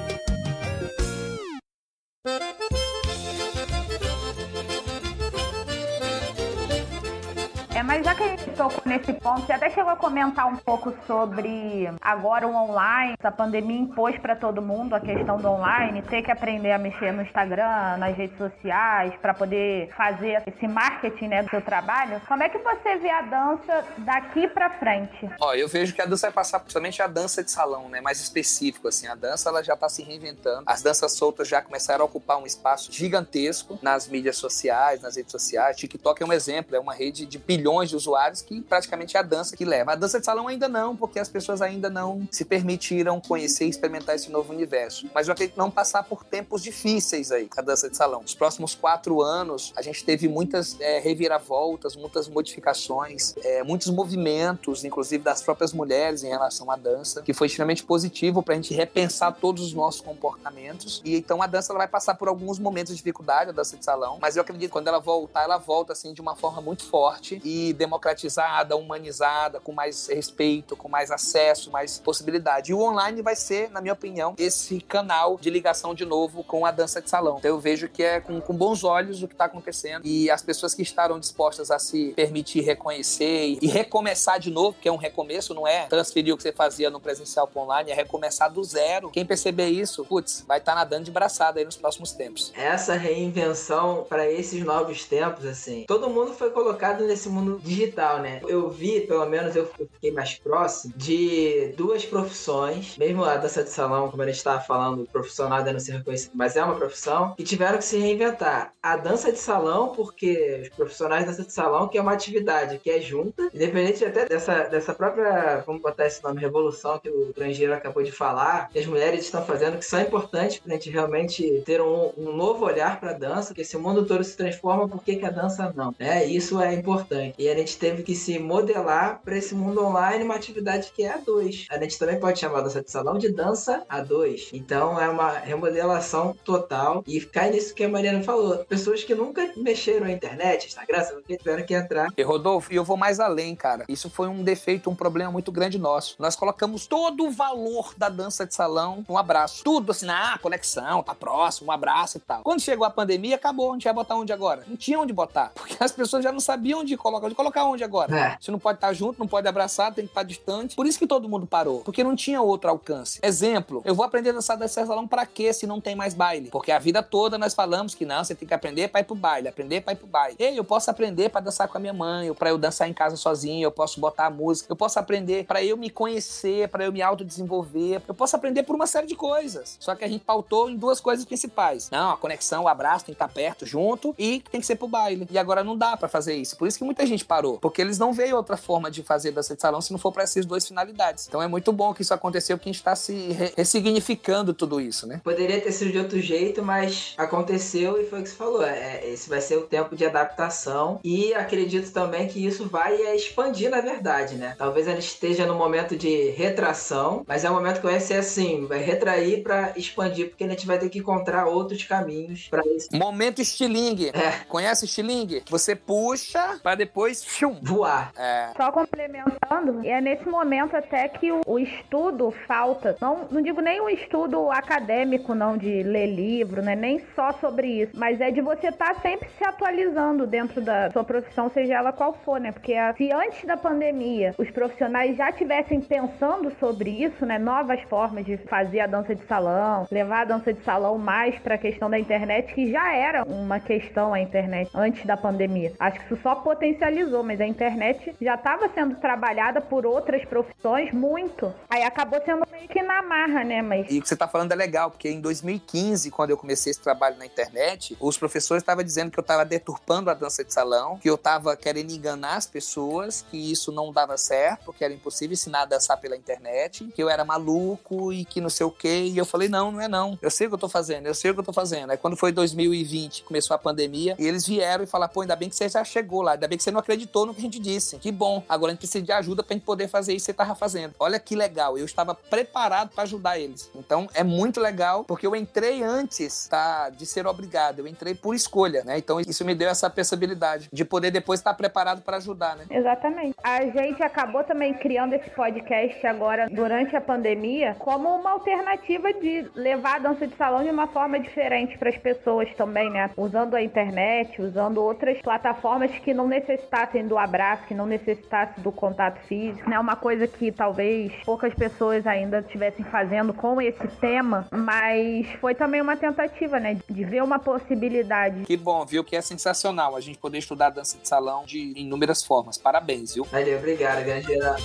Mas 7.84 8.04
já 8.04 8.14
que 8.14 8.22
a 8.22 8.28
gente 8.28 8.50
tocou 8.52 8.82
nesse 8.86 9.12
ponto, 9.12 9.46
você 9.46 9.52
até 9.52 9.70
chegou 9.70 9.90
a 9.90 9.96
comentar 9.96 10.46
um 10.46 10.56
pouco 10.56 10.94
sobre 11.06 11.88
agora 12.00 12.46
o 12.46 12.54
online, 12.54 13.14
a 13.22 13.30
pandemia 13.30 13.78
impôs 13.78 14.18
para 14.18 14.34
todo 14.34 14.62
mundo 14.62 14.94
a 14.94 15.00
questão 15.00 15.38
do 15.38 15.48
online, 15.48 16.02
ter 16.02 16.22
que 16.22 16.30
aprender 16.30 16.72
a 16.72 16.78
mexer 16.78 17.12
no 17.12 17.22
Instagram, 17.22 17.96
nas 17.98 18.16
redes 18.16 18.36
sociais, 18.38 19.12
para 19.20 19.34
poder 19.34 19.90
fazer 19.96 20.42
esse 20.46 20.66
marketing 20.66 21.28
né, 21.28 21.42
do 21.42 21.50
seu 21.50 21.60
trabalho. 21.60 22.20
Como 22.26 22.42
é 22.42 22.48
que 22.48 22.58
você 22.58 22.96
vê 22.96 23.10
a 23.10 23.22
dança 23.22 23.84
daqui 23.98 24.48
para 24.48 24.70
frente? 24.78 25.28
Ó, 25.40 25.54
eu 25.54 25.68
vejo 25.68 25.94
que 25.94 26.00
a 26.00 26.06
dança 26.06 26.26
vai 26.28 26.34
passar 26.34 26.60
principalmente 26.60 27.02
a 27.02 27.06
dança 27.06 27.44
de 27.44 27.50
salão, 27.50 27.88
né? 27.88 28.00
Mais 28.00 28.20
específico, 28.20 28.88
assim. 28.88 29.06
A 29.06 29.14
dança, 29.14 29.48
ela 29.48 29.62
já 29.62 29.76
tá 29.76 29.88
se 29.88 30.02
reinventando. 30.02 30.62
As 30.66 30.82
danças 30.82 31.12
soltas 31.12 31.48
já 31.48 31.60
começaram 31.60 32.02
a 32.02 32.06
ocupar 32.06 32.38
um 32.38 32.46
espaço 32.46 32.92
gigantesco 32.92 33.78
nas 33.82 34.08
mídias 34.08 34.36
sociais, 34.36 35.02
nas 35.02 35.16
redes 35.16 35.32
sociais. 35.32 35.76
TikTok 35.76 36.22
é 36.22 36.26
um 36.26 36.32
exemplo, 36.32 36.74
é 36.74 36.80
uma 36.80 36.94
rede 36.94 37.26
de 37.26 37.38
bilhões 37.38 37.73
milhões 37.74 37.90
de 37.90 37.96
usuários 37.96 38.40
que 38.40 38.60
praticamente 38.60 39.16
é 39.16 39.20
a 39.20 39.22
dança 39.22 39.56
que 39.56 39.64
leva. 39.64 39.92
A 39.92 39.94
dança 39.94 40.20
de 40.20 40.24
salão 40.24 40.48
ainda 40.48 40.68
não, 40.68 40.96
porque 40.96 41.18
as 41.18 41.28
pessoas 41.28 41.60
ainda 41.60 41.90
não 41.90 42.26
se 42.30 42.44
permitiram 42.44 43.20
conhecer 43.20 43.66
e 43.66 43.68
experimentar 43.68 44.14
esse 44.14 44.30
novo 44.30 44.52
universo. 44.52 45.08
Mas 45.14 45.26
eu 45.26 45.32
acredito 45.32 45.56
não 45.56 45.70
passar 45.70 46.04
por 46.04 46.24
tempos 46.24 46.62
difíceis 46.62 47.32
aí, 47.32 47.48
a 47.56 47.62
dança 47.62 47.90
de 47.90 47.96
salão. 47.96 48.22
Nos 48.22 48.34
próximos 48.34 48.74
quatro 48.74 49.20
anos, 49.22 49.72
a 49.76 49.82
gente 49.82 50.04
teve 50.04 50.28
muitas 50.28 50.78
é, 50.80 50.98
reviravoltas, 51.00 51.96
muitas 51.96 52.28
modificações, 52.28 53.34
é, 53.38 53.62
muitos 53.62 53.88
movimentos, 53.90 54.84
inclusive 54.84 55.22
das 55.22 55.42
próprias 55.42 55.72
mulheres 55.72 56.22
em 56.22 56.28
relação 56.28 56.70
à 56.70 56.76
dança, 56.76 57.22
que 57.22 57.32
foi 57.32 57.46
extremamente 57.48 57.82
positivo 57.84 58.42
para 58.42 58.54
a 58.54 58.56
gente 58.56 58.72
repensar 58.74 59.32
todos 59.32 59.64
os 59.64 59.74
nossos 59.74 60.00
comportamentos. 60.00 61.02
E 61.04 61.16
então 61.16 61.42
a 61.42 61.46
dança 61.46 61.72
ela 61.72 61.78
vai 61.78 61.88
passar 61.88 62.14
por 62.14 62.28
alguns 62.28 62.58
momentos 62.58 62.92
de 62.92 62.98
dificuldade, 62.98 63.50
a 63.50 63.52
dança 63.52 63.76
de 63.76 63.84
salão, 63.84 64.18
mas 64.20 64.36
eu 64.36 64.42
acredito 64.42 64.68
que 64.68 64.72
quando 64.72 64.88
ela 64.88 65.00
voltar, 65.00 65.42
ela 65.42 65.58
volta 65.58 65.92
assim 65.92 66.12
de 66.12 66.20
uma 66.20 66.36
forma 66.36 66.60
muito 66.60 66.84
forte 66.84 67.40
e 67.44 67.63
democratizada, 67.72 68.76
humanizada, 68.76 69.60
com 69.60 69.72
mais 69.72 70.08
respeito, 70.08 70.76
com 70.76 70.88
mais 70.88 71.10
acesso, 71.10 71.70
mais 71.70 71.98
possibilidade. 71.98 72.72
E 72.72 72.74
o 72.74 72.80
online 72.80 73.22
vai 73.22 73.36
ser, 73.36 73.70
na 73.70 73.80
minha 73.80 73.94
opinião, 73.94 74.34
esse 74.38 74.80
canal 74.80 75.38
de 75.40 75.50
ligação 75.50 75.94
de 75.94 76.04
novo 76.04 76.42
com 76.44 76.66
a 76.66 76.70
dança 76.70 77.00
de 77.00 77.08
salão. 77.08 77.38
Então 77.38 77.50
eu 77.50 77.58
vejo 77.58 77.88
que 77.88 78.02
é 78.02 78.20
com, 78.20 78.40
com 78.40 78.54
bons 78.54 78.84
olhos 78.84 79.22
o 79.22 79.28
que 79.28 79.34
está 79.34 79.46
acontecendo 79.46 80.04
e 80.04 80.30
as 80.30 80.42
pessoas 80.42 80.74
que 80.74 80.82
estarão 80.82 81.18
dispostas 81.18 81.70
a 81.70 81.78
se 81.78 82.12
permitir 82.14 82.60
reconhecer 82.60 83.58
e 83.60 83.66
recomeçar 83.66 84.38
de 84.38 84.50
novo, 84.50 84.76
que 84.80 84.88
é 84.88 84.92
um 84.92 84.96
recomeço, 84.96 85.54
não 85.54 85.66
é 85.66 85.86
transferir 85.86 86.34
o 86.34 86.36
que 86.36 86.42
você 86.42 86.52
fazia 86.52 86.90
no 86.90 87.00
presencial 87.00 87.46
para 87.46 87.62
online, 87.62 87.90
é 87.90 87.94
recomeçar 87.94 88.52
do 88.52 88.62
zero. 88.62 89.10
Quem 89.10 89.24
perceber 89.24 89.68
isso, 89.68 90.04
putz, 90.04 90.44
vai 90.46 90.58
estar 90.58 90.72
tá 90.72 90.78
nadando 90.78 91.04
de 91.04 91.10
braçada 91.10 91.58
aí 91.58 91.64
nos 91.64 91.76
próximos 91.76 92.12
tempos. 92.12 92.52
Essa 92.56 92.94
reinvenção 92.94 94.04
para 94.08 94.30
esses 94.30 94.62
novos 94.64 95.04
tempos, 95.04 95.44
assim, 95.44 95.84
todo 95.86 96.08
mundo 96.10 96.32
foi 96.32 96.50
colocado 96.50 97.04
nesse 97.04 97.28
mundo 97.28 97.53
digital, 97.58 98.20
né? 98.20 98.40
Eu 98.46 98.70
vi, 98.70 99.00
pelo 99.02 99.26
menos 99.26 99.56
eu 99.56 99.66
fiquei 99.66 100.12
mais 100.12 100.34
próximo, 100.34 100.94
de 100.96 101.72
duas 101.76 102.04
profissões, 102.04 102.96
mesmo 102.96 103.24
a 103.24 103.36
dança 103.36 103.62
de 103.62 103.70
salão, 103.70 104.10
como 104.10 104.22
a 104.22 104.26
gente 104.26 104.36
estava 104.36 104.60
falando, 104.60 105.06
profissional 105.12 105.64
não 105.64 105.80
se 105.80 105.92
reconhece, 105.92 106.30
mas 106.34 106.56
é 106.56 106.62
uma 106.64 106.76
profissão, 106.76 107.34
que 107.34 107.42
tiveram 107.42 107.78
que 107.78 107.84
se 107.84 107.98
reinventar. 107.98 108.72
A 108.82 108.96
dança 108.96 109.32
de 109.32 109.38
salão, 109.38 109.88
porque 109.88 110.60
os 110.62 110.68
profissionais 110.68 111.24
da 111.24 111.30
dança 111.32 111.44
de 111.44 111.52
salão, 111.52 111.88
que 111.88 111.98
é 111.98 112.00
uma 112.00 112.12
atividade 112.12 112.78
que 112.78 112.90
é 112.90 113.00
junta, 113.00 113.48
independente 113.52 114.04
até 114.04 114.26
dessa, 114.26 114.64
dessa 114.64 114.94
própria, 114.94 115.62
vamos 115.66 115.82
botar 115.82 116.06
esse 116.06 116.22
nome, 116.22 116.40
revolução 116.40 116.98
que 116.98 117.08
o 117.08 117.28
estrangeiro 117.28 117.72
acabou 117.74 118.02
de 118.02 118.12
falar, 118.12 118.68
que 118.68 118.78
as 118.78 118.86
mulheres 118.86 119.24
estão 119.24 119.44
fazendo, 119.44 119.78
que 119.78 119.84
são 119.84 120.00
importantes 120.00 120.58
para 120.58 120.72
a 120.72 120.76
gente 120.76 120.90
realmente 120.90 121.62
ter 121.64 121.80
um, 121.80 122.12
um 122.16 122.32
novo 122.32 122.64
olhar 122.64 123.00
para 123.00 123.10
a 123.10 123.14
dança, 123.14 123.54
que 123.54 123.62
esse 123.62 123.76
mundo 123.76 124.04
todo 124.04 124.22
se 124.22 124.36
transforma, 124.36 124.88
por 124.88 125.02
que, 125.02 125.16
que 125.16 125.26
a 125.26 125.30
dança 125.30 125.72
não? 125.74 125.94
Né? 125.98 126.24
Isso 126.24 126.60
é 126.60 126.74
importante. 126.74 127.34
E 127.44 127.48
a 127.50 127.54
gente 127.54 127.76
teve 127.76 128.02
que 128.02 128.14
se 128.14 128.38
modelar 128.38 129.20
para 129.22 129.36
esse 129.36 129.54
mundo 129.54 129.84
online, 129.84 130.24
uma 130.24 130.34
atividade 130.34 130.90
que 130.96 131.02
é 131.02 131.12
a 131.12 131.18
dois. 131.18 131.66
A 131.68 131.78
gente 131.78 131.98
também 131.98 132.18
pode 132.18 132.38
chamar 132.38 132.60
a 132.60 132.62
dança 132.62 132.80
de 132.80 132.90
salão 132.90 133.18
de 133.18 133.30
dança 133.30 133.84
a 133.86 134.00
dois. 134.00 134.48
Então 134.50 134.98
é 134.98 135.06
uma 135.10 135.30
remodelação 135.32 136.34
total. 136.42 137.04
E 137.06 137.20
cai 137.20 137.50
nisso 137.50 137.74
que 137.74 137.84
a 137.84 137.88
Mariana 137.88 138.22
falou. 138.22 138.64
Pessoas 138.64 139.04
que 139.04 139.14
nunca 139.14 139.52
mexeram 139.58 140.06
na 140.06 140.12
internet, 140.12 140.68
Instagram, 140.68 141.04
que 141.26 141.36
tiveram 141.36 141.66
que 141.66 141.74
entrar. 141.74 142.08
E 142.16 142.22
Rodolfo, 142.22 142.72
e 142.72 142.76
eu 142.76 142.82
vou 142.82 142.96
mais 142.96 143.20
além, 143.20 143.54
cara. 143.54 143.84
Isso 143.90 144.08
foi 144.08 144.26
um 144.26 144.42
defeito, 144.42 144.88
um 144.88 144.94
problema 144.94 145.30
muito 145.30 145.52
grande 145.52 145.78
nosso. 145.78 146.16
Nós 146.18 146.34
colocamos 146.34 146.86
todo 146.86 147.26
o 147.26 147.30
valor 147.30 147.92
da 147.94 148.08
dança 148.08 148.46
de 148.46 148.54
salão 148.54 149.04
um 149.06 149.18
abraço. 149.18 149.62
Tudo 149.62 149.90
assim, 149.90 150.08
ah, 150.08 150.38
conexão, 150.40 151.02
tá 151.02 151.14
próximo, 151.14 151.68
um 151.68 151.72
abraço 151.72 152.16
e 152.16 152.20
tal. 152.20 152.42
Quando 152.42 152.62
chegou 152.62 152.86
a 152.86 152.90
pandemia, 152.90 153.36
acabou. 153.36 153.72
A 153.72 153.74
gente 153.74 153.84
vai 153.84 153.92
botar 153.92 154.14
onde 154.14 154.32
agora? 154.32 154.64
Não 154.66 154.78
tinha 154.78 154.98
onde 154.98 155.12
botar. 155.12 155.52
Porque 155.54 155.76
as 155.78 155.92
pessoas 155.92 156.24
já 156.24 156.32
não 156.32 156.40
sabiam 156.40 156.80
onde 156.80 156.96
colocar. 156.96 157.33
Onde 157.34 157.36
colocar 157.36 157.64
onde 157.64 157.82
agora? 157.82 158.16
É. 158.16 158.36
Você 158.40 158.52
não 158.52 158.60
pode 158.60 158.76
estar 158.76 158.92
junto, 158.92 159.18
não 159.18 159.26
pode 159.26 159.48
abraçar, 159.48 159.92
tem 159.92 160.04
que 160.04 160.10
estar 160.10 160.22
distante. 160.22 160.76
Por 160.76 160.86
isso 160.86 160.98
que 160.98 161.06
todo 161.06 161.28
mundo 161.28 161.46
parou. 161.46 161.80
Porque 161.80 162.04
não 162.04 162.14
tinha 162.14 162.40
outro 162.40 162.70
alcance. 162.70 163.18
Exemplo, 163.22 163.82
eu 163.84 163.94
vou 163.94 164.04
aprender 164.06 164.30
a 164.30 164.34
dançar 164.34 164.56
dança 164.56 164.80
de 164.80 164.86
salão 164.86 165.08
pra 165.08 165.26
quê 165.26 165.52
se 165.52 165.66
não 165.66 165.80
tem 165.80 165.96
mais 165.96 166.14
baile? 166.14 166.48
Porque 166.50 166.70
a 166.70 166.78
vida 166.78 167.02
toda 167.02 167.36
nós 167.36 167.52
falamos 167.52 167.94
que 167.94 168.06
não, 168.06 168.22
você 168.22 168.34
tem 168.34 168.46
que 168.46 168.54
aprender 168.54 168.88
pra 168.88 169.00
ir 169.00 169.04
pro 169.04 169.16
baile, 169.16 169.48
aprender 169.48 169.80
pra 169.80 169.92
ir 169.92 169.96
pro 169.96 170.06
baile. 170.06 170.36
Ei, 170.38 170.56
eu 170.56 170.62
posso 170.62 170.90
aprender 170.90 171.28
pra 171.28 171.40
dançar 171.40 171.66
com 171.66 171.76
a 171.76 171.80
minha 171.80 171.92
mãe, 171.92 172.28
ou 172.28 172.36
pra 172.36 172.50
eu 172.50 172.56
dançar 172.56 172.88
em 172.88 172.92
casa 172.92 173.16
sozinho, 173.16 173.64
eu 173.64 173.72
posso 173.72 173.98
botar 173.98 174.26
a 174.26 174.30
música, 174.30 174.70
eu 174.70 174.76
posso 174.76 174.98
aprender 175.00 175.44
pra 175.44 175.62
eu 175.62 175.76
me 175.76 175.90
conhecer, 175.90 176.68
pra 176.68 176.84
eu 176.84 176.92
me 176.92 177.02
autodesenvolver, 177.02 178.00
eu 178.06 178.14
posso 178.14 178.36
aprender 178.36 178.62
por 178.62 178.76
uma 178.76 178.86
série 178.86 179.08
de 179.08 179.16
coisas. 179.16 179.76
Só 179.80 179.94
que 179.96 180.04
a 180.04 180.08
gente 180.08 180.24
pautou 180.24 180.70
em 180.70 180.76
duas 180.76 181.00
coisas 181.00 181.24
principais. 181.24 181.90
Não, 181.90 182.12
a 182.12 182.16
conexão, 182.16 182.64
o 182.64 182.68
abraço 182.68 183.06
tem 183.06 183.14
que 183.14 183.22
estar 183.22 183.32
perto, 183.32 183.66
junto, 183.66 184.14
e 184.16 184.40
tem 184.52 184.60
que 184.60 184.66
ser 184.66 184.76
pro 184.76 184.86
baile. 184.86 185.26
E 185.30 185.38
agora 185.38 185.64
não 185.64 185.76
dá 185.76 185.96
pra 185.96 186.08
fazer 186.08 186.36
isso. 186.36 186.56
Por 186.56 186.68
isso 186.68 186.78
que 186.78 186.84
muita 186.84 187.04
gente 187.06 187.23
parou. 187.24 187.58
Porque 187.58 187.80
eles 187.80 187.98
não 187.98 188.12
veem 188.12 188.32
outra 188.32 188.56
forma 188.56 188.90
de 188.90 189.02
fazer 189.02 189.32
dança 189.32 189.54
de 189.54 189.60
salão 189.60 189.80
se 189.80 189.92
não 189.92 189.98
for 189.98 190.12
pra 190.12 190.22
essas 190.22 190.44
duas 190.46 190.66
finalidades. 190.66 191.26
Então 191.28 191.42
é 191.42 191.48
muito 191.48 191.72
bom 191.72 191.92
que 191.94 192.02
isso 192.02 192.14
aconteceu, 192.14 192.56
porque 192.56 192.70
a 192.70 192.72
gente 192.72 192.82
tá 192.82 192.94
se 192.94 193.12
re 193.12 193.52
ressignificando 193.56 194.52
tudo 194.52 194.80
isso, 194.80 195.06
né? 195.06 195.20
Poderia 195.22 195.60
ter 195.60 195.72
sido 195.72 195.92
de 195.92 195.98
outro 195.98 196.20
jeito, 196.20 196.62
mas 196.62 197.14
aconteceu 197.16 198.00
e 198.00 198.06
foi 198.06 198.20
o 198.20 198.22
que 198.22 198.28
você 198.28 198.36
falou. 198.36 198.64
É, 198.64 199.06
esse 199.06 199.28
vai 199.28 199.40
ser 199.40 199.56
o 199.56 199.62
tempo 199.62 199.96
de 199.96 200.04
adaptação. 200.04 201.00
E 201.04 201.34
acredito 201.34 201.90
também 201.92 202.28
que 202.28 202.44
isso 202.44 202.68
vai 202.68 202.94
expandir, 203.14 203.70
na 203.70 203.80
verdade, 203.80 204.34
né? 204.36 204.54
Talvez 204.58 204.88
a 204.88 204.92
gente 204.92 205.06
esteja 205.06 205.46
no 205.46 205.54
momento 205.54 205.96
de 205.96 206.30
retração, 206.30 207.24
mas 207.26 207.44
é 207.44 207.50
um 207.50 207.54
momento 207.54 207.80
que 207.80 207.86
vai 207.86 208.00
ser 208.00 208.14
assim, 208.14 208.66
vai 208.66 208.78
retrair 208.78 209.42
para 209.42 209.72
expandir, 209.76 210.28
porque 210.28 210.44
a 210.44 210.48
gente 210.48 210.66
vai 210.66 210.78
ter 210.78 210.88
que 210.88 210.98
encontrar 210.98 211.46
outros 211.46 211.84
caminhos 211.84 212.48
para 212.48 212.62
isso. 212.66 212.88
Momento 212.92 213.40
estilingue. 213.40 214.08
É. 214.08 214.44
Conhece 214.48 214.84
estilingue? 214.84 215.42
Você 215.48 215.74
puxa 215.74 216.58
para 216.62 216.74
depois 216.74 217.13
fium, 217.22 217.58
voar. 217.62 218.12
É. 218.16 218.48
Só 218.56 218.72
complementando, 218.72 219.80
é 219.84 220.00
nesse 220.00 220.28
momento 220.28 220.76
até 220.76 221.08
que 221.08 221.30
o, 221.30 221.40
o 221.46 221.58
estudo 221.58 222.30
falta. 222.46 222.96
Não, 223.00 223.28
não 223.30 223.42
digo 223.42 223.60
nem 223.60 223.80
o 223.80 223.88
estudo 223.88 224.50
acadêmico, 224.50 225.34
não, 225.34 225.56
de 225.56 225.82
ler 225.82 226.06
livro, 226.06 226.62
né? 226.62 226.74
Nem 226.74 227.00
só 227.14 227.32
sobre 227.32 227.82
isso. 227.82 227.92
Mas 227.94 228.20
é 228.20 228.30
de 228.30 228.40
você 228.40 228.68
estar 228.68 228.94
tá 228.94 229.00
sempre 229.00 229.28
se 229.36 229.44
atualizando 229.44 230.26
dentro 230.26 230.60
da 230.60 230.90
sua 230.90 231.04
profissão, 231.04 231.50
seja 231.50 231.74
ela 231.74 231.92
qual 231.92 232.14
for, 232.24 232.40
né? 232.40 232.52
Porque 232.52 232.74
a, 232.74 232.94
se 232.94 233.12
antes 233.12 233.44
da 233.44 233.56
pandemia 233.56 234.34
os 234.38 234.50
profissionais 234.50 235.16
já 235.16 235.30
tivessem 235.32 235.80
pensando 235.80 236.50
sobre 236.58 236.90
isso, 236.90 237.26
né? 237.26 237.38
Novas 237.38 237.80
formas 237.82 238.24
de 238.24 238.36
fazer 238.36 238.80
a 238.80 238.86
dança 238.86 239.14
de 239.14 239.24
salão, 239.26 239.86
levar 239.90 240.22
a 240.22 240.24
dança 240.24 240.52
de 240.52 240.62
salão 240.62 240.98
mais 240.98 241.38
para 241.38 241.56
a 241.56 241.58
questão 241.58 241.90
da 241.90 241.98
internet, 241.98 242.54
que 242.54 242.70
já 242.70 242.94
era 242.94 243.24
uma 243.24 243.60
questão 243.60 244.14
a 244.14 244.20
internet 244.20 244.70
antes 244.74 245.04
da 245.04 245.16
pandemia. 245.16 245.72
Acho 245.78 246.00
que 246.00 246.06
isso 246.06 246.22
só 246.22 246.34
potencializou, 246.36 246.93
mas 247.24 247.40
a 247.40 247.46
internet 247.46 248.14
já 248.20 248.34
estava 248.34 248.68
sendo 248.74 248.96
trabalhada 248.96 249.60
por 249.60 249.86
outras 249.86 250.24
profissões 250.24 250.92
muito. 250.92 251.52
Aí 251.68 251.82
acabou 251.82 252.20
sendo 252.24 252.42
meio 252.50 252.68
que 252.68 252.82
na 252.82 253.02
marra, 253.02 253.44
né? 253.44 253.62
Mas... 253.62 253.90
E 253.90 253.98
o 253.98 254.02
que 254.02 254.08
você 254.08 254.14
está 254.14 254.28
falando 254.28 254.52
é 254.52 254.54
legal, 254.54 254.90
porque 254.90 255.08
em 255.08 255.20
2015, 255.20 256.10
quando 256.10 256.30
eu 256.30 256.36
comecei 256.36 256.70
esse 256.70 256.80
trabalho 256.80 257.16
na 257.16 257.26
internet, 257.26 257.96
os 258.00 258.16
professores 258.18 258.62
estavam 258.62 258.84
dizendo 258.84 259.10
que 259.10 259.18
eu 259.18 259.22
estava 259.22 259.44
deturpando 259.44 260.10
a 260.10 260.14
dança 260.14 260.44
de 260.44 260.52
salão, 260.52 260.98
que 260.98 261.08
eu 261.08 261.14
estava 261.14 261.56
querendo 261.56 261.90
enganar 261.90 262.36
as 262.36 262.46
pessoas, 262.46 263.24
que 263.30 263.50
isso 263.50 263.72
não 263.72 263.92
dava 263.92 264.16
certo, 264.16 264.72
que 264.72 264.84
era 264.84 264.92
impossível 264.92 265.34
ensinar 265.34 265.62
a 265.62 265.66
dançar 265.66 266.00
pela 266.00 266.16
internet, 266.16 266.84
que 266.94 267.02
eu 267.02 267.08
era 267.08 267.24
maluco 267.24 268.12
e 268.12 268.24
que 268.24 268.40
não 268.40 268.50
sei 268.50 268.66
o 268.66 268.70
quê. 268.70 269.10
E 269.12 269.18
eu 269.18 269.24
falei, 269.24 269.48
não, 269.48 269.72
não 269.72 269.80
é 269.80 269.88
não. 269.88 270.18
Eu 270.20 270.30
sei 270.30 270.46
o 270.46 270.50
que 270.50 270.54
eu 270.54 270.58
tô 270.58 270.68
fazendo, 270.68 271.06
eu 271.06 271.14
sei 271.14 271.30
o 271.30 271.34
que 271.34 271.40
eu 271.40 271.44
tô 271.44 271.52
fazendo. 271.52 271.90
Aí 271.90 271.96
quando 271.96 272.16
foi 272.16 272.32
2020, 272.32 273.24
começou 273.24 273.54
a 273.54 273.58
pandemia, 273.58 274.14
e 274.18 274.26
eles 274.26 274.46
vieram 274.46 274.84
e 274.84 274.86
falaram, 274.86 275.12
pô, 275.12 275.22
ainda 275.22 275.36
bem 275.36 275.48
que 275.48 275.56
você 275.56 275.68
já 275.68 275.84
chegou 275.84 276.22
lá, 276.22 276.32
ainda 276.32 276.48
bem 276.48 276.56
que 276.58 276.64
você 276.64 276.70
não 276.70 276.80
acreditou 276.84 277.26
no 277.26 277.34
que 277.34 277.40
a 277.40 277.42
gente 277.42 277.58
disse. 277.58 277.98
Que 277.98 278.12
bom, 278.12 278.42
agora 278.48 278.70
a 278.70 278.74
gente 278.74 278.80
precisa 278.80 279.04
de 279.04 279.12
ajuda 279.12 279.42
pra 279.42 279.54
gente 279.54 279.64
poder 279.64 279.88
fazer 279.88 280.12
isso 280.12 280.26
que 280.26 280.32
você 280.32 280.34
tava 280.34 280.54
fazendo. 280.54 280.94
Olha 280.98 281.18
que 281.18 281.34
legal, 281.34 281.76
eu 281.76 281.84
estava 281.84 282.14
preparado 282.14 282.90
para 282.94 283.04
ajudar 283.04 283.38
eles. 283.38 283.70
Então 283.74 284.08
é 284.14 284.22
muito 284.22 284.60
legal, 284.60 285.04
porque 285.04 285.26
eu 285.26 285.34
entrei 285.34 285.82
antes 285.82 286.46
tá, 286.48 286.90
de 286.90 287.06
ser 287.06 287.26
obrigado, 287.26 287.80
eu 287.80 287.86
entrei 287.86 288.14
por 288.14 288.34
escolha, 288.34 288.84
né? 288.84 288.98
Então 288.98 289.20
isso 289.20 289.44
me 289.44 289.54
deu 289.54 289.68
essa 289.68 289.88
percebilidade 289.88 290.68
de 290.72 290.84
poder 290.84 291.10
depois 291.10 291.40
estar 291.40 291.54
preparado 291.54 292.02
para 292.02 292.18
ajudar, 292.18 292.56
né? 292.56 292.66
Exatamente. 292.70 293.34
A 293.42 293.62
gente 293.62 294.02
acabou 294.02 294.44
também 294.44 294.74
criando 294.74 295.14
esse 295.14 295.30
podcast 295.30 296.06
agora 296.06 296.48
durante 296.50 296.94
a 296.94 297.00
pandemia 297.00 297.74
como 297.78 298.08
uma 298.08 298.32
alternativa 298.32 299.12
de 299.12 299.50
levar 299.54 299.96
a 299.96 299.98
dança 299.98 300.26
de 300.26 300.36
salão 300.36 300.62
de 300.62 300.70
uma 300.70 300.88
forma 300.88 301.18
diferente 301.18 301.78
para 301.78 301.88
as 301.88 301.98
pessoas 301.98 302.48
também, 302.56 302.90
né? 302.90 303.10
Usando 303.16 303.54
a 303.54 303.62
internet, 303.62 304.40
usando 304.40 304.78
outras 304.78 305.20
plataformas 305.22 305.90
que 305.98 306.12
não 306.12 306.26
necessitassem 306.74 307.06
do 307.06 307.16
abraço, 307.16 307.64
que 307.66 307.74
não 307.74 307.86
necessitassem 307.86 308.62
do 308.62 308.72
contato 308.72 309.20
físico, 309.26 309.68
né? 309.68 309.78
Uma 309.78 309.96
coisa 309.96 310.26
que 310.26 310.50
talvez 310.50 311.12
poucas 311.24 311.54
pessoas 311.54 312.06
ainda 312.06 312.40
estivessem 312.40 312.84
fazendo 312.84 313.32
com 313.32 313.60
esse 313.60 313.86
tema, 314.00 314.46
mas 314.50 315.26
foi 315.40 315.54
também 315.54 315.80
uma 315.80 315.96
tentativa, 315.96 316.58
né? 316.58 316.76
De 316.88 317.04
ver 317.04 317.22
uma 317.22 317.38
possibilidade. 317.38 318.44
Que 318.44 318.56
bom, 318.56 318.84
viu? 318.84 319.04
Que 319.04 319.16
é 319.16 319.20
sensacional 319.20 319.96
a 319.96 320.00
gente 320.00 320.18
poder 320.18 320.38
estudar 320.38 320.70
dança 320.70 320.98
de 320.98 321.08
salão 321.08 321.44
de 321.44 321.72
inúmeras 321.76 322.24
formas. 322.24 322.58
Parabéns, 322.58 323.14
viu? 323.14 323.24
Valeu, 323.24 323.58
obrigado, 323.58 324.04
Gangela. 324.04 324.56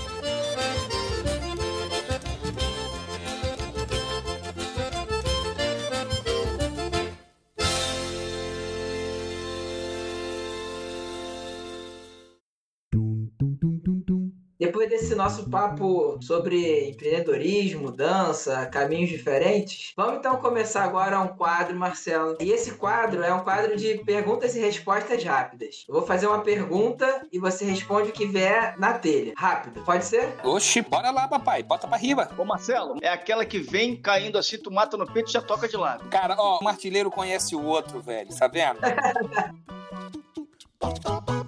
Depois 14.70 14.88
desse 14.88 15.15
nosso 15.15 15.49
papo 15.49 16.20
sobre 16.22 16.89
empreendedorismo, 16.89 17.91
dança, 17.91 18.67
caminhos 18.67 19.09
diferentes, 19.09 19.93
vamos 19.97 20.20
então 20.20 20.38
começar 20.38 20.84
agora 20.84 21.20
um 21.20 21.30
quadro, 21.30 21.76
Marcelo. 21.76 22.38
E 22.39 22.51
esse 22.51 22.74
quadro 22.74 23.24
é 23.24 23.34
um 23.34 23.43
quadro 23.43 23.76
de 23.76 23.97
perguntas 24.05 24.55
e 24.55 24.59
respostas 24.59 25.24
rápidas. 25.24 25.86
Eu 25.88 25.95
vou 25.95 26.05
fazer 26.05 26.28
uma 26.28 26.41
pergunta 26.41 27.26
e 27.32 27.39
você 27.39 27.65
responde 27.65 28.09
o 28.09 28.13
que 28.13 28.28
vier 28.28 28.76
na 28.78 28.93
telha. 28.93 29.34
Rápido, 29.36 29.84
pode 29.84 30.05
ser? 30.05 30.36
Oxi, 30.43 30.84
bora 30.84 31.09
lá, 31.09 31.28
papai. 31.28 31.63
Bota 31.63 31.88
pra 31.88 31.97
riba. 31.97 32.30
Ô 32.38 32.45
Marcelo, 32.45 32.99
é 33.01 33.09
aquela 33.09 33.45
que 33.45 33.57
vem 33.57 33.95
caindo 33.95 34.38
assim, 34.38 34.59
tu 34.59 34.70
mata 34.70 34.95
no 34.95 35.11
peito 35.11 35.30
e 35.30 35.34
já 35.34 35.41
toca 35.41 35.67
de 35.67 35.78
lado. 35.78 36.07
Cara, 36.09 36.36
ó, 36.38 36.63
um 36.63 36.67
artilheiro 36.67 37.09
conhece 37.09 37.55
o 37.55 37.65
outro, 37.65 37.99
velho. 37.99 38.30
Tá 38.38 38.47
vendo? 38.47 38.78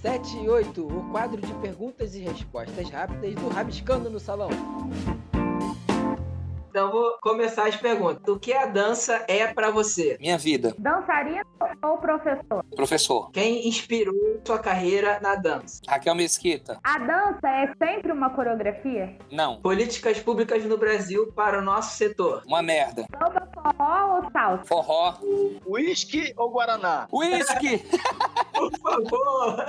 Sete 0.00 0.34
e 0.38 0.48
oito, 0.48 0.86
o 0.86 1.10
quadro 1.10 1.42
de 1.42 1.52
perguntas 1.60 2.14
e 2.14 2.20
respostas 2.20 2.88
rápidas 2.88 3.34
do 3.34 3.48
Rabiscando 3.50 4.08
no 4.08 4.18
Salão. 4.18 4.48
Então 6.70 6.92
vou 6.92 7.18
começar 7.20 7.66
as 7.66 7.74
perguntas. 7.74 8.22
O 8.28 8.38
que 8.38 8.52
a 8.52 8.64
dança 8.64 9.24
é 9.26 9.44
pra 9.52 9.72
você? 9.72 10.16
Minha 10.20 10.38
vida. 10.38 10.72
Dançarina 10.78 11.42
ou 11.82 11.98
professor? 11.98 12.64
Professor. 12.76 13.30
Quem 13.32 13.66
inspirou 13.66 14.14
sua 14.46 14.58
carreira 14.58 15.18
na 15.20 15.34
dança? 15.34 15.80
Raquel 15.88 16.14
Mesquita. 16.14 16.78
A 16.84 16.98
dança 16.98 17.48
é 17.48 17.74
sempre 17.76 18.12
uma 18.12 18.30
coreografia? 18.30 19.16
Não. 19.32 19.60
Políticas 19.60 20.20
públicas 20.20 20.64
no 20.64 20.78
Brasil 20.78 21.32
para 21.34 21.58
o 21.58 21.62
nosso 21.62 21.96
setor. 21.96 22.42
Uma 22.46 22.62
merda. 22.62 23.04
Samba, 23.12 23.48
forró 23.52 24.16
ou 24.16 24.30
salsa? 24.30 24.64
Forró. 24.64 25.14
Whisky 25.66 26.32
ou 26.36 26.50
Guaraná? 26.50 27.08
Whisky. 27.12 27.82
Por 28.54 28.70
favor! 28.78 29.64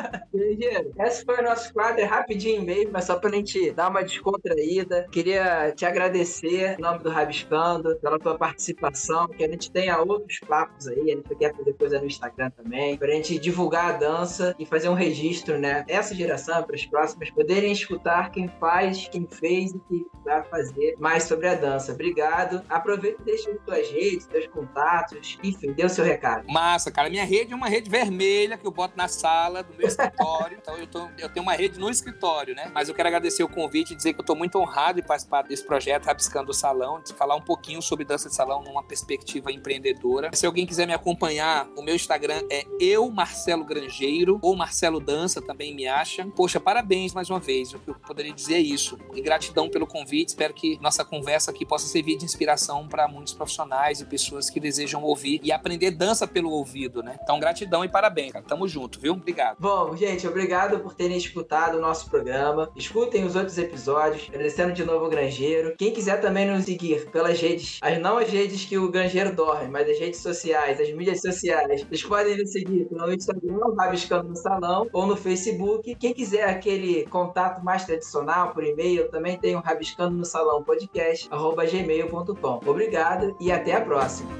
Esse 0.99 1.23
foi 1.23 1.39
o 1.39 1.43
nosso 1.43 1.73
quadro, 1.73 2.01
é 2.01 2.03
rapidinho 2.03 2.61
mesmo, 2.61 2.91
mas 2.91 3.05
só 3.05 3.15
pra 3.17 3.29
gente 3.31 3.71
dar 3.71 3.89
uma 3.89 4.03
descontraída. 4.03 5.07
Queria 5.11 5.71
te 5.71 5.85
agradecer, 5.85 6.77
em 6.77 6.81
do 6.97 7.09
Rabiscando, 7.09 7.95
pela 7.97 8.19
tua 8.19 8.37
participação, 8.37 9.27
que 9.27 9.43
a 9.43 9.47
gente 9.47 9.71
tenha 9.71 9.99
outros 9.99 10.39
papos 10.39 10.87
aí, 10.87 11.11
a 11.11 11.15
gente 11.15 11.35
quer 11.35 11.55
fazer 11.55 11.73
coisa 11.73 11.99
no 11.99 12.05
Instagram 12.05 12.49
também, 12.51 12.97
pra 12.97 13.11
gente 13.11 13.37
divulgar 13.39 13.95
a 13.95 13.97
dança 13.97 14.55
e 14.57 14.65
fazer 14.65 14.89
um 14.89 14.93
registro, 14.93 15.59
né? 15.59 15.85
Essa 15.87 16.15
geração, 16.15 16.63
para 16.63 16.75
as 16.75 16.85
próximas, 16.85 17.29
poderem 17.31 17.71
escutar 17.71 18.31
quem 18.31 18.47
faz, 18.59 19.07
quem 19.07 19.27
fez 19.27 19.71
e 19.71 19.79
que 19.79 20.05
vai 20.23 20.43
fazer 20.43 20.95
mais 20.99 21.23
sobre 21.23 21.47
a 21.47 21.55
dança. 21.55 21.91
Obrigado. 21.91 22.63
Aproveita 22.69 23.21
e 23.21 23.25
deixa 23.25 23.51
as 23.51 23.59
tuas 23.63 23.89
redes, 23.89 24.27
teus 24.27 24.47
contatos, 24.47 25.37
enfim, 25.43 25.73
dê 25.73 25.85
o 25.85 25.89
seu 25.89 26.05
recado. 26.05 26.45
Massa, 26.47 26.91
cara. 26.91 27.09
Minha 27.09 27.25
rede 27.25 27.53
é 27.53 27.55
uma 27.55 27.67
rede 27.67 27.89
vermelha 27.89 28.57
que 28.57 28.65
eu 28.65 28.71
boto 28.71 28.95
na 28.95 29.07
sala 29.07 29.63
do 29.63 29.73
meu 29.75 29.87
escritório. 29.87 30.57
então 30.61 30.77
eu, 30.77 30.87
tô, 30.87 31.09
eu 31.17 31.29
tenho 31.29 31.43
uma 31.43 31.53
rede 31.53 31.79
no 31.79 31.89
escritório, 31.89 32.55
né? 32.55 32.71
Mas 32.73 32.89
eu 32.89 32.95
quero 32.95 33.07
agradecer 33.07 33.43
o 33.43 33.49
convite 33.49 33.93
e 33.93 33.95
dizer 33.95 34.13
que 34.13 34.21
eu 34.21 34.25
tô 34.25 34.35
muito 34.35 34.57
honrado 34.57 35.01
de 35.01 35.07
participar 35.07 35.43
desse 35.43 35.65
projeto 35.65 36.05
Rabiscando 36.05 36.51
o 36.51 36.53
Salão, 36.53 36.80
de 37.03 37.13
falar 37.13 37.35
um 37.35 37.41
pouquinho 37.41 37.81
sobre 37.81 38.05
dança 38.05 38.29
de 38.29 38.35
salão 38.35 38.63
numa 38.63 38.83
perspectiva 38.83 39.51
empreendedora. 39.51 40.31
Se 40.33 40.45
alguém 40.45 40.65
quiser 40.65 40.87
me 40.87 40.93
acompanhar, 40.93 41.67
o 41.77 41.81
meu 41.81 41.95
Instagram 41.95 42.41
é 42.49 42.65
eu, 42.79 43.09
Marcelo 43.11 43.63
Grangeiro, 43.63 44.39
ou 44.41 44.55
Marcelo 44.55 44.99
Dança 44.99 45.41
também 45.41 45.75
me 45.75 45.87
acha. 45.87 46.25
Poxa, 46.35 46.59
parabéns 46.59 47.13
mais 47.13 47.29
uma 47.29 47.39
vez. 47.39 47.73
O 47.73 47.79
que 47.79 47.89
eu 47.89 47.95
poderia 47.95 48.33
dizer 48.33 48.55
é 48.55 48.59
isso. 48.59 48.97
E 49.13 49.21
gratidão 49.21 49.69
pelo 49.69 49.85
convite. 49.85 50.29
Espero 50.29 50.53
que 50.53 50.79
nossa 50.81 51.05
conversa 51.05 51.51
aqui 51.51 51.65
possa 51.65 51.87
servir 51.87 52.17
de 52.17 52.25
inspiração 52.25 52.87
para 52.87 53.07
muitos 53.07 53.33
profissionais 53.33 54.01
e 54.01 54.05
pessoas 54.05 54.49
que 54.49 54.59
desejam 54.59 55.03
ouvir 55.03 55.39
e 55.43 55.51
aprender 55.51 55.91
dança 55.91 56.27
pelo 56.27 56.49
ouvido, 56.51 57.03
né? 57.03 57.17
Então, 57.21 57.39
gratidão 57.39 57.85
e 57.85 57.89
parabéns, 57.89 58.31
cara. 58.31 58.45
Tamo 58.45 58.67
junto, 58.67 58.99
viu? 58.99 59.13
Obrigado. 59.13 59.57
Bom, 59.59 59.95
gente, 59.95 60.27
obrigado 60.27 60.79
por 60.79 60.93
terem 60.93 61.17
escutado 61.17 61.77
o 61.77 61.81
nosso 61.81 62.09
programa. 62.09 62.71
Escutem 62.75 63.23
os 63.23 63.35
outros 63.35 63.57
episódios. 63.57 64.27
Agradecendo 64.29 64.73
de 64.73 64.83
novo 64.83 65.05
o 65.05 65.09
Grangeiro. 65.09 65.75
Quem 65.77 65.93
quiser 65.93 66.19
também 66.21 66.49
nos 66.49 66.67
seguir 66.71 67.09
pelas 67.09 67.39
redes, 67.39 67.79
as 67.81 67.99
não 67.99 68.17
as 68.17 68.29
redes 68.29 68.65
que 68.65 68.77
o 68.77 68.89
Grangeiro 68.89 69.35
dorme, 69.35 69.69
mas 69.69 69.89
as 69.89 69.99
redes 69.99 70.21
sociais, 70.21 70.79
as 70.79 70.91
mídias 70.93 71.21
sociais, 71.21 71.83
vocês 71.83 72.03
podem 72.03 72.37
nos 72.37 72.51
seguir 72.51 72.87
no 72.89 73.11
Instagram, 73.11 73.75
Rabiscando 73.77 74.29
no 74.29 74.35
Salão, 74.35 74.87
ou 74.93 75.05
no 75.05 75.17
Facebook. 75.17 75.95
Quem 75.95 76.13
quiser 76.13 76.43
aquele 76.43 77.05
contato 77.07 77.63
mais 77.63 77.85
tradicional 77.85 78.53
por 78.53 78.63
e-mail, 78.63 79.09
também 79.09 79.37
tem 79.37 79.55
o 79.55 79.59
Rabiscando 79.59 80.15
no 80.15 80.25
Salão 80.25 80.63
podcast, 80.63 81.27
arroba 81.31 81.65
gmail.com. 81.65 82.59
Obrigado 82.65 83.35
e 83.39 83.51
até 83.51 83.73
a 83.73 83.81
próxima. 83.81 84.31